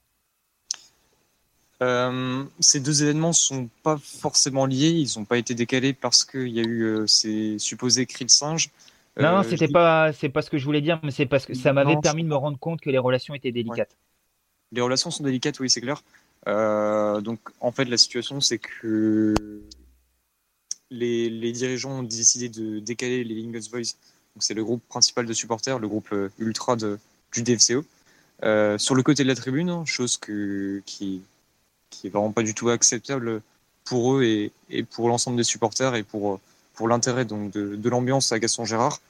Euh, 1.82 2.44
ces 2.60 2.80
deux 2.80 3.02
événements 3.02 3.32
sont 3.32 3.70
pas 3.82 3.96
forcément 3.96 4.66
liés, 4.66 4.90
ils 4.90 5.18
n'ont 5.18 5.24
pas 5.24 5.38
été 5.38 5.54
décalés 5.54 5.94
parce 5.94 6.22
qu'il 6.22 6.48
y 6.48 6.60
a 6.60 6.62
eu 6.62 6.82
euh, 6.82 7.06
ces 7.06 7.58
supposés 7.58 8.04
cris 8.04 8.26
de 8.26 8.30
singe. 8.30 8.68
non, 9.18 9.38
euh, 9.38 9.42
c'était 9.42 9.68
pas, 9.68 10.12
c'est 10.12 10.28
pas 10.28 10.42
ce 10.42 10.50
que 10.50 10.58
je 10.58 10.66
voulais 10.66 10.82
dire, 10.82 11.00
mais 11.02 11.12
c'est 11.12 11.26
parce 11.26 11.46
que 11.46 11.54
ça 11.54 11.72
m'avait 11.72 11.96
permis 11.96 12.24
de 12.24 12.28
me 12.28 12.36
rendre 12.36 12.58
compte 12.58 12.82
que 12.82 12.90
les 12.90 12.98
relations 12.98 13.34
étaient 13.34 13.52
délicates. 13.52 13.96
Les 14.70 14.82
relations 14.82 15.10
sont 15.10 15.24
délicates, 15.24 15.58
oui, 15.60 15.70
c'est 15.70 15.80
clair. 15.80 16.02
donc, 16.46 17.40
en 17.60 17.72
fait, 17.72 17.86
la 17.86 17.96
situation, 17.96 18.42
c'est 18.42 18.58
que 18.58 19.34
les, 20.94 21.52
dirigeants 21.52 22.00
ont 22.00 22.02
décidé 22.02 22.48
de 22.48 22.78
décaler 22.78 23.24
les 23.24 23.34
Lingers 23.34 23.68
Boys. 23.70 23.94
C'est 24.40 24.54
le 24.54 24.64
groupe 24.64 24.82
principal 24.88 25.26
de 25.26 25.32
supporters, 25.32 25.78
le 25.78 25.88
groupe 25.88 26.08
euh, 26.12 26.28
ultra 26.38 26.76
du 26.76 27.42
DFCO. 27.42 27.84
Euh, 28.42 28.78
sur 28.78 28.94
le 28.94 29.02
côté 29.02 29.22
de 29.22 29.28
la 29.28 29.34
tribune, 29.34 29.70
hein, 29.70 29.84
chose 29.84 30.18
qui, 30.18 30.82
qui 31.90 32.06
est 32.06 32.10
vraiment 32.10 32.32
pas 32.32 32.42
du 32.42 32.52
tout 32.52 32.68
acceptable 32.68 33.42
pour 33.84 34.14
eux 34.14 34.24
et, 34.24 34.82
pour 34.82 35.08
l'ensemble 35.08 35.36
des 35.36 35.44
supporters 35.44 35.94
et 35.94 36.02
pour, 36.02 36.40
pour 36.74 36.88
l'intérêt 36.88 37.24
donc 37.24 37.52
de, 37.52 37.88
l'ambiance 37.88 38.32
à 38.32 38.38
Gaston 38.38 38.64
Gérard. 38.64 39.00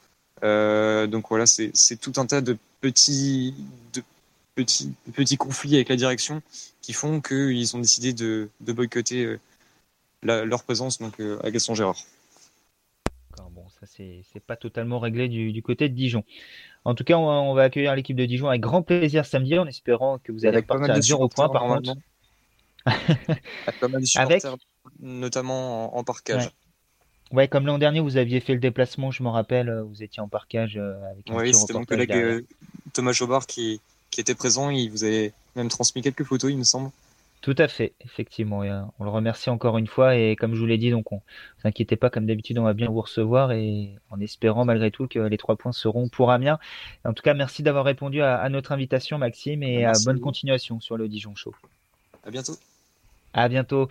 Euh, 0.43 1.07
donc 1.07 1.27
voilà, 1.31 1.47
c'est 1.47 1.97
tout 2.01 2.13
un 2.17 2.27
tas 2.27 2.43
de 2.43 2.59
petits, 2.83 3.55
petits, 4.55 4.93
petits 5.15 5.37
conflits 5.39 5.77
avec 5.77 5.89
la 5.89 5.97
direction 5.97 6.43
qui 6.83 6.93
font 6.93 7.23
qu'ils 7.23 7.75
ont 7.77 7.81
décidé 7.81 8.13
de 8.13 8.51
boycotter 8.61 9.39
leur 10.25 10.63
présence 10.65 10.99
donc, 10.99 11.21
euh, 11.21 11.39
à 11.43 11.51
Gaston 11.51 11.75
Gérard. 11.75 11.99
Bon, 13.51 13.65
ça 13.81 13.87
c'est 13.87 14.43
pas 14.47 14.57
totalement 14.57 14.99
réglé 14.99 15.29
du, 15.29 15.63
côté 15.63 15.89
de 15.89 15.95
Dijon. 15.95 16.25
En 16.85 16.95
tout 16.95 17.05
cas, 17.05 17.17
on 17.17 17.55
va, 17.55 17.63
accueillir 17.63 17.95
l'équipe 17.95 18.17
de 18.17 18.27
Dijon 18.27 18.49
avec 18.49 18.61
grand 18.61 18.83
plaisir 18.83 19.25
samedi 19.25 19.59
en 19.59 19.67
espérant 19.67 20.19
que 20.19 20.33
vous 20.33 20.47
allez 20.47 20.63
partir 20.63 20.95
à 20.95 21.01
0 21.01 21.29
points 21.29 21.49
par 21.49 21.63
contre. 21.63 21.95
avec 24.17 24.43
notamment 25.01 25.97
en, 25.97 26.05
parkage. 26.05 26.51
Ouais. 27.33 27.49
comme 27.49 27.67
l'an 27.67 27.79
dernier, 27.79 28.01
vous 28.01 28.19
aviez 28.19 28.41
fait 28.41 28.53
le 28.53 28.61
déplacement, 28.61 29.11
je 29.11 29.23
me 29.23 29.29
rappelle, 29.29 29.83
vous 29.89 30.03
étiez 30.03 30.21
en 30.23 30.29
parkage 30.29 30.77
euh, 30.77 30.95
avec 31.11 31.31
un 31.31 31.37
Oui, 31.37 31.55
c'était 31.55 31.73
mon 31.73 31.85
collègue 31.85 32.13
euh, 32.13 32.43
Thomas 32.93 33.13
Jobard 33.13 33.47
qui, 33.47 33.81
qui 34.11 34.21
était 34.21 34.35
présent. 34.35 34.71
Il 34.71 34.91
vous 34.91 35.05
avait 35.05 35.33
même 35.57 35.69
transmis 35.69 36.03
quelques 36.03 36.25
photos, 36.25 36.51
il 36.51 36.59
me 36.59 36.65
semble. 36.65 36.91
Tout 37.45 37.55
à 37.59 37.69
fait, 37.69 37.93
effectivement. 38.01 38.61
on 38.99 39.05
le 39.05 39.11
remercie 39.11 39.51
encore 39.51 39.77
une 39.77 39.87
fois 39.87 40.17
et 40.17 40.35
comme 40.35 40.55
je 40.55 40.61
vous 40.61 40.65
l'ai 40.65 40.79
dit, 40.79 40.91
donc 40.91 41.13
on 41.13 41.17
ne 41.63 41.69
inquiétez 41.69 41.95
pas, 41.95 42.09
comme 42.09 42.25
d'habitude, 42.25 42.59
on 42.59 42.63
va 42.63 42.73
bien 42.73 42.89
vous 42.89 43.03
recevoir 43.03 43.53
et 43.53 43.91
en 44.09 44.19
espérant 44.19 44.65
malgré 44.65 44.91
tout 44.91 45.09
que 45.09 45.19
les 45.19 45.37
trois 45.37 45.57
points 45.57 45.73
seront 45.73 46.09
pour 46.09 46.31
Amiens. 46.31 46.59
En 47.05 47.13
tout 47.13 47.23
cas, 47.23 47.35
merci 47.35 47.63
d'avoir 47.63 47.85
répondu 47.85 48.23
à, 48.23 48.49
notre 48.49 48.73
invitation, 48.73 49.19
Maxime, 49.19 49.63
et 49.63 49.85
à 49.85 49.93
bonne 50.07 50.21
continuation 50.21 50.81
sur 50.81 50.97
le 50.97 51.07
Dijon 51.07 51.35
Show. 51.35 51.55
À 52.27 52.31
bientôt. 52.31 52.55
À 53.35 53.47
bientôt. 53.51 53.91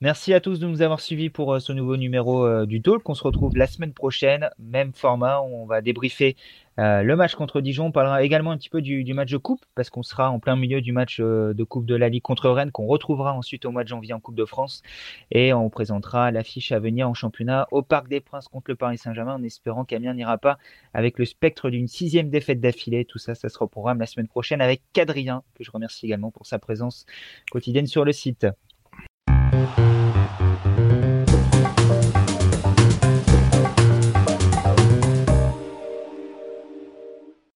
Merci 0.00 0.32
à 0.32 0.40
tous 0.40 0.58
de 0.58 0.66
nous 0.66 0.80
avoir 0.80 1.00
suivis 1.00 1.28
pour 1.28 1.52
euh, 1.52 1.60
ce 1.60 1.72
nouveau 1.72 1.98
numéro 1.98 2.46
euh, 2.46 2.64
du 2.64 2.80
Talk. 2.80 3.06
On 3.08 3.14
se 3.14 3.22
retrouve 3.22 3.54
la 3.56 3.66
semaine 3.66 3.92
prochaine, 3.92 4.48
même 4.58 4.92
format. 4.94 5.42
On 5.42 5.66
va 5.66 5.82
débriefer 5.82 6.36
euh, 6.78 7.02
le 7.02 7.16
match 7.16 7.34
contre 7.34 7.60
Dijon. 7.60 7.86
On 7.86 7.92
parlera 7.92 8.22
également 8.22 8.50
un 8.50 8.56
petit 8.56 8.68
peu 8.68 8.82
du, 8.82 9.04
match 9.14 9.30
de 9.30 9.36
coupe 9.36 9.64
parce 9.74 9.90
qu'on 9.90 10.02
sera 10.02 10.30
en 10.30 10.38
plein 10.38 10.56
milieu 10.56 10.80
du 10.80 10.92
match 10.92 11.20
de 11.20 11.64
coupe 11.64 11.86
de 11.86 11.94
la 11.94 12.08
Ligue 12.08 12.22
contre 12.22 12.50
Rennes 12.50 12.72
qu'on 12.72 12.86
retrouvera 12.86 13.32
ensuite 13.32 13.64
au 13.64 13.70
mois 13.70 13.84
de 13.84 13.88
janvier 13.88 14.12
en 14.12 14.20
Coupe 14.20 14.34
de 14.34 14.44
France 14.44 14.82
et 15.30 15.52
on 15.52 15.70
présentera 15.70 16.30
l'affiche 16.30 16.72
à 16.72 16.78
venir 16.78 17.08
en 17.08 17.14
championnat 17.14 17.68
au 17.70 17.82
Parc 17.82 18.08
des 18.08 18.20
Princes 18.20 18.48
contre 18.48 18.70
le 18.70 18.76
Paris 18.76 18.98
Saint-Germain 18.98 19.34
en 19.34 19.42
espérant 19.42 19.84
qu'Amiens 19.84 20.14
n'ira 20.14 20.38
pas 20.38 20.58
avec 20.92 21.18
le 21.18 21.24
spectre 21.24 21.70
d'une 21.70 21.88
sixième 21.88 22.30
défaite 22.30 22.60
d'affilée. 22.60 23.04
Tout 23.04 23.18
ça, 23.18 23.34
ça 23.34 23.48
sera 23.48 23.66
au 23.66 23.68
programme 23.68 24.00
la 24.00 24.06
semaine 24.06 24.28
prochaine 24.28 24.60
avec 24.60 24.82
Cadrien 24.92 25.42
que 25.54 25.64
je 25.64 25.70
remercie 25.70 26.06
également 26.06 26.30
pour 26.30 26.46
sa 26.46 26.58
présence 26.58 27.06
quotidienne 27.50 27.86
sur 27.86 28.04
le 28.04 28.12
site. 28.12 28.46